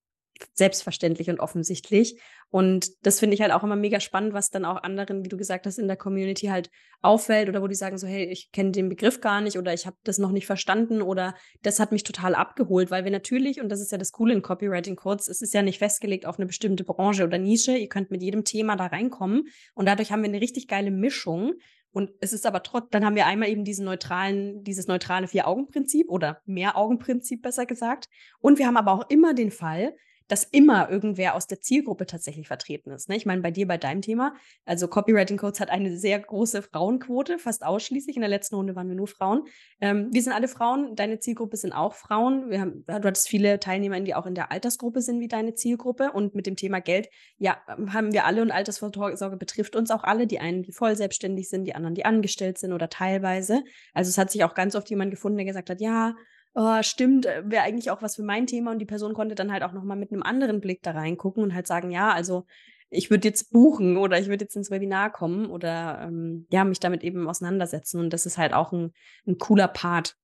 selbstverständlich 0.54 1.30
und 1.30 1.40
offensichtlich. 1.40 2.20
Und 2.50 2.90
das 3.06 3.18
finde 3.20 3.34
ich 3.34 3.40
halt 3.40 3.52
auch 3.52 3.62
immer 3.62 3.76
mega 3.76 3.98
spannend, 4.00 4.34
was 4.34 4.50
dann 4.50 4.64
auch 4.64 4.82
anderen, 4.82 5.24
wie 5.24 5.28
du 5.28 5.36
gesagt 5.36 5.66
hast, 5.66 5.78
in 5.78 5.88
der 5.88 5.96
Community 5.96 6.46
halt 6.46 6.70
auffällt 7.00 7.48
oder 7.48 7.62
wo 7.62 7.66
die 7.66 7.74
sagen 7.74 7.98
so, 7.98 8.06
hey, 8.06 8.24
ich 8.26 8.52
kenne 8.52 8.72
den 8.72 8.88
Begriff 8.88 9.20
gar 9.20 9.40
nicht 9.40 9.56
oder 9.56 9.72
ich 9.72 9.86
habe 9.86 9.96
das 10.04 10.18
noch 10.18 10.32
nicht 10.32 10.46
verstanden 10.46 11.02
oder 11.02 11.34
das 11.62 11.80
hat 11.80 11.92
mich 11.92 12.02
total 12.02 12.34
abgeholt, 12.34 12.90
weil 12.90 13.04
wir 13.04 13.10
natürlich, 13.10 13.60
und 13.60 13.70
das 13.70 13.80
ist 13.80 13.90
ja 13.90 13.98
das 13.98 14.12
Coole 14.12 14.34
in 14.34 14.42
Copywriting 14.42 14.96
Codes, 14.96 15.28
es 15.28 15.40
ist 15.40 15.54
ja 15.54 15.62
nicht 15.62 15.78
festgelegt 15.78 16.26
auf 16.26 16.38
eine 16.38 16.46
bestimmte 16.46 16.84
Branche 16.84 17.24
oder 17.24 17.38
Nische, 17.38 17.76
ihr 17.76 17.88
könnt 17.88 18.10
mit 18.10 18.22
jedem 18.22 18.44
Thema 18.44 18.76
da 18.76 18.86
reinkommen 18.86 19.48
und 19.74 19.86
dadurch 19.86 20.12
haben 20.12 20.22
wir 20.22 20.28
eine 20.28 20.40
richtig 20.40 20.68
geile 20.68 20.90
Mischung 20.90 21.54
und 21.92 22.10
es 22.20 22.32
ist 22.32 22.46
aber 22.46 22.62
trotzdem, 22.62 22.90
dann 22.90 23.04
haben 23.04 23.16
wir 23.16 23.26
einmal 23.26 23.50
eben 23.50 23.64
diesen 23.64 23.84
neutralen, 23.84 24.64
dieses 24.64 24.86
neutrale 24.86 25.28
Vier-Augen-Prinzip 25.28 26.08
oder 26.08 26.40
Mehr-Augen-Prinzip 26.46 27.42
besser 27.42 27.66
gesagt. 27.66 28.08
Und 28.40 28.58
wir 28.58 28.66
haben 28.66 28.78
aber 28.78 28.92
auch 28.92 29.10
immer 29.10 29.34
den 29.34 29.50
Fall, 29.50 29.94
dass 30.28 30.44
immer 30.44 30.90
irgendwer 30.90 31.34
aus 31.34 31.46
der 31.46 31.60
Zielgruppe 31.60 32.06
tatsächlich 32.06 32.46
vertreten 32.46 32.90
ist. 32.90 33.08
Ne? 33.08 33.16
Ich 33.16 33.26
meine, 33.26 33.42
bei 33.42 33.50
dir, 33.50 33.66
bei 33.66 33.78
deinem 33.78 34.02
Thema, 34.02 34.34
also 34.64 34.88
Copywriting 34.88 35.36
Codes 35.36 35.60
hat 35.60 35.70
eine 35.70 35.96
sehr 35.96 36.18
große 36.18 36.62
Frauenquote, 36.62 37.38
fast 37.38 37.64
ausschließlich. 37.64 38.16
In 38.16 38.22
der 38.22 38.28
letzten 38.28 38.54
Runde 38.54 38.76
waren 38.76 38.88
wir 38.88 38.94
nur 38.94 39.08
Frauen. 39.08 39.44
Ähm, 39.80 40.08
wir 40.12 40.22
sind 40.22 40.32
alle 40.32 40.48
Frauen, 40.48 40.94
deine 40.96 41.18
Zielgruppe 41.18 41.56
sind 41.56 41.72
auch 41.72 41.94
Frauen. 41.94 42.50
Wir 42.50 42.60
haben, 42.60 42.84
du 42.86 42.92
hattest 42.92 43.28
viele 43.28 43.60
Teilnehmer, 43.60 44.00
die 44.00 44.14
auch 44.14 44.26
in 44.26 44.34
der 44.34 44.52
Altersgruppe 44.52 45.00
sind 45.02 45.20
wie 45.20 45.28
deine 45.28 45.54
Zielgruppe. 45.54 46.12
Und 46.12 46.34
mit 46.34 46.46
dem 46.46 46.56
Thema 46.56 46.80
Geld, 46.80 47.08
ja, 47.38 47.58
haben 47.66 48.12
wir 48.12 48.24
alle 48.24 48.42
und 48.42 48.50
Altersvorsorge 48.50 49.36
betrifft 49.36 49.76
uns 49.76 49.90
auch 49.90 50.04
alle. 50.04 50.26
Die 50.26 50.40
einen, 50.40 50.62
die 50.62 50.72
voll 50.72 50.96
selbstständig 50.96 51.48
sind, 51.48 51.64
die 51.64 51.74
anderen, 51.74 51.94
die 51.94 52.04
angestellt 52.04 52.58
sind 52.58 52.72
oder 52.72 52.88
teilweise. 52.88 53.62
Also 53.94 54.08
es 54.08 54.18
hat 54.18 54.30
sich 54.30 54.44
auch 54.44 54.54
ganz 54.54 54.74
oft 54.74 54.88
jemand 54.90 55.10
gefunden, 55.10 55.38
der 55.38 55.46
gesagt 55.46 55.70
hat, 55.70 55.80
ja, 55.80 56.14
oh, 56.54 56.82
stimmt, 56.82 57.26
äh, 57.26 57.42
wäre 57.46 57.64
eigentlich 57.64 57.90
auch 57.90 58.02
was 58.02 58.16
für 58.16 58.22
mein 58.22 58.46
Thema. 58.46 58.72
Und 58.72 58.78
die 58.78 58.86
Person 58.86 59.14
konnte 59.14 59.34
dann 59.34 59.52
halt 59.52 59.62
auch 59.62 59.72
nochmal 59.72 59.96
mit 59.96 60.12
einem 60.12 60.22
anderen 60.22 60.60
Blick 60.60 60.82
da 60.82 60.92
reingucken 60.92 61.42
und 61.42 61.54
halt 61.54 61.66
sagen, 61.66 61.90
ja, 61.90 62.12
also 62.12 62.46
ich 62.90 63.10
würde 63.10 63.26
jetzt 63.26 63.50
buchen 63.52 63.96
oder 63.96 64.18
ich 64.18 64.28
würde 64.28 64.44
jetzt 64.44 64.56
ins 64.56 64.70
Webinar 64.70 65.10
kommen 65.10 65.46
oder 65.46 66.02
ähm, 66.02 66.46
ja, 66.50 66.64
mich 66.64 66.78
damit 66.78 67.02
eben 67.02 67.28
auseinandersetzen. 67.28 67.98
Und 67.98 68.12
das 68.12 68.26
ist 68.26 68.38
halt 68.38 68.52
auch 68.52 68.72
ein, 68.72 68.92
ein 69.26 69.38
cooler 69.38 69.68
Part. 69.68 70.16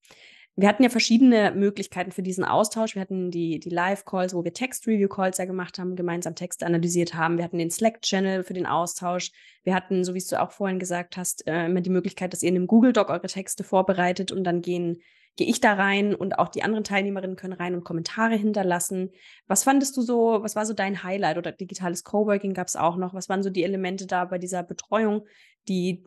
Wir 0.55 0.69
hatten 0.69 0.83
ja 0.83 0.89
verschiedene 0.89 1.53
Möglichkeiten 1.53 2.11
für 2.11 2.23
diesen 2.23 2.45
Austausch. 2.45 2.97
Wir 2.97 3.01
hatten 3.01 3.31
die, 3.31 3.61
die 3.61 3.71
Live-Calls, 3.71 4.35
wo 4.35 4.43
wir 4.43 4.53
Text-Review-Calls 4.53 5.39
ja 5.39 5.45
gemacht 5.45 5.79
haben, 5.79 5.95
gemeinsam 5.95 6.35
Texte 6.35 6.67
analysiert 6.67 7.15
haben. 7.15 7.39
Wir 7.39 7.45
hatten 7.45 7.59
den 7.59 7.71
Slack-Channel 7.71 8.43
für 8.43 8.55
den 8.55 8.67
Austausch. 8.67 9.31
Wir 9.63 9.75
hatten, 9.75 10.03
so 10.03 10.15
wie 10.15 10.19
es 10.19 10.27
du 10.27 10.41
auch 10.41 10.51
vorhin 10.51 10.81
gesagt 10.81 11.17
hast, 11.17 11.47
äh, 11.47 11.67
immer 11.67 11.81
die 11.81 11.91
Möglichkeit, 11.91 12.33
dass 12.33 12.43
ihr 12.43 12.49
in 12.49 12.57
einem 12.57 12.67
Google-Doc 12.67 13.09
eure 13.09 13.29
Texte 13.29 13.63
vorbereitet 13.63 14.33
und 14.33 14.43
dann 14.43 14.61
gehen 14.61 15.01
gehe 15.39 15.47
ich 15.47 15.61
da 15.61 15.75
rein 15.75 16.17
und 16.17 16.39
auch 16.39 16.49
die 16.49 16.65
anderen 16.65 16.83
Teilnehmerinnen 16.83 17.37
können 17.37 17.53
rein 17.53 17.77
und 17.77 17.85
Kommentare 17.85 18.35
hinterlassen. 18.35 19.13
Was 19.47 19.63
fandest 19.63 19.97
du 19.97 20.03
so, 20.03 20.43
was 20.43 20.57
war 20.57 20.67
so 20.67 20.75
dein 20.75 21.05
Highlight 21.05 21.39
oder 21.39 21.53
digitales 21.53 22.03
Coworking 22.03 22.55
gab 22.55 22.67
es 22.67 22.75
auch 22.75 22.97
noch? 22.97 23.15
Was 23.15 23.29
waren 23.29 23.45
so 23.45 23.49
die 23.49 23.63
Elemente 23.63 24.09
da 24.09 24.25
bei 24.25 24.39
dieser 24.39 24.65
Betreuung, 24.65 25.27
die 25.69 26.05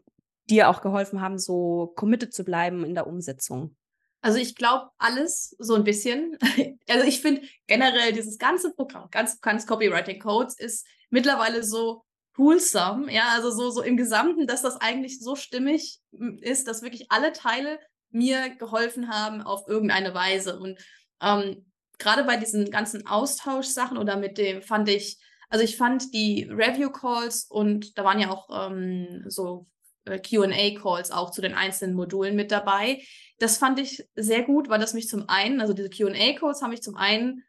dir 0.49 0.69
auch 0.69 0.81
geholfen 0.81 1.21
haben, 1.21 1.39
so 1.39 1.93
committed 1.95 2.33
zu 2.33 2.43
bleiben 2.43 2.83
in 2.83 2.93
der 2.93 3.07
Umsetzung? 3.07 3.77
Also 4.19 4.37
ich 4.37 4.53
glaube 4.53 4.89
alles 4.97 5.55
so 5.57 5.75
ein 5.75 5.85
bisschen. 5.85 6.37
Also 6.89 7.07
ich 7.07 7.21
finde 7.21 7.43
generell 7.67 8.11
dieses 8.11 8.37
ganze 8.37 8.73
Programm, 8.73 9.07
ganz, 9.11 9.39
ganz 9.39 9.65
Copywriting 9.65 10.19
Codes 10.19 10.59
ist 10.59 10.85
mittlerweile 11.09 11.63
so 11.63 12.03
wholesome, 12.35 13.13
ja, 13.13 13.29
also 13.29 13.49
so, 13.49 13.69
so 13.69 13.81
im 13.81 13.95
Gesamten, 13.95 14.45
dass 14.45 14.61
das 14.61 14.75
eigentlich 14.75 15.21
so 15.21 15.37
stimmig 15.37 16.01
ist, 16.41 16.67
dass 16.67 16.81
wirklich 16.81 17.09
alle 17.09 17.31
Teile 17.31 17.79
mir 18.11 18.55
geholfen 18.55 19.09
haben 19.09 19.41
auf 19.41 19.67
irgendeine 19.67 20.13
Weise. 20.13 20.59
Und 20.59 20.79
ähm, 21.21 21.65
gerade 21.97 22.23
bei 22.23 22.37
diesen 22.37 22.69
ganzen 22.71 23.05
Austauschsachen 23.07 23.97
oder 23.97 24.17
mit 24.17 24.37
dem 24.37 24.61
fand 24.61 24.89
ich, 24.89 25.17
also 25.49 25.63
ich 25.63 25.77
fand 25.77 26.13
die 26.13 26.49
Review-Calls 26.49 27.45
und 27.49 27.97
da 27.97 28.03
waren 28.03 28.19
ja 28.19 28.31
auch 28.31 28.49
ähm, 28.69 29.23
so 29.27 29.67
äh, 30.05 30.19
QA-Calls 30.19 31.11
auch 31.11 31.31
zu 31.31 31.41
den 31.41 31.53
einzelnen 31.53 31.95
Modulen 31.95 32.35
mit 32.35 32.51
dabei. 32.51 33.01
Das 33.39 33.57
fand 33.57 33.79
ich 33.79 34.07
sehr 34.15 34.43
gut, 34.43 34.69
weil 34.69 34.79
das 34.79 34.93
mich 34.93 35.07
zum 35.07 35.27
einen, 35.27 35.61
also 35.61 35.73
diese 35.73 35.89
QA-Calls 35.89 36.61
haben 36.61 36.71
mich 36.71 36.81
zum 36.81 36.95
einen 36.95 37.43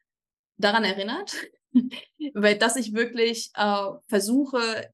daran 0.59 0.85
erinnert, 0.85 1.35
dass 2.59 2.77
ich 2.77 2.95
wirklich 2.95 3.51
äh, 3.55 3.87
versuche, 4.09 4.91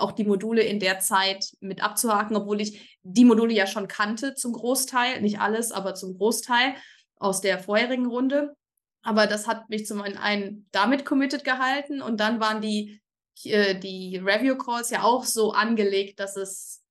auch 0.00 0.12
die 0.12 0.24
Module 0.24 0.62
in 0.62 0.80
der 0.80 1.00
Zeit 1.00 1.52
mit 1.60 1.82
abzuhaken, 1.82 2.36
obwohl 2.36 2.60
ich 2.60 2.98
die 3.02 3.24
Module 3.24 3.52
ja 3.52 3.66
schon 3.66 3.88
kannte 3.88 4.34
zum 4.34 4.52
Großteil, 4.52 5.20
nicht 5.20 5.40
alles, 5.40 5.72
aber 5.72 5.94
zum 5.94 6.16
Großteil 6.16 6.74
aus 7.16 7.40
der 7.40 7.58
vorherigen 7.58 8.06
Runde. 8.06 8.54
Aber 9.02 9.26
das 9.26 9.46
hat 9.46 9.68
mich 9.70 9.86
zum 9.86 10.02
einen 10.02 10.68
damit 10.72 11.04
committed 11.04 11.44
gehalten 11.44 12.02
und 12.02 12.20
dann 12.20 12.40
waren 12.40 12.60
die, 12.60 13.00
äh, 13.44 13.74
die 13.74 14.18
Review 14.18 14.56
Calls 14.56 14.90
ja 14.90 15.02
auch 15.02 15.24
so 15.24 15.52
angelegt, 15.52 16.20
dass 16.20 16.36
es 16.36 16.82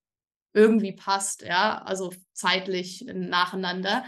irgendwie 0.54 0.94
passt, 0.94 1.44
ja, 1.44 1.82
also 1.84 2.12
zeitlich 2.34 3.06
nacheinander. 3.06 4.04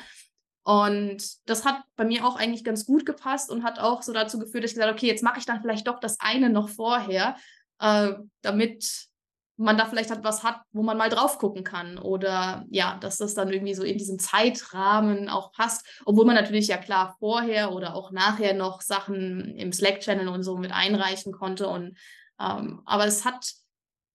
Und 0.64 1.48
das 1.50 1.66
hat 1.66 1.82
bei 1.96 2.06
mir 2.06 2.26
auch 2.26 2.36
eigentlich 2.36 2.64
ganz 2.64 2.86
gut 2.86 3.06
gepasst 3.06 3.50
und 3.50 3.64
hat 3.64 3.80
auch 3.80 4.04
so 4.04 4.14
dazu 4.14 4.38
geführt, 4.38 4.64
dass 4.64 4.72
ich 4.72 4.76
gesagt 4.76 4.90
habe, 4.90 4.98
okay, 4.98 5.08
jetzt 5.08 5.24
mache 5.24 5.40
ich 5.40 5.46
dann 5.46 5.62
vielleicht 5.62 5.88
doch 5.88 6.00
das 6.00 6.20
eine 6.20 6.50
noch 6.50 6.70
vorher, 6.70 7.36
äh, 7.82 8.13
damit 8.41 9.10
man 9.58 9.78
da 9.78 9.86
vielleicht 9.86 10.10
hat, 10.10 10.24
was 10.24 10.44
hat, 10.44 10.62
wo 10.72 10.82
man 10.82 10.98
mal 10.98 11.10
drauf 11.10 11.38
gucken 11.38 11.63
kann. 11.63 11.98
Oder 11.98 12.65
ja, 12.70 12.98
dass 13.00 13.17
das 13.17 13.34
dann 13.34 13.52
irgendwie 13.52 13.76
so 13.76 13.84
in 13.84 13.98
diesem 13.98 14.17
Zeitrahmen 14.17 15.30
auch 15.30 15.52
passt. 15.52 15.86
Obwohl 16.06 16.26
man 16.26 16.36
natürlich 16.36 16.67
ja 16.67 16.78
klar 16.78 17.15
vorher 17.20 17.72
oder 17.72 17.96
auch 17.96 18.12
nachher 18.12 18.54
noch 18.54 18.82
Sachen 18.82 19.56
im 19.56 19.72
Slack-Channel 19.72 20.28
und 20.30 20.44
so 20.44 20.58
mit 20.58 20.72
einreichen 20.72 21.32
konnte. 21.32 21.67
Und 21.67 21.98
ähm, 22.39 22.82
aber 22.86 23.06
es 23.06 23.24
hat 23.24 23.54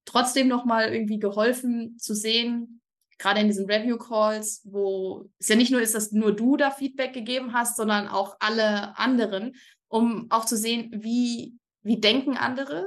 trotzdem 0.04 0.48
nochmal 0.48 0.92
irgendwie 0.92 1.18
geholfen 1.18 1.96
zu 1.98 2.14
sehen, 2.14 2.80
gerade 3.18 3.40
in 3.40 3.46
diesen 3.46 3.70
Review-Calls, 3.70 4.62
wo 4.64 5.28
es 5.38 5.48
ja 5.48 5.56
nicht 5.56 5.70
nur 5.70 5.80
ist, 5.80 5.94
dass 5.94 6.12
nur 6.12 6.34
du 6.34 6.56
da 6.56 6.70
Feedback 6.70 7.12
gegeben 7.12 7.52
hast, 7.52 7.76
sondern 7.76 8.08
auch 8.08 8.36
alle 8.40 8.96
anderen, 8.98 9.54
um 9.88 10.26
auch 10.30 10.44
zu 10.44 10.56
sehen, 10.56 10.90
wie, 10.92 11.54
wie 11.82 12.00
denken 12.00 12.36
andere, 12.36 12.84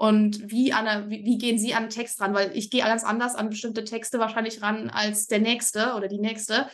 und 0.00 0.50
wie, 0.50 0.72
an, 0.72 1.10
wie, 1.10 1.26
wie, 1.26 1.36
gehen 1.36 1.58
Sie 1.58 1.74
an 1.74 1.90
Text 1.90 2.22
ran? 2.22 2.32
Weil 2.32 2.56
ich 2.56 2.70
gehe 2.70 2.82
ganz 2.82 3.04
anders 3.04 3.34
an 3.34 3.50
bestimmte 3.50 3.84
Texte 3.84 4.18
wahrscheinlich 4.18 4.62
ran 4.62 4.88
als 4.88 5.26
der 5.26 5.40
Nächste 5.40 5.92
oder 5.94 6.08
die 6.08 6.18
Nächste. 6.18 6.70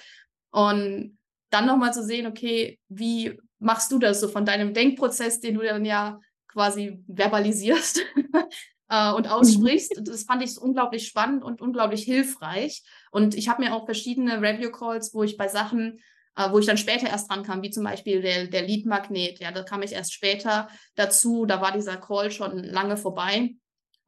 Und 0.52 1.18
dann 1.50 1.66
nochmal 1.66 1.92
zu 1.92 2.04
sehen, 2.04 2.28
okay, 2.28 2.78
wie 2.88 3.36
machst 3.58 3.90
du 3.90 3.98
das 3.98 4.20
so 4.20 4.28
von 4.28 4.44
deinem 4.46 4.74
Denkprozess, 4.74 5.40
den 5.40 5.56
du 5.56 5.62
dann 5.62 5.84
ja 5.84 6.20
quasi 6.46 7.02
verbalisierst 7.12 8.00
äh, 8.90 9.12
und 9.12 9.28
aussprichst. 9.28 9.98
Mhm. 9.98 10.04
Das 10.04 10.22
fand 10.22 10.44
ich 10.44 10.56
unglaublich 10.56 11.08
spannend 11.08 11.42
und 11.42 11.60
unglaublich 11.60 12.04
hilfreich. 12.04 12.84
Und 13.10 13.34
ich 13.34 13.48
habe 13.48 13.64
mir 13.64 13.74
auch 13.74 13.86
verschiedene 13.86 14.40
Review-Calls, 14.40 15.14
wo 15.14 15.24
ich 15.24 15.36
bei 15.36 15.48
Sachen 15.48 15.98
äh, 16.36 16.50
wo 16.50 16.58
ich 16.58 16.66
dann 16.66 16.78
später 16.78 17.08
erst 17.08 17.30
dran 17.30 17.42
kam, 17.42 17.62
wie 17.62 17.70
zum 17.70 17.84
Beispiel 17.84 18.20
der, 18.22 18.46
der 18.46 18.62
Lead-Magnet. 18.62 19.40
Ja, 19.40 19.50
da 19.50 19.62
kam 19.62 19.82
ich 19.82 19.92
erst 19.92 20.12
später 20.12 20.68
dazu. 20.94 21.46
Da 21.46 21.60
war 21.60 21.72
dieser 21.72 21.96
Call 21.96 22.30
schon 22.30 22.62
lange 22.62 22.96
vorbei. 22.96 23.56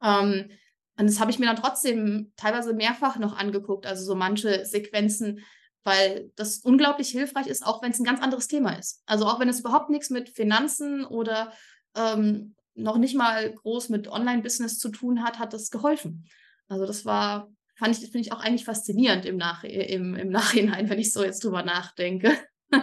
Ähm, 0.03 0.49
und 0.97 1.07
das 1.07 1.19
habe 1.19 1.31
ich 1.31 1.39
mir 1.39 1.45
dann 1.45 1.55
trotzdem 1.55 2.31
teilweise 2.35 2.73
mehrfach 2.73 3.17
noch 3.17 3.37
angeguckt, 3.37 3.85
also 3.85 4.03
so 4.03 4.15
manche 4.15 4.65
Sequenzen, 4.65 5.45
weil 5.83 6.29
das 6.35 6.57
unglaublich 6.57 7.09
hilfreich 7.09 7.47
ist, 7.47 7.65
auch 7.65 7.81
wenn 7.81 7.91
es 7.91 7.99
ein 7.99 8.05
ganz 8.05 8.21
anderes 8.21 8.47
Thema 8.47 8.73
ist. 8.73 9.01
Also 9.05 9.25
auch 9.25 9.39
wenn 9.39 9.47
es 9.47 9.61
überhaupt 9.61 9.89
nichts 9.89 10.09
mit 10.09 10.29
Finanzen 10.29 11.05
oder 11.05 11.53
ähm, 11.95 12.53
noch 12.75 12.97
nicht 12.97 13.15
mal 13.15 13.53
groß 13.53 13.89
mit 13.89 14.09
Online-Business 14.09 14.77
zu 14.77 14.89
tun 14.89 15.23
hat, 15.23 15.39
hat 15.39 15.53
das 15.53 15.69
geholfen. 15.69 16.25
Also 16.67 16.85
das 16.85 17.05
war 17.05 17.49
fand 17.79 17.97
ich, 17.97 18.03
finde 18.11 18.19
ich 18.19 18.31
auch 18.31 18.41
eigentlich 18.41 18.65
faszinierend 18.65 19.25
im, 19.25 19.37
Nach 19.37 19.63
im, 19.63 20.15
im 20.15 20.29
Nachhinein, 20.29 20.89
wenn 20.89 20.99
ich 20.99 21.11
so 21.11 21.23
jetzt 21.23 21.43
drüber 21.43 21.63
nachdenke. 21.63 22.37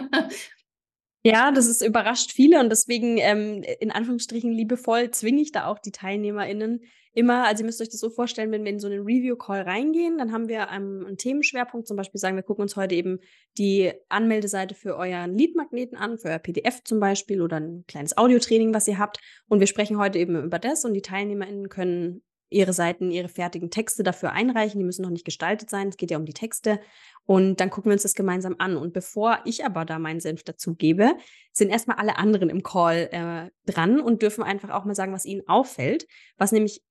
Ja, 1.23 1.51
das 1.51 1.65
ist 1.65 1.81
überrascht 1.81 2.31
viele 2.31 2.61
und 2.61 2.69
deswegen 2.69 3.17
ähm, 3.17 3.61
in 3.81 3.91
Anführungsstrichen 3.91 4.49
liebevoll 4.49 5.11
zwinge 5.11 5.41
ich 5.41 5.51
da 5.51 5.65
auch 5.65 5.77
die 5.77 5.91
TeilnehmerInnen 5.91 6.79
immer, 7.17 7.45
also 7.45 7.63
ihr 7.63 7.65
müsst 7.65 7.81
euch 7.81 7.89
das 7.89 7.99
so 7.99 8.11
vorstellen, 8.11 8.51
wenn 8.51 8.63
wir 8.63 8.71
in 8.71 8.79
so 8.79 8.87
einen 8.87 9.01
Review-Call 9.01 9.63
reingehen, 9.63 10.19
dann 10.19 10.31
haben 10.31 10.47
wir 10.47 10.67
ähm, 10.71 11.03
einen 11.05 11.17
Themenschwerpunkt, 11.17 11.87
zum 11.87 11.97
Beispiel 11.97 12.19
sagen, 12.19 12.35
wir 12.35 12.43
gucken 12.43 12.61
uns 12.61 12.75
heute 12.75 12.93
eben 12.93 13.19
die 13.57 13.91
Anmeldeseite 14.07 14.75
für 14.75 14.95
euren 14.95 15.35
Lead-Magneten 15.35 15.97
an, 15.97 16.19
für 16.19 16.29
euer 16.29 16.37
PDF 16.37 16.83
zum 16.83 16.99
Beispiel 16.99 17.41
oder 17.41 17.59
ein 17.59 17.85
kleines 17.87 18.15
Audiotraining, 18.17 18.71
was 18.71 18.87
ihr 18.87 18.99
habt. 18.99 19.19
Und 19.49 19.59
wir 19.59 19.67
sprechen 19.67 19.97
heute 19.97 20.19
eben 20.19 20.41
über 20.43 20.59
das 20.59 20.85
und 20.85 20.93
die 20.93 21.01
TeilnehmerInnen 21.01 21.69
können 21.69 22.21
ihre 22.49 22.73
Seiten, 22.73 23.11
ihre 23.11 23.29
fertigen 23.29 23.69
Texte 23.69 24.03
dafür 24.03 24.31
einreichen. 24.31 24.79
Die 24.79 24.85
müssen 24.85 25.01
noch 25.01 25.09
nicht 25.09 25.25
gestaltet 25.25 25.69
sein. 25.69 25.89
Es 25.89 25.97
geht 25.97 26.11
ja 26.11 26.17
um 26.17 26.25
die 26.25 26.33
Texte. 26.33 26.79
Und 27.25 27.59
dann 27.59 27.69
gucken 27.69 27.89
wir 27.89 27.93
uns 27.93 28.03
das 28.03 28.13
gemeinsam 28.13 28.55
an. 28.59 28.77
Und 28.77 28.93
bevor 28.93 29.39
ich 29.45 29.65
aber 29.65 29.85
da 29.85 29.99
meinen 29.99 30.19
Senf 30.19 30.43
dazu 30.43 30.75
gebe, 30.75 31.15
sind 31.51 31.69
erstmal 31.69 31.97
alle 31.97 32.17
anderen 32.17 32.49
im 32.49 32.63
Call 32.63 33.09
äh, 33.11 33.71
dran 33.71 33.99
und 33.99 34.21
dürfen 34.21 34.43
einfach 34.43 34.69
auch 34.69 34.85
mal 34.85 34.95
sagen, 34.95 35.13
was 35.13 35.25
ihnen 35.25 35.47
auffällt. 35.47 36.07
Was 36.37 36.51
nämlich 36.51 36.81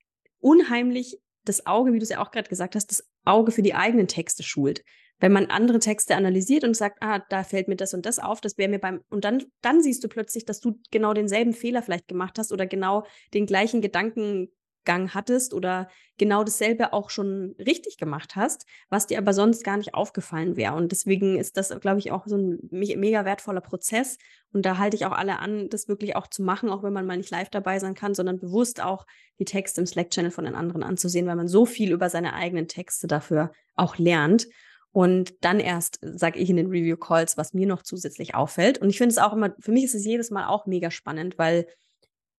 unheimlich 0.40 1.18
das 1.44 1.66
Auge, 1.66 1.92
wie 1.92 1.98
du 1.98 2.02
es 2.02 2.10
ja 2.10 2.20
auch 2.20 2.30
gerade 2.30 2.48
gesagt 2.48 2.74
hast, 2.74 2.90
das 2.90 3.08
Auge 3.24 3.52
für 3.52 3.62
die 3.62 3.74
eigenen 3.74 4.08
Texte 4.08 4.42
schult. 4.42 4.84
Wenn 5.18 5.32
man 5.32 5.46
andere 5.46 5.78
Texte 5.78 6.14
analysiert 6.14 6.64
und 6.64 6.76
sagt, 6.76 6.98
ah, 7.00 7.20
da 7.30 7.42
fällt 7.42 7.68
mir 7.68 7.76
das 7.76 7.94
und 7.94 8.04
das 8.04 8.18
auf, 8.18 8.42
das 8.42 8.58
wäre 8.58 8.68
mir 8.68 8.78
beim, 8.78 9.00
und 9.08 9.24
dann, 9.24 9.44
dann 9.62 9.82
siehst 9.82 10.04
du 10.04 10.08
plötzlich, 10.08 10.44
dass 10.44 10.60
du 10.60 10.78
genau 10.90 11.14
denselben 11.14 11.54
Fehler 11.54 11.80
vielleicht 11.80 12.06
gemacht 12.06 12.38
hast 12.38 12.52
oder 12.52 12.66
genau 12.66 13.06
den 13.32 13.46
gleichen 13.46 13.80
Gedanken 13.80 14.50
Gang 14.86 15.12
hattest 15.12 15.52
oder 15.52 15.88
genau 16.16 16.42
dasselbe 16.42 16.94
auch 16.94 17.10
schon 17.10 17.54
richtig 17.58 17.98
gemacht 17.98 18.36
hast, 18.36 18.64
was 18.88 19.06
dir 19.06 19.18
aber 19.18 19.34
sonst 19.34 19.64
gar 19.64 19.76
nicht 19.76 19.92
aufgefallen 19.92 20.56
wäre. 20.56 20.74
Und 20.74 20.92
deswegen 20.92 21.36
ist 21.36 21.58
das, 21.58 21.68
glaube 21.80 21.98
ich, 21.98 22.10
auch 22.10 22.26
so 22.26 22.38
ein 22.38 22.58
mega 22.70 23.26
wertvoller 23.26 23.60
Prozess. 23.60 24.16
Und 24.52 24.64
da 24.64 24.78
halte 24.78 24.96
ich 24.96 25.04
auch 25.04 25.12
alle 25.12 25.38
an, 25.40 25.68
das 25.68 25.88
wirklich 25.88 26.16
auch 26.16 26.28
zu 26.28 26.42
machen, 26.42 26.70
auch 26.70 26.82
wenn 26.82 26.94
man 26.94 27.04
mal 27.04 27.18
nicht 27.18 27.30
live 27.30 27.50
dabei 27.50 27.78
sein 27.78 27.94
kann, 27.94 28.14
sondern 28.14 28.38
bewusst 28.38 28.82
auch 28.82 29.04
die 29.38 29.44
Texte 29.44 29.82
im 29.82 29.86
Slack-Channel 29.86 30.30
von 30.30 30.46
den 30.46 30.54
anderen 30.54 30.82
anzusehen, 30.82 31.26
weil 31.26 31.36
man 31.36 31.48
so 31.48 31.66
viel 31.66 31.92
über 31.92 32.08
seine 32.08 32.32
eigenen 32.32 32.68
Texte 32.68 33.06
dafür 33.06 33.52
auch 33.74 33.98
lernt. 33.98 34.46
Und 34.92 35.34
dann 35.44 35.60
erst 35.60 35.98
sage 36.00 36.38
ich 36.38 36.48
in 36.48 36.56
den 36.56 36.68
Review-Calls, 36.68 37.36
was 37.36 37.52
mir 37.52 37.66
noch 37.66 37.82
zusätzlich 37.82 38.34
auffällt. 38.34 38.78
Und 38.78 38.88
ich 38.88 38.96
finde 38.96 39.10
es 39.12 39.18
auch 39.18 39.34
immer, 39.34 39.54
für 39.60 39.72
mich 39.72 39.84
ist 39.84 39.94
es 39.94 40.06
jedes 40.06 40.30
Mal 40.30 40.46
auch 40.46 40.64
mega 40.64 40.90
spannend, 40.90 41.36
weil 41.36 41.66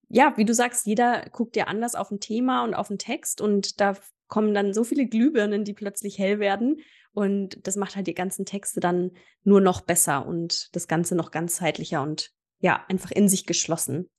ja, 0.10 0.34
wie 0.38 0.46
du 0.46 0.54
sagst, 0.54 0.86
jeder 0.86 1.26
guckt 1.32 1.56
ja 1.56 1.66
anders 1.66 1.96
auf 1.96 2.12
ein 2.12 2.20
Thema 2.20 2.64
und 2.64 2.74
auf 2.74 2.90
einen 2.90 3.00
Text 3.00 3.42
und 3.42 3.82
da 3.82 3.96
kommen 4.28 4.54
dann 4.54 4.74
so 4.74 4.84
viele 4.84 5.08
Glühbirnen, 5.08 5.64
die 5.64 5.74
plötzlich 5.74 6.20
hell 6.20 6.40
werden. 6.40 6.82
Und 7.14 7.66
das 7.66 7.76
macht 7.76 7.96
halt 7.96 8.08
die 8.08 8.14
ganzen 8.14 8.46
Texte 8.46 8.80
dann 8.80 9.12
nur 9.44 9.62
noch 9.62 9.82
besser 9.82 10.26
und 10.26 10.76
das 10.76 10.88
Ganze 10.88 11.16
noch 11.16 11.32
ganzheitlicher 11.32 12.02
und 12.04 12.32
ja, 12.60 12.86
einfach 12.90 13.12
in 13.12 13.28
sich 13.30 13.46
geschlossen. 13.46 14.10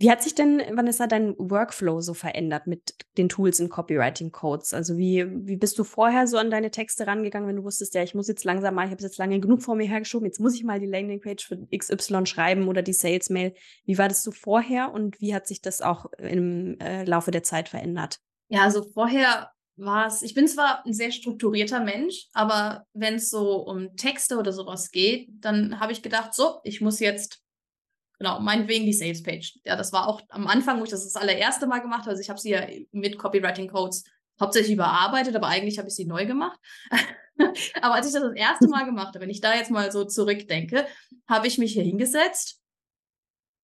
Wie 0.00 0.10
hat 0.10 0.22
sich 0.22 0.34
denn, 0.34 0.62
Vanessa, 0.72 1.06
dein 1.06 1.34
Workflow 1.36 2.00
so 2.00 2.14
verändert 2.14 2.66
mit 2.66 2.94
den 3.18 3.28
Tools 3.28 3.60
und 3.60 3.68
Copywriting-Codes? 3.68 4.72
Also 4.72 4.96
wie, 4.96 5.26
wie 5.46 5.58
bist 5.58 5.78
du 5.78 5.84
vorher 5.84 6.26
so 6.26 6.38
an 6.38 6.50
deine 6.50 6.70
Texte 6.70 7.06
rangegangen, 7.06 7.46
wenn 7.46 7.56
du 7.56 7.64
wusstest, 7.64 7.94
ja, 7.94 8.02
ich 8.02 8.14
muss 8.14 8.26
jetzt 8.26 8.44
langsam 8.44 8.74
mal, 8.74 8.86
ich 8.86 8.92
habe 8.92 8.96
es 8.96 9.04
jetzt 9.04 9.18
lange 9.18 9.38
genug 9.40 9.60
vor 9.60 9.74
mir 9.74 9.86
hergeschoben, 9.86 10.24
jetzt 10.24 10.40
muss 10.40 10.54
ich 10.54 10.64
mal 10.64 10.80
die 10.80 10.86
Landingpage 10.86 11.46
für 11.46 11.68
XY 11.76 12.24
schreiben 12.24 12.66
oder 12.66 12.80
die 12.80 12.94
Sales-Mail. 12.94 13.52
Wie 13.84 13.98
war 13.98 14.08
das 14.08 14.22
so 14.22 14.30
vorher 14.30 14.90
und 14.90 15.20
wie 15.20 15.34
hat 15.34 15.46
sich 15.46 15.60
das 15.60 15.82
auch 15.82 16.06
im 16.16 16.80
äh, 16.80 17.04
Laufe 17.04 17.30
der 17.30 17.42
Zeit 17.42 17.68
verändert? 17.68 18.20
Ja, 18.48 18.62
also 18.62 18.82
vorher 18.82 19.50
war 19.76 20.06
es, 20.06 20.22
ich 20.22 20.32
bin 20.32 20.48
zwar 20.48 20.82
ein 20.86 20.94
sehr 20.94 21.12
strukturierter 21.12 21.80
Mensch, 21.80 22.28
aber 22.32 22.86
wenn 22.94 23.16
es 23.16 23.28
so 23.28 23.66
um 23.66 23.94
Texte 23.96 24.38
oder 24.38 24.54
sowas 24.54 24.92
geht, 24.92 25.28
dann 25.40 25.78
habe 25.78 25.92
ich 25.92 26.00
gedacht, 26.00 26.32
so, 26.32 26.60
ich 26.64 26.80
muss 26.80 27.00
jetzt 27.00 27.42
genau, 28.20 28.38
meinetwegen 28.38 28.84
die 28.84 28.92
Sales 28.92 29.22
Page. 29.22 29.58
Ja, 29.64 29.76
das 29.76 29.92
war 29.92 30.06
auch 30.06 30.20
am 30.28 30.46
Anfang, 30.46 30.78
wo 30.78 30.84
ich 30.84 30.90
das 30.90 31.04
das 31.04 31.16
allererste 31.16 31.66
Mal 31.66 31.80
gemacht 31.80 32.02
habe. 32.02 32.10
Also 32.10 32.20
ich 32.20 32.28
habe 32.28 32.38
sie 32.38 32.50
ja 32.50 32.66
mit 32.92 33.18
Copywriting 33.18 33.68
Codes 33.68 34.04
hauptsächlich 34.38 34.74
überarbeitet, 34.74 35.34
aber 35.34 35.48
eigentlich 35.48 35.78
habe 35.78 35.88
ich 35.88 35.94
sie 35.94 36.04
neu 36.04 36.26
gemacht. 36.26 36.58
aber 37.80 37.94
als 37.94 38.06
ich 38.06 38.12
das 38.12 38.22
das 38.22 38.34
erste 38.34 38.68
Mal 38.68 38.84
gemacht 38.84 39.08
habe, 39.08 39.20
wenn 39.20 39.30
ich 39.30 39.40
da 39.40 39.54
jetzt 39.54 39.70
mal 39.70 39.90
so 39.90 40.04
zurückdenke, 40.04 40.86
habe 41.28 41.46
ich 41.46 41.56
mich 41.56 41.72
hier 41.72 41.82
hingesetzt 41.82 42.60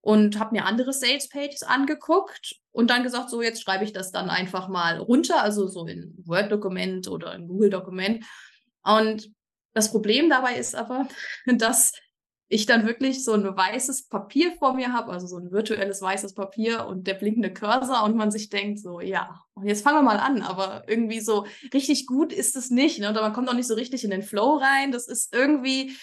und 0.01 0.39
habe 0.39 0.55
mir 0.55 0.65
andere 0.65 0.95
Sales 0.95 1.29
Pages 1.29 1.63
angeguckt 1.63 2.57
und 2.73 2.89
dann 2.89 3.03
gesagt, 3.03 3.29
so 3.29 3.43
jetzt 3.43 3.63
schreibe 3.63 3.85
ich 3.85 3.93
das 3.93 4.11
dann 4.11 4.31
einfach 4.31 4.69
mal 4.69 4.99
runter, 4.99 5.43
also 5.43 5.69
so 5.69 5.87
in 5.87 6.15
Word-Dokument 6.25 7.09
oder 7.09 7.35
in 7.35 7.47
Google-Dokument. 7.47 8.25
Und 8.83 9.31
das 9.75 9.91
Problem 9.91 10.31
dabei 10.31 10.55
ist 10.55 10.75
aber, 10.75 11.09
dass 11.47 11.93
ich 12.49 12.67
dann 12.67 12.87
wirklich 12.87 13.25
so 13.25 13.33
ein 13.33 13.45
weißes 13.45 14.09
Papier 14.09 14.53
vor 14.53 14.75
mir 14.75 14.93
habe, 14.93 15.11
also 15.11 15.27
so 15.27 15.37
ein 15.37 15.51
virtuelles 15.51 16.01
weißes 16.01 16.35
Papier 16.35 16.87
und 16.87 17.07
der 17.07 17.15
blinkende 17.15 17.53
Cursor 17.53 18.05
und 18.05 18.17
man 18.17 18.31
sich 18.31 18.51
denkt 18.51 18.79
so, 18.79 19.01
ja, 19.01 19.41
und 19.55 19.67
jetzt 19.67 19.83
fangen 19.83 19.99
wir 19.99 20.03
mal 20.03 20.19
an, 20.19 20.43
aber 20.43 20.85
irgendwie 20.87 21.21
so 21.21 21.47
richtig 21.75 22.07
gut 22.07 22.33
ist 22.33 22.55
es 22.55 22.71
nicht, 22.71 23.01
ne? 23.01 23.11
oder 23.11 23.23
man 23.23 23.33
kommt 23.33 23.49
auch 23.49 23.55
nicht 23.55 23.67
so 23.67 23.75
richtig 23.75 24.05
in 24.05 24.11
den 24.11 24.23
Flow 24.23 24.59
rein, 24.59 24.93
das 24.93 25.09
ist 25.09 25.35
irgendwie, 25.35 25.97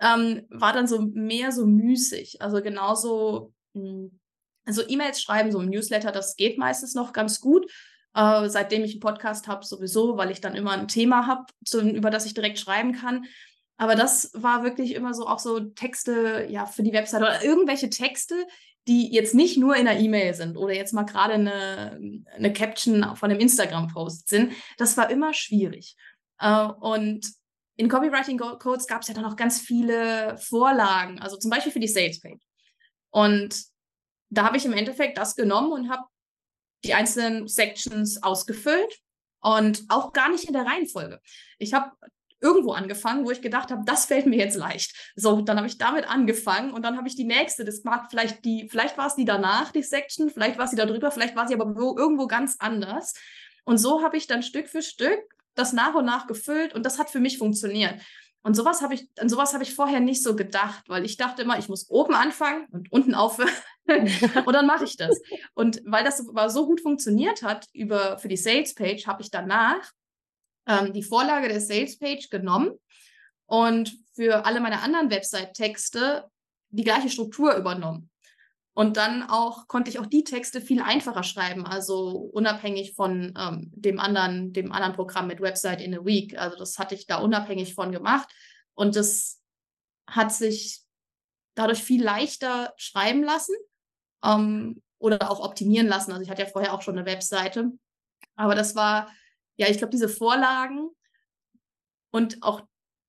ähm, 0.00 0.46
war 0.50 0.72
dann 0.72 0.88
so 0.88 1.00
mehr 1.00 1.52
so 1.52 1.64
müßig, 1.64 2.42
also 2.42 2.60
genauso, 2.60 3.52
hm, 3.74 4.18
also 4.66 4.82
E-Mails 4.88 5.22
schreiben, 5.22 5.52
so 5.52 5.60
ein 5.60 5.68
Newsletter, 5.68 6.10
das 6.10 6.34
geht 6.34 6.58
meistens 6.58 6.94
noch 6.94 7.12
ganz 7.12 7.40
gut, 7.40 7.70
äh, 8.14 8.48
seitdem 8.48 8.82
ich 8.82 8.94
einen 8.94 9.00
Podcast 9.00 9.46
habe 9.46 9.64
sowieso, 9.64 10.16
weil 10.16 10.32
ich 10.32 10.40
dann 10.40 10.56
immer 10.56 10.72
ein 10.72 10.88
Thema 10.88 11.28
habe, 11.28 11.44
über 11.92 12.10
das 12.10 12.26
ich 12.26 12.34
direkt 12.34 12.58
schreiben 12.58 12.94
kann, 12.94 13.26
aber 13.76 13.96
das 13.96 14.30
war 14.34 14.62
wirklich 14.62 14.94
immer 14.94 15.14
so 15.14 15.26
auch 15.26 15.38
so 15.38 15.60
Texte, 15.60 16.46
ja, 16.48 16.66
für 16.66 16.82
die 16.82 16.92
Website 16.92 17.22
oder 17.22 17.44
irgendwelche 17.44 17.90
Texte, 17.90 18.46
die 18.86 19.12
jetzt 19.12 19.34
nicht 19.34 19.56
nur 19.56 19.76
in 19.76 19.86
der 19.86 19.98
E-Mail 19.98 20.34
sind 20.34 20.56
oder 20.56 20.74
jetzt 20.74 20.92
mal 20.92 21.04
gerade 21.04 21.34
eine, 21.34 22.22
eine 22.34 22.52
Caption 22.52 23.16
von 23.16 23.30
einem 23.30 23.40
Instagram-Post 23.40 24.28
sind. 24.28 24.52
Das 24.76 24.96
war 24.96 25.10
immer 25.10 25.32
schwierig. 25.32 25.96
Äh, 26.38 26.66
und 26.80 27.26
in 27.76 27.88
Copywriting 27.88 28.38
Codes 28.38 28.86
gab 28.86 29.02
es 29.02 29.08
ja 29.08 29.14
dann 29.14 29.24
auch 29.24 29.36
ganz 29.36 29.60
viele 29.60 30.38
Vorlagen, 30.38 31.18
also 31.18 31.36
zum 31.36 31.50
Beispiel 31.50 31.72
für 31.72 31.80
die 31.80 31.88
Sales 31.88 32.20
Page. 32.20 32.40
Und 33.10 33.64
da 34.30 34.44
habe 34.44 34.56
ich 34.56 34.64
im 34.64 34.72
Endeffekt 34.72 35.18
das 35.18 35.34
genommen 35.34 35.72
und 35.72 35.90
habe 35.90 36.04
die 36.84 36.94
einzelnen 36.94 37.48
Sections 37.48 38.22
ausgefüllt 38.22 39.00
und 39.40 39.84
auch 39.88 40.12
gar 40.12 40.30
nicht 40.30 40.44
in 40.44 40.52
der 40.52 40.66
Reihenfolge. 40.66 41.20
Ich 41.58 41.74
habe 41.74 41.90
irgendwo 42.44 42.72
angefangen, 42.72 43.24
wo 43.24 43.30
ich 43.30 43.40
gedacht 43.40 43.70
habe, 43.70 43.82
das 43.84 44.04
fällt 44.04 44.26
mir 44.26 44.38
jetzt 44.38 44.56
leicht. 44.56 44.94
So, 45.16 45.40
dann 45.40 45.56
habe 45.56 45.66
ich 45.66 45.78
damit 45.78 46.08
angefangen 46.08 46.72
und 46.72 46.84
dann 46.84 46.96
habe 46.96 47.08
ich 47.08 47.16
die 47.16 47.24
nächste. 47.24 47.64
Das 47.64 47.82
mag 47.82 48.08
vielleicht 48.10 48.44
die, 48.44 48.68
vielleicht 48.70 48.98
war 48.98 49.06
es 49.06 49.16
die 49.16 49.24
danach, 49.24 49.72
die 49.72 49.82
Section, 49.82 50.30
vielleicht 50.30 50.58
war 50.58 50.68
sie 50.68 50.76
da 50.76 50.86
drüber, 50.86 51.10
vielleicht 51.10 51.34
war 51.34 51.48
sie 51.48 51.54
aber 51.54 51.74
irgendwo 51.76 52.26
ganz 52.26 52.56
anders. 52.58 53.14
Und 53.64 53.78
so 53.78 54.02
habe 54.02 54.16
ich 54.16 54.26
dann 54.26 54.42
Stück 54.42 54.68
für 54.68 54.82
Stück 54.82 55.20
das 55.54 55.72
nach 55.72 55.94
und 55.94 56.04
nach 56.04 56.26
gefüllt 56.26 56.74
und 56.74 56.84
das 56.84 56.98
hat 56.98 57.10
für 57.10 57.20
mich 57.20 57.38
funktioniert. 57.38 58.00
Und 58.42 58.54
sowas 58.54 58.82
habe 58.82 58.94
ich, 58.94 59.08
an 59.18 59.30
sowas 59.30 59.54
habe 59.54 59.62
ich 59.62 59.74
vorher 59.74 60.00
nicht 60.00 60.22
so 60.22 60.36
gedacht, 60.36 60.84
weil 60.88 61.06
ich 61.06 61.16
dachte 61.16 61.42
immer, 61.42 61.58
ich 61.58 61.68
muss 61.68 61.88
oben 61.88 62.14
anfangen 62.14 62.66
und 62.70 62.92
unten 62.92 63.14
aufhören 63.14 63.48
und 63.86 64.52
dann 64.52 64.66
mache 64.66 64.84
ich 64.84 64.96
das. 64.98 65.18
Und 65.54 65.80
weil 65.86 66.04
das 66.04 66.28
aber 66.28 66.50
so 66.50 66.66
gut 66.66 66.82
funktioniert 66.82 67.42
hat 67.42 67.66
über 67.72 68.18
für 68.18 68.28
die 68.28 68.36
Sales 68.36 68.74
Page, 68.74 69.06
habe 69.06 69.22
ich 69.22 69.30
danach 69.30 69.90
ähm, 70.66 70.92
die 70.92 71.02
Vorlage 71.02 71.48
der 71.48 71.60
Salespage 71.60 72.28
genommen 72.30 72.72
und 73.46 73.96
für 74.14 74.44
alle 74.46 74.60
meine 74.60 74.80
anderen 74.80 75.10
Website-Texte 75.10 76.24
die 76.70 76.84
gleiche 76.84 77.10
Struktur 77.10 77.54
übernommen. 77.54 78.10
Und 78.76 78.96
dann 78.96 79.22
auch 79.22 79.68
konnte 79.68 79.88
ich 79.88 80.00
auch 80.00 80.06
die 80.06 80.24
Texte 80.24 80.60
viel 80.60 80.82
einfacher 80.82 81.22
schreiben, 81.22 81.64
also 81.64 82.08
unabhängig 82.10 82.94
von 82.94 83.32
ähm, 83.38 83.70
dem 83.72 84.00
anderen, 84.00 84.52
dem 84.52 84.72
anderen 84.72 84.94
Programm 84.94 85.28
mit 85.28 85.40
Website 85.40 85.80
in 85.80 85.94
a 85.94 86.04
Week. 86.04 86.36
Also 86.36 86.58
das 86.58 86.76
hatte 86.78 86.96
ich 86.96 87.06
da 87.06 87.18
unabhängig 87.18 87.74
von 87.74 87.92
gemacht. 87.92 88.28
Und 88.74 88.96
das 88.96 89.40
hat 90.08 90.32
sich 90.32 90.82
dadurch 91.54 91.84
viel 91.84 92.02
leichter 92.02 92.74
schreiben 92.76 93.22
lassen 93.22 93.54
ähm, 94.24 94.82
oder 94.98 95.30
auch 95.30 95.38
optimieren 95.38 95.86
lassen. 95.86 96.10
Also 96.10 96.24
ich 96.24 96.30
hatte 96.30 96.42
ja 96.42 96.48
vorher 96.48 96.74
auch 96.74 96.82
schon 96.82 96.98
eine 96.98 97.06
Webseite. 97.06 97.70
Aber 98.34 98.56
das 98.56 98.74
war 98.74 99.08
ja, 99.56 99.68
ich 99.68 99.78
glaube, 99.78 99.90
diese 99.90 100.08
Vorlagen 100.08 100.90
und 102.10 102.42
auch, 102.42 102.62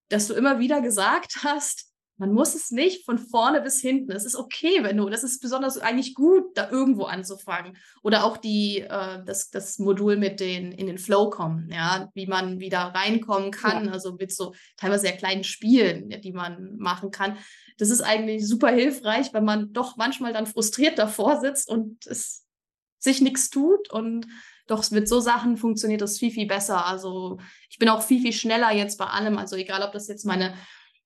dass 0.09 0.27
du 0.27 0.33
immer 0.33 0.59
wieder 0.59 0.81
gesagt 0.81 1.37
hast, 1.43 1.91
man 2.17 2.33
muss 2.33 2.55
es 2.55 2.71
nicht 2.71 3.05
von 3.05 3.17
vorne 3.17 3.61
bis 3.61 3.81
hinten. 3.81 4.11
Es 4.11 4.23
ist 4.23 4.35
okay, 4.35 4.83
wenn 4.83 4.97
du, 4.97 5.09
das 5.09 5.23
ist 5.23 5.41
besonders 5.41 5.77
eigentlich 5.77 6.13
gut, 6.15 6.45
da 6.55 6.69
irgendwo 6.69 7.03
anzufangen. 7.03 7.77
Oder 8.03 8.23
auch 8.23 8.37
die, 8.37 8.81
äh, 8.81 9.23
das, 9.25 9.49
das 9.49 9.79
Modul 9.79 10.15
mit 10.15 10.39
den 10.39 10.71
in 10.71 10.87
den 10.87 10.97
Flow 10.97 11.29
kommen, 11.29 11.69
ja, 11.71 12.09
wie 12.13 12.25
man 12.25 12.59
wieder 12.59 12.79
reinkommen 12.79 13.51
kann, 13.51 13.87
ja. 13.87 13.91
also 13.91 14.13
mit 14.13 14.33
so 14.33 14.53
teilweise 14.77 15.01
sehr 15.01 15.17
kleinen 15.17 15.43
Spielen, 15.43 16.09
die 16.21 16.31
man 16.31 16.77
machen 16.77 17.11
kann. 17.11 17.37
Das 17.77 17.89
ist 17.89 18.01
eigentlich 18.01 18.47
super 18.47 18.69
hilfreich, 18.69 19.33
wenn 19.33 19.43
man 19.43 19.73
doch 19.73 19.97
manchmal 19.97 20.31
dann 20.31 20.47
frustriert 20.47 20.97
davor 20.97 21.41
sitzt 21.41 21.69
und 21.69 22.05
es 22.07 22.44
sich 23.06 23.22
nichts 23.22 23.49
tut 23.49 23.89
und 23.89 24.28
doch 24.68 24.89
mit 24.91 25.08
so 25.08 25.20
Sachen 25.20 25.58
funktioniert 25.58 26.01
das 26.01 26.18
viel, 26.18 26.32
viel 26.32 26.47
besser. 26.47 26.86
Also 26.86 27.39
ich 27.70 27.78
bin 27.78 27.89
auch 27.89 28.01
viel, 28.01 28.22
viel 28.22 28.34
schneller 28.34 28.72
jetzt 28.74 28.97
bei 28.97 29.06
allem. 29.06 29.38
Also 29.38 29.56
egal, 29.56 29.84
ob 29.84 29.91
das 29.91 30.08
jetzt 30.08 30.26
meine 30.26 30.56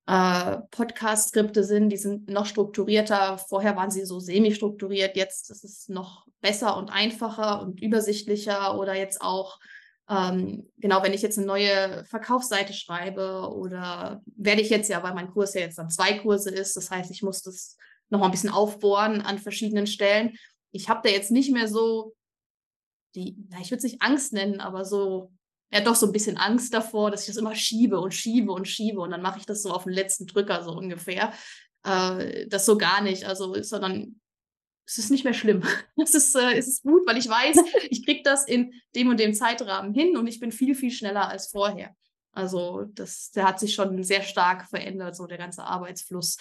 äh, 0.08 0.58
Podcast-Skripte 0.72 1.64
sind, 1.64 1.90
die 1.90 1.98
sind 1.98 2.30
noch 2.30 2.46
strukturierter. 2.46 3.38
Vorher 3.38 3.76
waren 3.76 3.92
sie 3.92 4.06
so 4.06 4.20
semi-strukturiert. 4.20 5.18
Jetzt 5.18 5.52
ist 5.52 5.64
es 5.64 5.90
noch 5.90 6.26
besser 6.42 6.78
und 6.78 6.90
einfacher 6.90 7.62
und 7.62 7.82
übersichtlicher. 7.82 8.80
Oder 8.80 8.96
jetzt 8.96 9.22
auch, 9.22 9.60
ähm, 10.10 10.70
genau, 10.78 11.04
wenn 11.04 11.14
ich 11.14 11.22
jetzt 11.22 11.38
eine 11.38 11.48
neue 11.48 12.06
Verkaufsseite 12.06 12.74
schreibe 12.74 13.52
oder 13.54 14.22
werde 14.38 14.62
ich 14.62 14.70
jetzt 14.70 14.90
ja, 14.90 15.04
weil 15.04 15.14
mein 15.14 15.32
Kurs 15.32 15.54
ja 15.54 15.62
jetzt 15.62 15.78
dann 15.78 15.90
zwei 15.90 16.14
Kurse 16.14 16.50
ist. 16.50 16.78
Das 16.78 16.90
heißt, 16.90 17.12
ich 17.12 17.24
muss 17.24 17.44
das 17.44 17.76
noch 18.10 18.20
mal 18.20 18.26
ein 18.26 18.32
bisschen 18.32 18.50
aufbohren 18.50 19.22
an 19.22 19.38
verschiedenen 19.38 19.86
Stellen. 19.86 20.34
Ich 20.72 20.90
habe 20.90 21.02
da 21.04 21.10
jetzt 21.10 21.32
nicht 21.32 21.52
mehr 21.52 21.68
so 21.68 22.16
die, 23.16 23.36
na, 23.50 23.60
ich 23.60 23.72
würde 23.72 23.78
es 23.78 23.84
nicht 23.84 24.02
Angst 24.02 24.34
nennen, 24.34 24.60
aber 24.60 24.86
so, 24.86 25.32
ja 25.72 25.82
doch 25.82 25.96
so 25.96 26.06
ein 26.06 26.12
bisschen 26.12 26.38
Angst 26.38 26.74
davor, 26.74 27.12
dass 27.12 27.22
ich 27.22 27.28
das 27.28 27.38
immer 27.38 27.56
schiebe 27.56 28.00
und 28.00 28.14
schiebe 28.14 28.52
und 28.52 28.68
schiebe 28.68 29.02
und 29.02 29.12
dann 29.12 29.22
mache 29.22 29.40
ich 29.40 29.46
das 29.46 29.64
so 29.64 29.72
auf 29.72 29.84
den 29.84 29.94
letzten 29.94 30.28
Drücker 30.28 30.64
so 30.64 30.72
ungefähr. 30.72 31.34
Äh, 31.84 32.48
das 32.48 32.66
so 32.66 32.78
gar 32.78 33.02
nicht, 33.02 33.26
also 33.26 33.62
sondern 33.62 34.20
es 34.86 34.98
ist 34.98 35.12
nicht 35.12 35.24
mehr 35.24 35.34
schlimm. 35.34 35.64
Es 36.02 36.14
ist, 36.14 36.36
äh, 36.36 36.58
es 36.58 36.68
ist 36.68 36.84
gut, 36.84 37.06
weil 37.06 37.18
ich 37.18 37.30
weiß, 37.30 37.58
ich 37.90 38.06
kriege 38.06 38.24
das 38.24 38.46
in 38.46 38.74
dem 38.96 39.10
und 39.10 39.20
dem 39.20 39.34
Zeitrahmen 39.34 39.94
hin 39.94 40.18
und 40.18 40.28
ich 40.28 40.40
bin 40.40 40.52
viel, 40.52 40.76
viel 40.76 40.92
schneller 40.92 41.28
als 41.28 41.48
vorher. 41.48 41.96
Also 42.32 42.86
das, 42.94 43.32
der 43.32 43.46
hat 43.48 43.60
sich 43.60 43.74
schon 43.74 44.04
sehr 44.04 44.22
stark 44.22 44.68
verändert, 44.70 45.16
so 45.16 45.26
der 45.26 45.38
ganze 45.38 45.64
Arbeitsfluss 45.64 46.38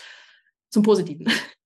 zum 0.71 0.83
Positiven. 0.83 1.27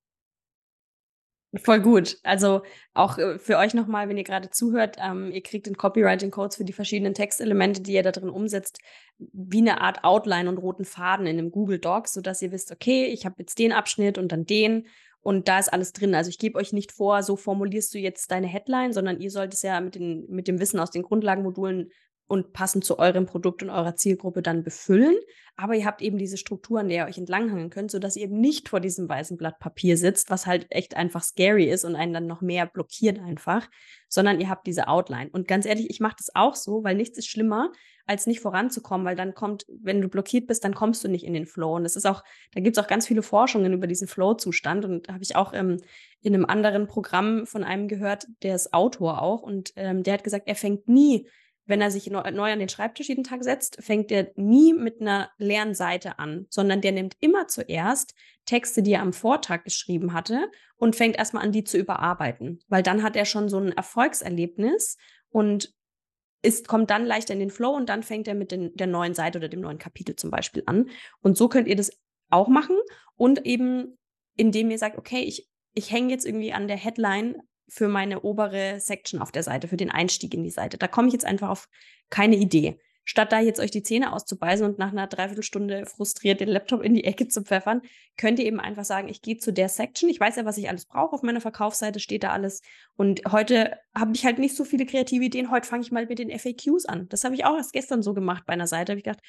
Voll 1.54 1.80
gut. 1.80 2.18
Also 2.22 2.62
auch 2.94 3.18
äh, 3.18 3.38
für 3.38 3.58
euch 3.58 3.74
nochmal, 3.74 4.08
wenn 4.08 4.16
ihr 4.16 4.24
gerade 4.24 4.48
zuhört, 4.48 4.96
ähm, 4.98 5.30
ihr 5.32 5.42
kriegt 5.42 5.66
den 5.66 5.76
Copywriting-Codes 5.76 6.56
für 6.56 6.64
die 6.64 6.72
verschiedenen 6.72 7.12
Textelemente, 7.12 7.82
die 7.82 7.92
ihr 7.92 8.02
da 8.02 8.10
drin 8.10 8.30
umsetzt, 8.30 8.78
wie 9.18 9.58
eine 9.58 9.82
Art 9.82 10.02
Outline 10.02 10.48
und 10.48 10.56
roten 10.56 10.86
Faden 10.86 11.26
in 11.26 11.38
einem 11.38 11.50
Google 11.50 11.78
Docs, 11.78 12.14
sodass 12.14 12.40
ihr 12.40 12.52
wisst, 12.52 12.72
okay, 12.72 13.04
ich 13.04 13.26
habe 13.26 13.36
jetzt 13.38 13.58
den 13.58 13.72
Abschnitt 13.72 14.16
und 14.16 14.32
dann 14.32 14.46
den 14.46 14.86
und 15.20 15.46
da 15.46 15.58
ist 15.58 15.72
alles 15.72 15.92
drin. 15.92 16.14
Also 16.14 16.30
ich 16.30 16.38
gebe 16.38 16.58
euch 16.58 16.72
nicht 16.72 16.90
vor, 16.90 17.22
so 17.22 17.36
formulierst 17.36 17.92
du 17.94 17.98
jetzt 17.98 18.30
deine 18.30 18.48
Headline, 18.48 18.92
sondern 18.92 19.20
ihr 19.20 19.30
sollt 19.30 19.52
es 19.52 19.62
ja 19.62 19.80
mit, 19.80 19.94
den, 19.94 20.26
mit 20.28 20.48
dem 20.48 20.58
Wissen 20.58 20.80
aus 20.80 20.90
den 20.90 21.02
Grundlagenmodulen 21.02 21.90
und 22.26 22.52
passend 22.52 22.84
zu 22.84 22.98
eurem 22.98 23.26
Produkt 23.26 23.62
und 23.62 23.70
eurer 23.70 23.96
Zielgruppe 23.96 24.42
dann 24.42 24.62
befüllen. 24.62 25.16
Aber 25.56 25.74
ihr 25.74 25.84
habt 25.84 26.00
eben 26.00 26.16
diese 26.16 26.38
Strukturen, 26.38 26.88
der 26.88 27.04
ihr 27.04 27.10
euch 27.10 27.18
entlanghangen 27.18 27.68
könnt, 27.68 27.90
sodass 27.90 28.16
ihr 28.16 28.24
eben 28.24 28.40
nicht 28.40 28.70
vor 28.70 28.80
diesem 28.80 29.08
weißen 29.08 29.36
Blatt 29.36 29.58
Papier 29.58 29.98
sitzt, 29.98 30.30
was 30.30 30.46
halt 30.46 30.66
echt 30.70 30.96
einfach 30.96 31.22
scary 31.22 31.68
ist 31.68 31.84
und 31.84 31.94
einen 31.94 32.14
dann 32.14 32.26
noch 32.26 32.40
mehr 32.40 32.64
blockiert 32.64 33.18
einfach, 33.18 33.68
sondern 34.08 34.40
ihr 34.40 34.48
habt 34.48 34.66
diese 34.66 34.88
Outline. 34.88 35.28
Und 35.30 35.46
ganz 35.46 35.66
ehrlich, 35.66 35.90
ich 35.90 36.00
mache 36.00 36.16
das 36.16 36.34
auch 36.34 36.54
so, 36.54 36.82
weil 36.84 36.96
nichts 36.96 37.18
ist 37.18 37.28
schlimmer, 37.28 37.70
als 38.06 38.26
nicht 38.26 38.40
voranzukommen, 38.40 39.06
weil 39.06 39.14
dann 39.14 39.34
kommt, 39.34 39.66
wenn 39.68 40.00
du 40.00 40.08
blockiert 40.08 40.46
bist, 40.46 40.64
dann 40.64 40.74
kommst 40.74 41.04
du 41.04 41.08
nicht 41.08 41.24
in 41.24 41.34
den 41.34 41.46
Flow. 41.46 41.76
Und 41.76 41.84
es 41.84 41.96
ist 41.96 42.06
auch, 42.06 42.22
da 42.52 42.60
gibt 42.60 42.76
es 42.76 42.82
auch 42.82 42.88
ganz 42.88 43.06
viele 43.06 43.22
Forschungen 43.22 43.72
über 43.72 43.86
diesen 43.86 44.08
Flow-Zustand. 44.08 44.84
Und 44.84 45.08
habe 45.08 45.22
ich 45.22 45.36
auch 45.36 45.52
ähm, 45.52 45.78
in 46.20 46.34
einem 46.34 46.46
anderen 46.46 46.86
Programm 46.86 47.46
von 47.46 47.62
einem 47.62 47.88
gehört, 47.88 48.26
der 48.42 48.54
ist 48.54 48.72
Autor 48.72 49.22
auch, 49.22 49.42
und 49.42 49.72
ähm, 49.76 50.02
der 50.02 50.14
hat 50.14 50.24
gesagt, 50.24 50.48
er 50.48 50.56
fängt 50.56 50.88
nie 50.88 51.28
wenn 51.72 51.80
er 51.80 51.90
sich 51.90 52.10
neu, 52.10 52.20
an 52.20 52.58
den 52.58 52.68
Schreibtisch 52.68 53.08
jeden 53.08 53.24
Tag 53.24 53.42
setzt, 53.42 53.82
fängt 53.82 54.12
er 54.12 54.30
nie 54.36 54.74
mit 54.74 55.00
einer 55.00 55.30
leeren 55.38 55.74
Seite 55.74 56.18
an, 56.18 56.44
sondern 56.50 56.82
der 56.82 56.92
nimmt 56.92 57.16
immer 57.20 57.48
zuerst 57.48 58.14
Texte, 58.44 58.82
die 58.82 58.92
er 58.92 59.00
am 59.00 59.14
Vortag 59.14 59.64
geschrieben 59.64 60.12
hatte 60.12 60.50
und 60.76 60.96
fängt 60.96 61.16
erstmal 61.16 61.42
an, 61.42 61.50
die 61.50 61.64
zu 61.64 61.78
überarbeiten, 61.78 62.60
weil 62.68 62.82
dann 62.82 63.02
hat 63.02 63.16
er 63.16 63.24
schon 63.24 63.48
so 63.48 63.56
ein 63.56 63.72
Erfolgserlebnis 63.72 64.98
und 65.30 65.72
ist, 66.42 66.68
kommt 66.68 66.90
dann 66.90 67.06
leichter 67.06 67.32
in 67.32 67.40
den 67.40 67.50
Flow 67.50 67.70
und 67.70 67.88
dann 67.88 68.02
fängt 68.02 68.28
er 68.28 68.34
mit 68.34 68.52
den, 68.52 68.76
der 68.76 68.86
neuen 68.86 69.14
Seite 69.14 69.38
oder 69.38 69.48
dem 69.48 69.62
neuen 69.62 69.78
Kapitel 69.78 70.14
zum 70.14 70.30
Beispiel 70.30 70.64
an. 70.66 70.90
Und 71.22 71.38
so 71.38 71.48
könnt 71.48 71.68
ihr 71.68 71.76
das 71.76 71.90
auch 72.28 72.48
machen 72.48 72.76
und 73.16 73.46
eben, 73.46 73.96
indem 74.36 74.70
ihr 74.70 74.78
sagt, 74.78 74.98
okay, 74.98 75.22
ich, 75.22 75.48
ich 75.72 75.90
hänge 75.90 76.10
jetzt 76.10 76.26
irgendwie 76.26 76.52
an 76.52 76.68
der 76.68 76.76
Headline 76.76 77.36
für 77.72 77.88
meine 77.88 78.20
obere 78.20 78.80
Section 78.80 79.22
auf 79.22 79.32
der 79.32 79.42
Seite, 79.42 79.66
für 79.66 79.78
den 79.78 79.90
Einstieg 79.90 80.34
in 80.34 80.44
die 80.44 80.50
Seite. 80.50 80.76
Da 80.76 80.88
komme 80.88 81.08
ich 81.08 81.14
jetzt 81.14 81.24
einfach 81.24 81.48
auf 81.48 81.70
keine 82.10 82.36
Idee. 82.36 82.78
Statt 83.04 83.32
da 83.32 83.40
jetzt 83.40 83.60
euch 83.60 83.70
die 83.70 83.82
Zähne 83.82 84.12
auszubeißen 84.12 84.64
und 84.64 84.78
nach 84.78 84.92
einer 84.92 85.06
Dreiviertelstunde 85.06 85.86
frustriert 85.86 86.40
den 86.40 86.50
Laptop 86.50 86.82
in 86.82 86.92
die 86.92 87.04
Ecke 87.04 87.28
zu 87.28 87.42
pfeffern, 87.42 87.80
könnt 88.18 88.38
ihr 88.38 88.44
eben 88.44 88.60
einfach 88.60 88.84
sagen, 88.84 89.08
ich 89.08 89.22
gehe 89.22 89.38
zu 89.38 89.54
der 89.54 89.70
Section. 89.70 90.10
Ich 90.10 90.20
weiß 90.20 90.36
ja, 90.36 90.44
was 90.44 90.58
ich 90.58 90.68
alles 90.68 90.84
brauche. 90.84 91.14
Auf 91.14 91.22
meiner 91.22 91.40
Verkaufsseite 91.40 91.98
steht 91.98 92.24
da 92.24 92.30
alles. 92.30 92.60
Und 92.94 93.22
heute 93.32 93.78
habe 93.96 94.12
ich 94.14 94.26
halt 94.26 94.38
nicht 94.38 94.54
so 94.54 94.64
viele 94.64 94.84
kreative 94.84 95.24
Ideen. 95.24 95.50
Heute 95.50 95.66
fange 95.66 95.82
ich 95.82 95.90
mal 95.90 96.06
mit 96.06 96.18
den 96.18 96.30
FAQs 96.30 96.84
an. 96.84 97.08
Das 97.08 97.24
habe 97.24 97.34
ich 97.34 97.46
auch 97.46 97.56
erst 97.56 97.72
gestern 97.72 98.02
so 98.02 98.12
gemacht 98.12 98.44
bei 98.46 98.52
einer 98.52 98.66
Seite. 98.66 98.92
Habe 98.92 98.98
ich 98.98 99.04
gedacht, 99.04 99.24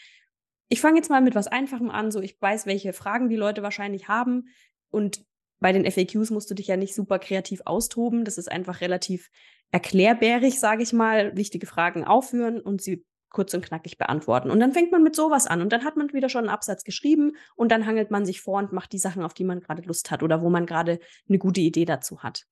ich 0.67 0.81
fange 0.81 0.97
jetzt 0.97 1.09
mal 1.09 1.21
mit 1.21 1.33
was 1.33 1.47
Einfachem 1.47 1.89
an. 1.89 2.11
So, 2.11 2.19
ich 2.19 2.39
weiß, 2.41 2.65
welche 2.65 2.91
Fragen 2.91 3.29
die 3.29 3.37
Leute 3.37 3.63
wahrscheinlich 3.63 4.09
haben. 4.09 4.49
Und 4.91 5.25
bei 5.63 5.71
den 5.71 5.89
FAQs 5.89 6.29
musst 6.29 6.51
du 6.51 6.55
dich 6.55 6.67
ja 6.67 6.75
nicht 6.75 6.93
super 6.93 7.19
kreativ 7.19 7.61
austoben. 7.63 8.25
Das 8.25 8.37
ist 8.37 8.51
einfach 8.51 8.81
relativ 8.81 9.31
erklärbärig, 9.71 10.59
sage 10.59 10.83
ich 10.83 10.91
mal. 10.91 11.37
Wichtige 11.37 11.65
Fragen 11.65 12.03
aufführen 12.03 12.59
und 12.59 12.81
sie 12.81 13.05
kurz 13.29 13.53
und 13.53 13.65
knackig 13.65 13.97
beantworten. 13.97 14.51
Und 14.51 14.59
dann 14.59 14.73
fängt 14.73 14.91
man 14.91 15.03
mit 15.03 15.15
sowas 15.15 15.47
an 15.47 15.61
und 15.61 15.71
dann 15.71 15.85
hat 15.85 15.95
man 15.95 16.11
wieder 16.11 16.27
schon 16.27 16.41
einen 16.41 16.53
Absatz 16.53 16.83
geschrieben 16.83 17.37
und 17.55 17.71
dann 17.71 17.85
hangelt 17.85 18.11
man 18.11 18.25
sich 18.25 18.41
vor 18.41 18.59
und 18.59 18.73
macht 18.73 18.91
die 18.91 18.99
Sachen, 18.99 19.23
auf 19.23 19.33
die 19.33 19.45
man 19.45 19.61
gerade 19.61 19.81
Lust 19.83 20.11
hat 20.11 20.21
oder 20.21 20.41
wo 20.41 20.49
man 20.49 20.65
gerade 20.65 20.99
eine 21.29 21.37
gute 21.37 21.61
Idee 21.61 21.85
dazu 21.85 22.21
hat. 22.21 22.45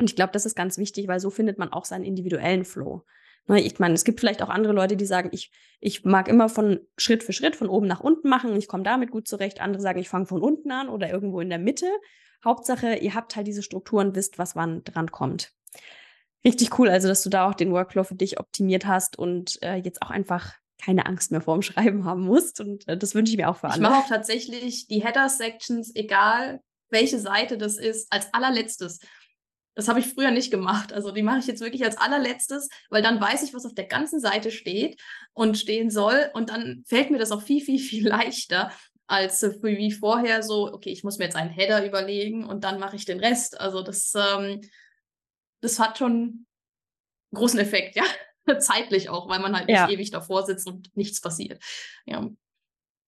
Und 0.00 0.08
ich 0.08 0.16
glaube, 0.16 0.32
das 0.32 0.46
ist 0.46 0.56
ganz 0.56 0.78
wichtig, 0.78 1.08
weil 1.08 1.20
so 1.20 1.28
findet 1.28 1.58
man 1.58 1.70
auch 1.70 1.84
seinen 1.84 2.04
individuellen 2.04 2.64
Flow. 2.64 3.04
Ne, 3.50 3.60
ich 3.60 3.80
meine, 3.80 3.94
es 3.94 4.04
gibt 4.04 4.20
vielleicht 4.20 4.42
auch 4.42 4.48
andere 4.48 4.72
Leute, 4.72 4.96
die 4.96 5.06
sagen, 5.06 5.30
ich, 5.32 5.50
ich 5.80 6.04
mag 6.04 6.28
immer 6.28 6.48
von 6.48 6.78
Schritt 6.96 7.24
für 7.24 7.32
Schritt 7.32 7.56
von 7.56 7.68
oben 7.68 7.88
nach 7.88 7.98
unten 7.98 8.28
machen, 8.28 8.54
ich 8.54 8.68
komme 8.68 8.84
damit 8.84 9.10
gut 9.10 9.26
zurecht. 9.26 9.60
Andere 9.60 9.82
sagen, 9.82 9.98
ich 9.98 10.08
fange 10.08 10.26
von 10.26 10.40
unten 10.40 10.70
an 10.70 10.88
oder 10.88 11.10
irgendwo 11.10 11.40
in 11.40 11.48
der 11.48 11.58
Mitte. 11.58 11.86
Hauptsache, 12.44 12.94
ihr 12.94 13.12
habt 13.16 13.34
halt 13.34 13.48
diese 13.48 13.64
Strukturen, 13.64 14.14
wisst, 14.14 14.38
was 14.38 14.54
wann 14.54 14.84
dran 14.84 15.10
kommt. 15.10 15.50
Richtig 16.44 16.78
cool, 16.78 16.88
also 16.88 17.08
dass 17.08 17.24
du 17.24 17.28
da 17.28 17.48
auch 17.48 17.54
den 17.54 17.72
Workflow 17.72 18.04
für 18.04 18.14
dich 18.14 18.38
optimiert 18.38 18.86
hast 18.86 19.18
und 19.18 19.60
äh, 19.64 19.74
jetzt 19.74 20.00
auch 20.00 20.10
einfach 20.10 20.54
keine 20.80 21.06
Angst 21.06 21.32
mehr 21.32 21.40
vorm 21.40 21.62
Schreiben 21.62 22.04
haben 22.04 22.22
musst. 22.22 22.60
Und 22.60 22.86
äh, 22.86 22.96
das 22.96 23.16
wünsche 23.16 23.32
ich 23.32 23.36
mir 23.36 23.50
auch 23.50 23.56
für 23.56 23.66
alle. 23.66 23.78
Ich 23.78 23.80
mache 23.82 24.04
auch 24.04 24.08
tatsächlich 24.08 24.86
die 24.86 25.04
Header-Sections, 25.04 25.90
egal 25.96 26.60
welche 26.88 27.18
Seite 27.18 27.58
das 27.58 27.78
ist, 27.78 28.12
als 28.12 28.32
allerletztes. 28.32 29.00
Das 29.80 29.88
habe 29.88 30.00
ich 30.00 30.12
früher 30.12 30.30
nicht 30.30 30.50
gemacht. 30.50 30.92
Also 30.92 31.10
die 31.10 31.22
mache 31.22 31.38
ich 31.38 31.46
jetzt 31.46 31.62
wirklich 31.62 31.82
als 31.82 31.96
allerletztes, 31.96 32.68
weil 32.90 33.00
dann 33.00 33.18
weiß 33.18 33.42
ich, 33.44 33.54
was 33.54 33.64
auf 33.64 33.72
der 33.72 33.86
ganzen 33.86 34.20
Seite 34.20 34.50
steht 34.50 35.00
und 35.32 35.56
stehen 35.56 35.88
soll. 35.88 36.30
Und 36.34 36.50
dann 36.50 36.84
fällt 36.86 37.10
mir 37.10 37.16
das 37.16 37.32
auch 37.32 37.40
viel, 37.40 37.64
viel, 37.64 37.78
viel 37.78 38.06
leichter, 38.06 38.70
als 39.06 39.42
wie 39.62 39.90
vorher 39.90 40.42
so, 40.42 40.70
okay, 40.70 40.90
ich 40.90 41.02
muss 41.02 41.16
mir 41.16 41.24
jetzt 41.24 41.36
einen 41.36 41.48
Header 41.48 41.86
überlegen 41.86 42.44
und 42.44 42.62
dann 42.62 42.78
mache 42.78 42.94
ich 42.94 43.06
den 43.06 43.20
Rest. 43.20 43.58
Also 43.58 43.82
das, 43.82 44.12
ähm, 44.14 44.60
das 45.62 45.78
hat 45.78 45.96
schon 45.96 46.12
einen 46.12 46.46
großen 47.32 47.58
Effekt, 47.58 47.96
ja. 47.96 48.04
Zeitlich 48.58 49.08
auch, 49.08 49.30
weil 49.30 49.40
man 49.40 49.56
halt 49.56 49.70
ja. 49.70 49.86
nicht 49.86 49.94
ewig 49.94 50.10
davor 50.10 50.44
sitzt 50.44 50.66
und 50.66 50.94
nichts 50.94 51.22
passiert. 51.22 51.64
Ja. 52.04 52.28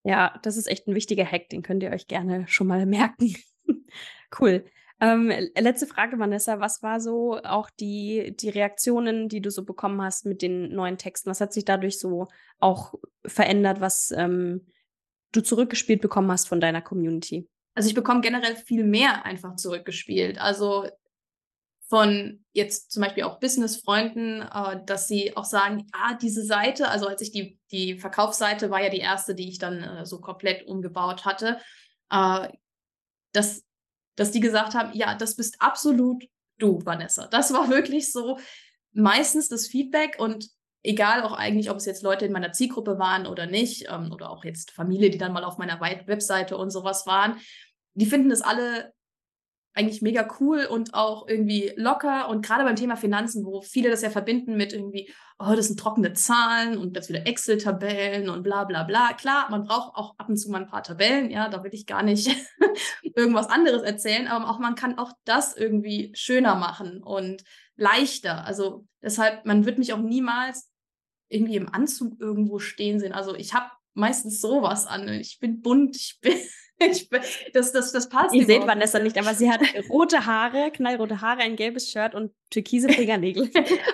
ja, 0.04 0.40
das 0.42 0.56
ist 0.56 0.68
echt 0.68 0.88
ein 0.88 0.94
wichtiger 0.94 1.26
Hack, 1.26 1.50
den 1.50 1.60
könnt 1.60 1.82
ihr 1.82 1.90
euch 1.90 2.06
gerne 2.06 2.48
schon 2.48 2.66
mal 2.66 2.86
merken. 2.86 3.36
cool. 4.40 4.64
Ähm, 5.02 5.32
letzte 5.58 5.88
Frage, 5.88 6.20
Vanessa. 6.20 6.60
Was 6.60 6.80
war 6.84 7.00
so 7.00 7.40
auch 7.42 7.68
die, 7.70 8.36
die 8.38 8.50
Reaktionen, 8.50 9.28
die 9.28 9.42
du 9.42 9.50
so 9.50 9.64
bekommen 9.64 10.00
hast 10.00 10.26
mit 10.26 10.42
den 10.42 10.72
neuen 10.72 10.96
Texten? 10.96 11.28
Was 11.28 11.40
hat 11.40 11.52
sich 11.52 11.64
dadurch 11.64 11.98
so 11.98 12.28
auch 12.60 12.94
verändert? 13.26 13.80
Was 13.80 14.12
ähm, 14.12 14.64
du 15.32 15.40
zurückgespielt 15.40 16.00
bekommen 16.00 16.30
hast 16.30 16.46
von 16.46 16.60
deiner 16.60 16.82
Community? 16.82 17.48
Also 17.74 17.88
ich 17.88 17.96
bekomme 17.96 18.20
generell 18.20 18.54
viel 18.54 18.84
mehr 18.84 19.24
einfach 19.24 19.56
zurückgespielt. 19.56 20.40
Also 20.40 20.86
von 21.88 22.44
jetzt 22.52 22.92
zum 22.92 23.02
Beispiel 23.02 23.24
auch 23.24 23.40
Business-Freunden, 23.40 24.42
äh, 24.42 24.84
dass 24.86 25.08
sie 25.08 25.36
auch 25.36 25.44
sagen, 25.44 25.88
ah, 25.90 26.14
diese 26.14 26.44
Seite, 26.44 26.88
also 26.88 27.08
als 27.08 27.22
ich 27.22 27.32
die, 27.32 27.58
die 27.72 27.98
Verkaufsseite 27.98 28.70
war 28.70 28.80
ja 28.80 28.88
die 28.88 29.00
erste, 29.00 29.34
die 29.34 29.48
ich 29.48 29.58
dann 29.58 29.82
äh, 29.82 30.06
so 30.06 30.20
komplett 30.20 30.64
umgebaut 30.68 31.24
hatte, 31.24 31.58
äh, 32.10 32.48
dass, 33.32 33.64
dass 34.16 34.30
die 34.30 34.40
gesagt 34.40 34.74
haben, 34.74 34.90
ja, 34.94 35.14
das 35.14 35.36
bist 35.36 35.56
absolut 35.60 36.24
du, 36.58 36.84
Vanessa. 36.84 37.26
Das 37.26 37.52
war 37.52 37.68
wirklich 37.68 38.12
so 38.12 38.38
meistens 38.92 39.48
das 39.48 39.66
Feedback 39.66 40.16
und 40.18 40.48
egal 40.82 41.22
auch 41.22 41.32
eigentlich, 41.32 41.70
ob 41.70 41.76
es 41.76 41.86
jetzt 41.86 42.02
Leute 42.02 42.26
in 42.26 42.32
meiner 42.32 42.52
Zielgruppe 42.52 42.98
waren 42.98 43.26
oder 43.26 43.46
nicht, 43.46 43.86
ähm, 43.88 44.12
oder 44.12 44.30
auch 44.30 44.44
jetzt 44.44 44.70
Familie, 44.70 45.10
die 45.10 45.18
dann 45.18 45.32
mal 45.32 45.44
auf 45.44 45.58
meiner 45.58 45.80
Webseite 45.80 46.56
und 46.56 46.70
sowas 46.70 47.06
waren, 47.06 47.38
die 47.94 48.06
finden 48.06 48.30
das 48.30 48.42
alle 48.42 48.92
eigentlich 49.74 50.02
mega 50.02 50.28
cool 50.40 50.66
und 50.66 50.94
auch 50.94 51.26
irgendwie 51.26 51.72
locker. 51.76 52.28
Und 52.28 52.44
gerade 52.44 52.64
beim 52.64 52.76
Thema 52.76 52.96
Finanzen, 52.96 53.44
wo 53.44 53.62
viele 53.62 53.90
das 53.90 54.02
ja 54.02 54.10
verbinden 54.10 54.56
mit 54.56 54.72
irgendwie, 54.72 55.10
oh, 55.38 55.54
das 55.54 55.68
sind 55.68 55.80
trockene 55.80 56.12
Zahlen 56.12 56.76
und 56.76 56.96
das 56.96 57.08
wieder 57.08 57.26
Excel-Tabellen 57.26 58.28
und 58.28 58.42
bla 58.42 58.64
bla 58.64 58.82
bla. 58.82 59.12
Klar, 59.14 59.50
man 59.50 59.64
braucht 59.64 59.94
auch 59.96 60.18
ab 60.18 60.28
und 60.28 60.36
zu 60.36 60.50
mal 60.50 60.62
ein 60.62 60.68
paar 60.68 60.82
Tabellen, 60.82 61.30
ja, 61.30 61.48
da 61.48 61.64
will 61.64 61.74
ich 61.74 61.86
gar 61.86 62.02
nicht 62.02 62.30
irgendwas 63.02 63.48
anderes 63.48 63.82
erzählen, 63.82 64.28
aber 64.28 64.50
auch 64.50 64.58
man 64.58 64.74
kann 64.74 64.98
auch 64.98 65.12
das 65.24 65.56
irgendwie 65.56 66.12
schöner 66.14 66.54
machen 66.54 67.02
und 67.02 67.42
leichter. 67.76 68.44
Also 68.44 68.86
deshalb, 69.02 69.46
man 69.46 69.64
wird 69.64 69.78
mich 69.78 69.92
auch 69.92 70.00
niemals 70.00 70.70
irgendwie 71.28 71.56
im 71.56 71.72
Anzug 71.72 72.20
irgendwo 72.20 72.58
stehen 72.58 73.00
sehen. 73.00 73.12
Also 73.12 73.34
ich 73.34 73.54
habe 73.54 73.70
meistens 73.94 74.40
sowas 74.40 74.86
an. 74.86 75.08
Ich 75.08 75.38
bin 75.38 75.62
bunt, 75.62 75.96
ich 75.96 76.18
bin, 76.20 76.36
ich 76.90 77.08
das, 77.52 77.72
das, 77.72 77.92
das 77.92 78.08
passt. 78.08 78.34
Ihr 78.34 78.46
seht 78.46 78.66
Vanessa 78.66 78.98
nicht, 78.98 79.18
aber 79.18 79.34
sie 79.34 79.50
hat 79.50 79.60
rote 79.88 80.26
Haare, 80.26 80.70
knallrote 80.72 81.20
Haare, 81.20 81.40
ein 81.40 81.56
gelbes 81.56 81.90
Shirt 81.90 82.14
und 82.14 82.32
türkise 82.50 82.88
Fingernägel. 82.92 83.50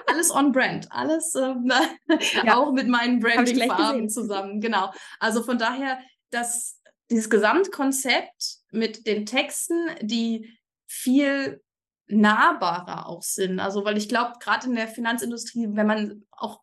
alles 0.06 0.30
on 0.30 0.52
brand, 0.52 0.90
alles 0.90 1.34
ähm, 1.34 1.70
ja. 2.44 2.56
auch 2.56 2.72
mit 2.72 2.88
meinen 2.88 3.20
Branding-Farben 3.20 4.08
zusammen. 4.08 4.60
Genau. 4.60 4.92
Also 5.20 5.42
von 5.42 5.58
daher, 5.58 5.98
dass 6.30 6.80
dieses 7.10 7.30
Gesamtkonzept 7.30 8.58
mit 8.70 9.06
den 9.06 9.26
Texten, 9.26 9.88
die 10.02 10.58
viel 10.86 11.62
nahbarer 12.06 13.06
auch 13.06 13.22
sind. 13.22 13.60
Also, 13.60 13.84
weil 13.84 13.96
ich 13.96 14.08
glaube, 14.08 14.32
gerade 14.40 14.66
in 14.66 14.74
der 14.74 14.88
Finanzindustrie, 14.88 15.68
wenn 15.70 15.86
man 15.86 16.24
auch 16.30 16.62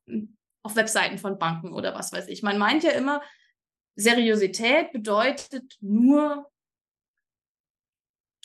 auf 0.63 0.75
Webseiten 0.75 1.17
von 1.17 1.37
Banken 1.37 1.73
oder 1.73 1.93
was 1.93 2.11
weiß 2.11 2.27
ich, 2.27 2.41
man 2.41 2.57
meint 2.57 2.83
ja 2.83 2.91
immer, 2.91 3.21
Seriosität 3.95 4.91
bedeutet 4.91 5.77
nur 5.81 6.49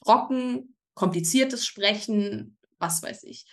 trocken, 0.03 0.77
kompliziertes 0.95 1.67
Sprechen, 1.67 2.59
was 2.79 3.03
weiß 3.03 3.25
ich. 3.25 3.47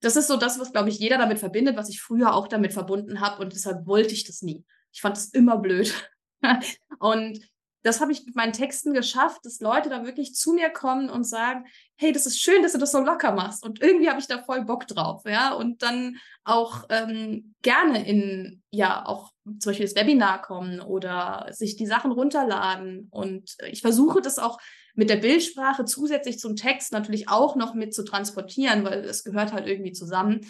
Das 0.00 0.16
ist 0.16 0.28
so 0.28 0.36
das, 0.36 0.58
was, 0.58 0.72
glaube 0.72 0.88
ich, 0.88 0.98
jeder 0.98 1.18
damit 1.18 1.38
verbindet, 1.38 1.76
was 1.76 1.88
ich 1.88 2.00
früher 2.00 2.34
auch 2.34 2.48
damit 2.48 2.72
verbunden 2.72 3.20
habe 3.20 3.42
und 3.42 3.52
deshalb 3.52 3.86
wollte 3.86 4.14
ich 4.14 4.24
das 4.24 4.42
nie. 4.42 4.64
Ich 4.92 5.00
fand 5.00 5.16
das 5.16 5.26
immer 5.26 5.58
blöd. 5.58 5.94
und 6.98 7.40
das 7.86 8.00
habe 8.00 8.10
ich 8.10 8.26
mit 8.26 8.34
meinen 8.34 8.52
Texten 8.52 8.92
geschafft, 8.92 9.44
dass 9.44 9.60
Leute 9.60 9.88
da 9.88 10.04
wirklich 10.04 10.34
zu 10.34 10.52
mir 10.52 10.70
kommen 10.70 11.08
und 11.08 11.22
sagen, 11.22 11.66
hey, 11.96 12.10
das 12.10 12.26
ist 12.26 12.40
schön, 12.40 12.64
dass 12.64 12.72
du 12.72 12.78
das 12.78 12.90
so 12.90 12.98
locker 12.98 13.30
machst. 13.30 13.64
Und 13.64 13.80
irgendwie 13.80 14.08
habe 14.08 14.18
ich 14.18 14.26
da 14.26 14.42
voll 14.42 14.64
Bock 14.64 14.88
drauf, 14.88 15.22
ja. 15.24 15.52
Und 15.52 15.82
dann 15.82 16.16
auch 16.42 16.84
ähm, 16.90 17.54
gerne 17.62 18.04
in, 18.04 18.64
ja, 18.70 19.06
auch 19.06 19.30
zum 19.44 19.70
Beispiel 19.70 19.86
das 19.86 19.94
Webinar 19.94 20.42
kommen 20.42 20.80
oder 20.80 21.46
sich 21.52 21.76
die 21.76 21.86
Sachen 21.86 22.10
runterladen. 22.10 23.06
Und 23.12 23.56
ich 23.68 23.82
versuche 23.82 24.20
das 24.20 24.40
auch 24.40 24.58
mit 24.96 25.08
der 25.08 25.16
Bildsprache 25.16 25.84
zusätzlich 25.84 26.40
zum 26.40 26.56
Text 26.56 26.92
natürlich 26.92 27.28
auch 27.28 27.54
noch 27.54 27.74
mit 27.74 27.94
zu 27.94 28.04
transportieren, 28.04 28.84
weil 28.84 29.04
es 29.04 29.22
gehört 29.22 29.52
halt 29.52 29.68
irgendwie 29.68 29.92
zusammen. 29.92 30.40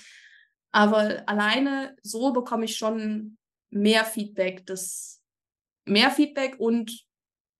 Aber 0.72 1.22
alleine 1.26 1.94
so 2.02 2.32
bekomme 2.32 2.64
ich 2.64 2.78
schon 2.78 3.36
mehr 3.68 4.06
Feedback, 4.06 4.64
das 4.64 5.20
mehr 5.84 6.10
Feedback 6.10 6.56
und 6.58 7.05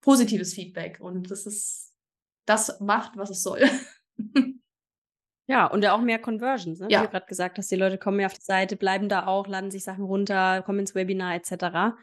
positives 0.01 0.55
Feedback 0.55 0.99
und 1.01 1.31
das 1.31 1.47
ist, 1.47 1.95
das 2.47 2.81
macht, 2.81 3.17
was 3.17 3.31
es 3.31 3.43
soll. 3.43 3.63
Ja, 5.49 5.67
und 5.67 5.85
ja 5.85 5.95
auch 5.95 6.01
mehr 6.01 6.19
Conversions, 6.19 6.81
ne? 6.81 6.89
Ja. 6.91 7.01
Wie 7.01 7.05
du 7.05 7.11
gerade 7.13 7.27
gesagt 7.27 7.59
hast, 7.59 7.71
die 7.71 7.77
Leute 7.77 7.99
kommen 7.99 8.17
mehr 8.17 8.27
auf 8.27 8.35
die 8.35 8.43
Seite, 8.43 8.77
bleiben 8.77 9.09
da 9.09 9.27
auch, 9.27 9.47
laden 9.47 9.71
sich 9.71 9.85
Sachen 9.85 10.05
runter, 10.05 10.63
kommen 10.63 10.81
ins 10.81 10.95
Webinar 10.95 11.37
etc. 11.37 11.95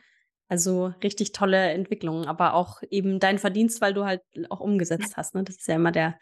Also 0.48 0.94
richtig 1.04 1.34
tolle 1.34 1.72
Entwicklungen, 1.72 2.26
aber 2.26 2.54
auch 2.54 2.82
eben 2.90 3.20
dein 3.20 3.40
Verdienst, 3.40 3.82
weil 3.82 3.94
du 3.94 4.06
halt 4.06 4.22
auch 4.50 4.62
umgesetzt 4.62 5.18
hast. 5.18 5.36
Ne? 5.36 5.44
Das 5.44 5.58
ist 5.58 5.68
ja 5.68 5.76
immer 5.76 5.92
der, 5.92 6.18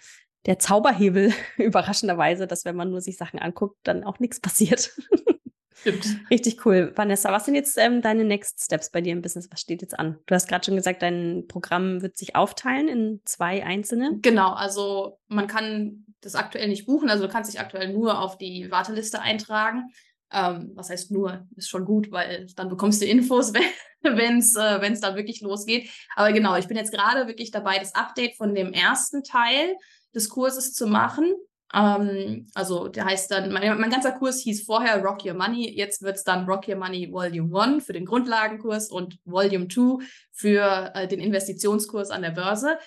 der 0.47 0.57
Zauberhebel, 0.57 1.31
überraschenderweise, 1.57 2.47
dass 2.47 2.65
wenn 2.65 2.75
man 2.75 2.89
nur 2.89 3.01
sich 3.01 3.17
Sachen 3.17 3.39
anguckt, 3.39 3.77
dann 3.83 4.03
auch 4.03 4.19
nichts 4.19 4.39
passiert. 4.39 4.91
Stimmt. 5.73 6.05
Richtig 6.29 6.65
cool. 6.65 6.91
Vanessa, 6.95 7.31
was 7.31 7.45
sind 7.45 7.55
jetzt 7.55 7.77
ähm, 7.77 8.01
deine 8.01 8.23
Next 8.23 8.63
Steps 8.63 8.91
bei 8.91 9.01
dir 9.01 9.13
im 9.13 9.21
Business? 9.21 9.49
Was 9.51 9.61
steht 9.61 9.81
jetzt 9.81 9.97
an? 9.97 10.19
Du 10.25 10.35
hast 10.35 10.47
gerade 10.47 10.65
schon 10.65 10.75
gesagt, 10.75 11.01
dein 11.01 11.45
Programm 11.47 12.01
wird 12.01 12.17
sich 12.17 12.35
aufteilen 12.35 12.87
in 12.87 13.21
zwei 13.25 13.63
einzelne. 13.63 14.19
Genau, 14.21 14.51
also 14.51 15.19
man 15.27 15.47
kann 15.47 16.05
das 16.21 16.35
aktuell 16.35 16.67
nicht 16.67 16.85
buchen, 16.85 17.09
also 17.09 17.25
du 17.25 17.31
kannst 17.31 17.51
dich 17.51 17.59
aktuell 17.59 17.91
nur 17.91 18.19
auf 18.19 18.37
die 18.37 18.69
Warteliste 18.69 19.21
eintragen. 19.21 19.91
Ähm, 20.33 20.71
was 20.75 20.89
heißt 20.89 21.11
nur, 21.11 21.45
ist 21.55 21.69
schon 21.69 21.83
gut, 21.83 22.11
weil 22.11 22.47
dann 22.55 22.69
bekommst 22.69 23.01
du 23.01 23.05
Infos, 23.05 23.51
wenn 24.01 24.37
es 24.37 24.55
äh, 24.55 24.81
wenn's 24.81 25.01
dann 25.01 25.15
wirklich 25.15 25.41
losgeht. 25.41 25.89
Aber 26.15 26.31
genau, 26.31 26.55
ich 26.55 26.67
bin 26.67 26.77
jetzt 26.77 26.93
gerade 26.93 27.27
wirklich 27.27 27.51
dabei, 27.51 27.79
das 27.79 27.95
Update 27.95 28.35
von 28.37 28.55
dem 28.55 28.71
ersten 28.71 29.23
Teil 29.23 29.75
des 30.13 30.29
Kurses 30.29 30.73
zu 30.73 30.87
machen. 30.87 31.33
Ähm, 31.73 32.47
also 32.53 32.87
der 32.87 33.05
heißt 33.05 33.31
dann, 33.31 33.51
mein, 33.51 33.79
mein, 33.79 33.89
ganzer 33.89 34.11
Kurs 34.11 34.41
hieß 34.41 34.63
vorher 34.65 35.01
Rock 35.01 35.25
Your 35.25 35.33
Money, 35.33 35.69
jetzt 35.75 36.01
wird 36.01 36.17
es 36.17 36.23
dann 36.23 36.45
Rock 36.45 36.67
Your 36.67 36.75
Money 36.75 37.11
Volume 37.11 37.59
1 37.59 37.85
für 37.85 37.93
den 37.93 38.05
Grundlagenkurs 38.05 38.89
und 38.89 39.19
Volume 39.25 39.67
2 39.67 40.03
für 40.31 40.91
äh, 40.93 41.07
den 41.07 41.19
Investitionskurs 41.19 42.11
an 42.11 42.21
der 42.21 42.31
Börse. 42.31 42.77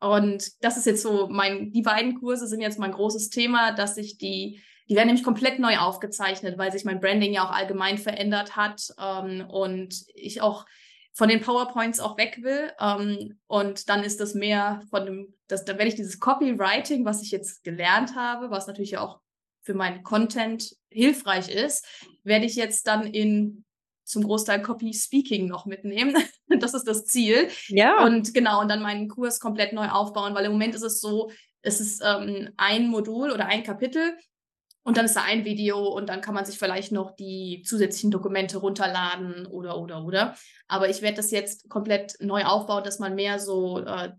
Und 0.00 0.62
das 0.62 0.76
ist 0.76 0.86
jetzt 0.86 1.02
so 1.02 1.28
mein, 1.28 1.70
die 1.72 1.82
beiden 1.82 2.20
Kurse 2.20 2.46
sind 2.46 2.60
jetzt 2.60 2.78
mein 2.78 2.92
großes 2.92 3.30
Thema, 3.30 3.72
dass 3.72 3.96
ich 3.96 4.18
die, 4.18 4.60
die 4.88 4.96
werden 4.96 5.06
nämlich 5.06 5.24
komplett 5.24 5.58
neu 5.60 5.78
aufgezeichnet, 5.78 6.58
weil 6.58 6.72
sich 6.72 6.84
mein 6.84 7.00
Branding 7.00 7.32
ja 7.32 7.46
auch 7.46 7.52
allgemein 7.52 7.98
verändert 7.98 8.56
hat 8.56 8.82
ähm, 9.00 9.46
und 9.48 9.94
ich 10.14 10.42
auch 10.42 10.66
von 11.14 11.28
den 11.28 11.40
PowerPoints 11.40 12.00
auch 12.00 12.18
weg 12.18 12.40
will. 12.42 12.72
Ähm, 12.80 13.38
und 13.46 13.88
dann 13.88 14.02
ist 14.02 14.20
das 14.20 14.34
mehr 14.34 14.82
von 14.90 15.06
dem, 15.06 15.34
das, 15.46 15.64
dann 15.64 15.78
werde 15.78 15.88
ich 15.88 15.94
dieses 15.94 16.20
Copywriting, 16.20 17.04
was 17.04 17.22
ich 17.22 17.30
jetzt 17.30 17.62
gelernt 17.64 18.16
habe, 18.16 18.50
was 18.50 18.66
natürlich 18.66 18.98
auch 18.98 19.20
für 19.62 19.74
meinen 19.74 20.02
Content 20.02 20.76
hilfreich 20.90 21.48
ist, 21.48 21.86
werde 22.22 22.44
ich 22.44 22.56
jetzt 22.56 22.86
dann 22.86 23.06
in 23.06 23.64
zum 24.04 24.24
Großteil 24.24 24.60
Copy 24.60 24.92
Speaking 24.92 25.46
noch 25.46 25.64
mitnehmen. 25.64 26.14
das 26.60 26.74
ist 26.74 26.86
das 26.86 27.06
Ziel. 27.06 27.48
Ja. 27.68 28.04
Und 28.04 28.34
genau, 28.34 28.60
und 28.60 28.68
dann 28.68 28.82
meinen 28.82 29.08
Kurs 29.08 29.40
komplett 29.40 29.72
neu 29.72 29.88
aufbauen, 29.88 30.34
weil 30.34 30.44
im 30.44 30.52
Moment 30.52 30.74
ist 30.74 30.82
es 30.82 31.00
so, 31.00 31.30
es 31.62 31.80
ist 31.80 32.02
ähm, 32.04 32.50
ein 32.58 32.88
Modul 32.88 33.30
oder 33.30 33.46
ein 33.46 33.62
Kapitel 33.62 34.18
und 34.84 34.98
dann 34.98 35.06
ist 35.06 35.16
da 35.16 35.22
ein 35.22 35.44
Video 35.44 35.88
und 35.88 36.08
dann 36.08 36.20
kann 36.20 36.34
man 36.34 36.44
sich 36.44 36.58
vielleicht 36.58 36.92
noch 36.92 37.16
die 37.16 37.62
zusätzlichen 37.64 38.10
Dokumente 38.10 38.58
runterladen 38.58 39.46
oder, 39.46 39.78
oder, 39.78 40.04
oder. 40.04 40.36
Aber 40.68 40.90
ich 40.90 41.00
werde 41.00 41.16
das 41.16 41.30
jetzt 41.30 41.70
komplett 41.70 42.16
neu 42.20 42.44
aufbauen, 42.44 42.84
dass 42.84 42.98
man 42.98 43.14
mehr 43.14 43.38
so 43.38 43.78
äh, 43.78 44.12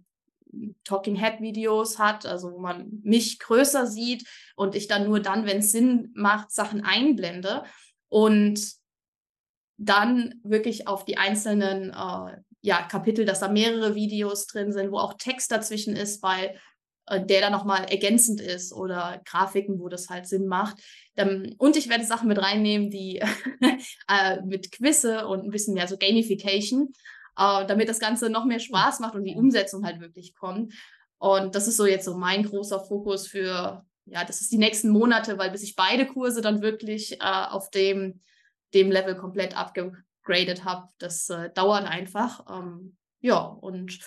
Talking 0.83 1.15
Head 1.15 1.39
Videos 1.39 1.99
hat, 1.99 2.25
also 2.25 2.51
wo 2.51 2.59
man 2.59 2.99
mich 3.03 3.37
größer 3.39 3.85
sieht 3.85 4.27
und 4.55 4.75
ich 4.75 4.87
dann 4.87 5.05
nur 5.05 5.19
dann, 5.19 5.45
wenn 5.45 5.59
es 5.59 5.71
Sinn 5.71 6.11
macht, 6.15 6.51
Sachen 6.51 6.83
einblende 6.83 7.63
und 8.09 8.59
dann 9.77 10.39
wirklich 10.43 10.87
auf 10.87 11.05
die 11.05 11.17
einzelnen 11.17 11.91
äh, 11.91 12.37
ja, 12.61 12.81
Kapitel, 12.81 13.25
dass 13.25 13.41
da 13.41 13.49
mehrere 13.49 13.93
Videos 13.93 14.47
drin 14.47 14.71
sind, 14.71 14.91
wo 14.91 14.97
auch 14.97 15.13
Text 15.13 15.51
dazwischen 15.51 15.95
ist, 15.95 16.23
weil 16.23 16.59
der 17.11 17.41
dann 17.41 17.51
nochmal 17.51 17.85
ergänzend 17.85 18.41
ist 18.41 18.73
oder 18.73 19.21
Grafiken, 19.25 19.79
wo 19.79 19.89
das 19.89 20.09
halt 20.09 20.27
Sinn 20.27 20.47
macht. 20.47 20.77
Und 21.57 21.77
ich 21.77 21.87
werde 21.87 22.03
Sachen 22.03 22.27
mit 22.27 22.41
reinnehmen, 22.41 22.89
die 22.89 23.19
äh, 24.09 24.41
mit 24.43 24.71
Quizze 24.71 25.27
und 25.27 25.43
ein 25.43 25.51
bisschen 25.51 25.75
mehr 25.75 25.87
so 25.87 25.97
Gamification, 25.97 26.93
äh, 27.37 27.65
damit 27.67 27.89
das 27.89 27.99
Ganze 27.99 28.29
noch 28.29 28.45
mehr 28.45 28.59
Spaß 28.59 28.99
macht 28.99 29.15
und 29.15 29.23
die 29.23 29.35
Umsetzung 29.35 29.85
halt 29.85 29.99
wirklich 29.99 30.33
kommt. 30.35 30.73
Und 31.17 31.55
das 31.55 31.67
ist 31.67 31.77
so 31.77 31.85
jetzt 31.85 32.05
so 32.05 32.15
mein 32.17 32.43
großer 32.43 32.79
Fokus 32.79 33.27
für, 33.27 33.85
ja, 34.05 34.25
das 34.25 34.41
ist 34.41 34.51
die 34.51 34.57
nächsten 34.57 34.89
Monate, 34.89 35.37
weil 35.37 35.51
bis 35.51 35.63
ich 35.63 35.75
beide 35.75 36.07
Kurse 36.07 36.41
dann 36.41 36.61
wirklich 36.61 37.21
äh, 37.21 37.45
auf 37.49 37.69
dem, 37.69 38.21
dem 38.73 38.91
Level 38.91 39.15
komplett 39.15 39.55
abgegradet 39.55 40.65
habe, 40.65 40.89
das 40.97 41.29
äh, 41.29 41.51
dauert 41.51 41.85
einfach. 41.85 42.45
Ähm, 42.49 42.97
ja, 43.21 43.39
und 43.39 43.99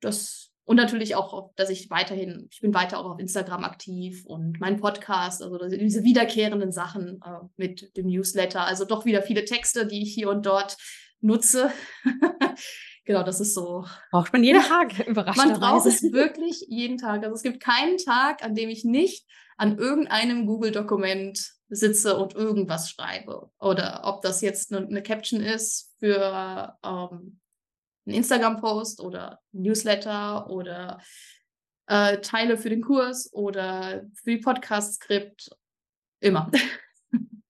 das 0.00 0.51
und 0.64 0.76
natürlich 0.76 1.16
auch, 1.16 1.50
dass 1.56 1.70
ich 1.70 1.90
weiterhin, 1.90 2.48
ich 2.50 2.60
bin 2.60 2.72
weiter 2.72 2.98
auch 2.98 3.10
auf 3.10 3.18
Instagram 3.18 3.64
aktiv 3.64 4.24
und 4.26 4.60
mein 4.60 4.78
Podcast, 4.78 5.42
also 5.42 5.58
diese 5.68 6.04
wiederkehrenden 6.04 6.70
Sachen 6.70 7.20
äh, 7.24 7.44
mit 7.56 7.96
dem 7.96 8.06
Newsletter, 8.06 8.64
also 8.64 8.84
doch 8.84 9.04
wieder 9.04 9.22
viele 9.22 9.44
Texte, 9.44 9.86
die 9.86 10.02
ich 10.02 10.14
hier 10.14 10.30
und 10.30 10.46
dort 10.46 10.76
nutze. 11.20 11.72
genau, 13.04 13.24
das 13.24 13.40
ist 13.40 13.54
so. 13.54 13.84
Braucht 14.12 14.32
man 14.32 14.44
jeden 14.44 14.62
Tag, 14.62 15.06
überraschenderweise. 15.06 15.60
Man 15.60 15.70
braucht 15.70 15.86
es 15.86 16.02
wirklich 16.12 16.64
jeden 16.68 16.96
Tag. 16.98 17.24
Also 17.24 17.34
es 17.34 17.42
gibt 17.42 17.60
keinen 17.60 17.96
Tag, 17.96 18.44
an 18.44 18.54
dem 18.54 18.68
ich 18.68 18.84
nicht 18.84 19.26
an 19.56 19.78
irgendeinem 19.78 20.46
Google-Dokument 20.46 21.54
sitze 21.68 22.16
und 22.16 22.34
irgendwas 22.34 22.90
schreibe. 22.90 23.50
Oder 23.58 24.02
ob 24.04 24.22
das 24.22 24.40
jetzt 24.42 24.72
eine, 24.72 24.86
eine 24.86 25.02
Caption 25.02 25.40
ist 25.40 25.92
für 25.98 26.76
ähm, 26.84 27.40
einen 28.06 28.16
Instagram-Post 28.16 29.00
oder 29.00 29.40
Newsletter 29.52 30.50
oder 30.50 31.00
äh, 31.86 32.18
Teile 32.18 32.56
für 32.56 32.70
den 32.70 32.82
Kurs 32.82 33.32
oder 33.32 34.04
für 34.14 34.30
die 34.30 34.38
Podcast-Skript. 34.38 35.50
Immer. 36.20 36.50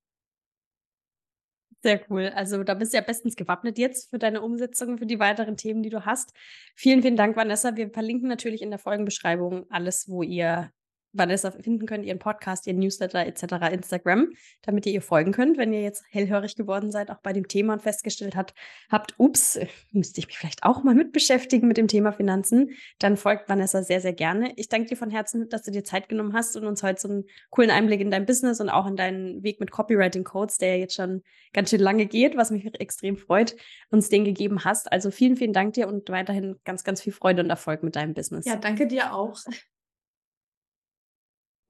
Sehr 1.82 2.00
cool. 2.10 2.30
Also 2.34 2.62
da 2.62 2.74
bist 2.74 2.92
du 2.92 2.98
ja 2.98 3.02
bestens 3.02 3.34
gewappnet 3.34 3.76
jetzt 3.76 4.10
für 4.10 4.18
deine 4.18 4.40
Umsetzung, 4.40 4.98
für 4.98 5.06
die 5.06 5.18
weiteren 5.18 5.56
Themen, 5.56 5.82
die 5.82 5.90
du 5.90 6.04
hast. 6.06 6.32
Vielen, 6.76 7.02
vielen 7.02 7.16
Dank, 7.16 7.36
Vanessa. 7.36 7.74
Wir 7.74 7.90
verlinken 7.90 8.28
natürlich 8.28 8.62
in 8.62 8.70
der 8.70 8.78
Folgenbeschreibung 8.78 9.68
alles, 9.68 10.08
wo 10.08 10.22
ihr 10.22 10.70
Vanessa 11.12 11.50
finden 11.50 11.86
könnt, 11.86 12.04
ihren 12.04 12.18
Podcast, 12.18 12.66
ihren 12.66 12.78
Newsletter 12.78 13.26
etc., 13.26 13.72
Instagram, 13.72 14.30
damit 14.62 14.86
ihr 14.86 14.92
ihr 14.92 15.02
folgen 15.02 15.32
könnt, 15.32 15.58
wenn 15.58 15.72
ihr 15.72 15.82
jetzt 15.82 16.04
hellhörig 16.10 16.56
geworden 16.56 16.90
seid, 16.90 17.10
auch 17.10 17.20
bei 17.22 17.32
dem 17.32 17.48
Thema 17.48 17.74
und 17.74 17.82
festgestellt 17.82 18.36
habt, 18.36 18.54
habt, 18.90 19.14
ups, 19.18 19.58
müsste 19.90 20.20
ich 20.20 20.26
mich 20.26 20.38
vielleicht 20.38 20.62
auch 20.62 20.82
mal 20.82 20.94
mit 20.94 21.12
beschäftigen 21.12 21.68
mit 21.68 21.76
dem 21.76 21.88
Thema 21.88 22.12
Finanzen, 22.12 22.70
dann 22.98 23.16
folgt 23.16 23.48
Vanessa 23.48 23.82
sehr, 23.82 24.00
sehr 24.00 24.12
gerne. 24.12 24.52
Ich 24.56 24.68
danke 24.68 24.88
dir 24.88 24.96
von 24.96 25.10
Herzen, 25.10 25.48
dass 25.48 25.62
du 25.62 25.70
dir 25.70 25.84
Zeit 25.84 26.08
genommen 26.08 26.32
hast 26.32 26.56
und 26.56 26.66
uns 26.66 26.82
heute 26.82 27.00
so 27.00 27.08
einen 27.08 27.24
coolen 27.50 27.70
Einblick 27.70 28.00
in 28.00 28.10
dein 28.10 28.26
Business 28.26 28.60
und 28.60 28.70
auch 28.70 28.86
in 28.86 28.96
deinen 28.96 29.42
Weg 29.42 29.60
mit 29.60 29.70
Copywriting 29.70 30.24
Codes, 30.24 30.58
der 30.58 30.76
ja 30.76 30.76
jetzt 30.76 30.94
schon 30.94 31.22
ganz 31.52 31.70
schön 31.70 31.80
lange 31.80 32.06
geht, 32.06 32.36
was 32.36 32.50
mich 32.50 32.64
extrem 32.80 33.16
freut, 33.16 33.56
uns 33.90 34.08
den 34.08 34.24
gegeben 34.24 34.64
hast. 34.64 34.90
Also 34.90 35.10
vielen, 35.10 35.36
vielen 35.36 35.52
Dank 35.52 35.74
dir 35.74 35.88
und 35.88 36.08
weiterhin 36.10 36.56
ganz, 36.64 36.84
ganz 36.84 37.02
viel 37.02 37.12
Freude 37.12 37.42
und 37.42 37.50
Erfolg 37.50 37.82
mit 37.82 37.96
deinem 37.96 38.14
Business. 38.14 38.46
Ja, 38.46 38.56
danke 38.56 38.86
dir 38.86 39.14
auch. 39.14 39.38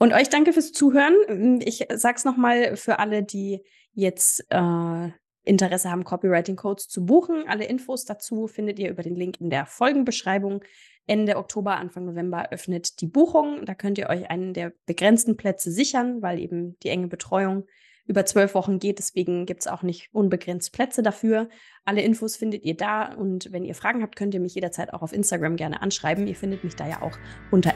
Und 0.02 0.12
euch 0.12 0.28
danke 0.28 0.52
fürs 0.52 0.72
Zuhören. 0.72 1.60
Ich 1.60 1.86
sag's 1.94 2.24
nochmal 2.24 2.74
für 2.74 2.98
alle, 2.98 3.22
die 3.22 3.60
jetzt 3.92 4.44
äh, 4.50 5.10
Interesse 5.44 5.92
haben, 5.92 6.02
Copywriting-Codes 6.02 6.88
zu 6.88 7.06
buchen. 7.06 7.44
Alle 7.46 7.66
Infos 7.66 8.04
dazu 8.04 8.48
findet 8.48 8.80
ihr 8.80 8.90
über 8.90 9.04
den 9.04 9.14
Link 9.14 9.40
in 9.40 9.48
der 9.48 9.64
Folgenbeschreibung. 9.64 10.64
Ende 11.06 11.36
Oktober, 11.36 11.76
Anfang 11.76 12.04
November 12.04 12.50
öffnet 12.50 13.00
die 13.00 13.06
Buchung. 13.06 13.64
Da 13.64 13.76
könnt 13.76 13.96
ihr 13.96 14.08
euch 14.08 14.28
einen 14.28 14.54
der 14.54 14.72
begrenzten 14.86 15.36
Plätze 15.36 15.70
sichern, 15.70 16.20
weil 16.20 16.40
eben 16.40 16.76
die 16.80 16.88
enge 16.88 17.06
Betreuung 17.06 17.68
über 18.06 18.24
zwölf 18.26 18.54
Wochen 18.54 18.78
geht. 18.78 18.98
Deswegen 18.98 19.46
gibt 19.46 19.62
es 19.62 19.66
auch 19.66 19.82
nicht 19.82 20.08
unbegrenzt 20.12 20.72
Plätze 20.72 21.02
dafür. 21.02 21.48
Alle 21.84 22.02
Infos 22.02 22.36
findet 22.36 22.64
ihr 22.64 22.76
da 22.76 23.12
und 23.14 23.52
wenn 23.52 23.64
ihr 23.64 23.74
Fragen 23.74 24.02
habt, 24.02 24.16
könnt 24.16 24.34
ihr 24.34 24.40
mich 24.40 24.54
jederzeit 24.54 24.92
auch 24.92 25.02
auf 25.02 25.12
Instagram 25.12 25.56
gerne 25.56 25.82
anschreiben. 25.82 26.26
Ihr 26.26 26.36
findet 26.36 26.64
mich 26.64 26.76
da 26.76 26.88
ja 26.88 27.02
auch 27.02 27.16
unter 27.50 27.72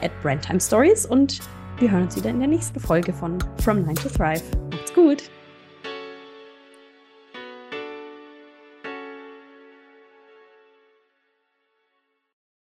Stories 0.59 1.05
und 1.05 1.39
wir 1.79 1.91
hören 1.91 2.03
uns 2.03 2.15
wieder 2.15 2.29
in 2.29 2.39
der 2.39 2.47
nächsten 2.47 2.79
Folge 2.79 3.13
von 3.13 3.37
From 3.61 3.83
9 3.83 3.95
to 3.95 4.09
Thrive. 4.09 4.43
Macht's 4.71 4.93
gut! 4.93 5.29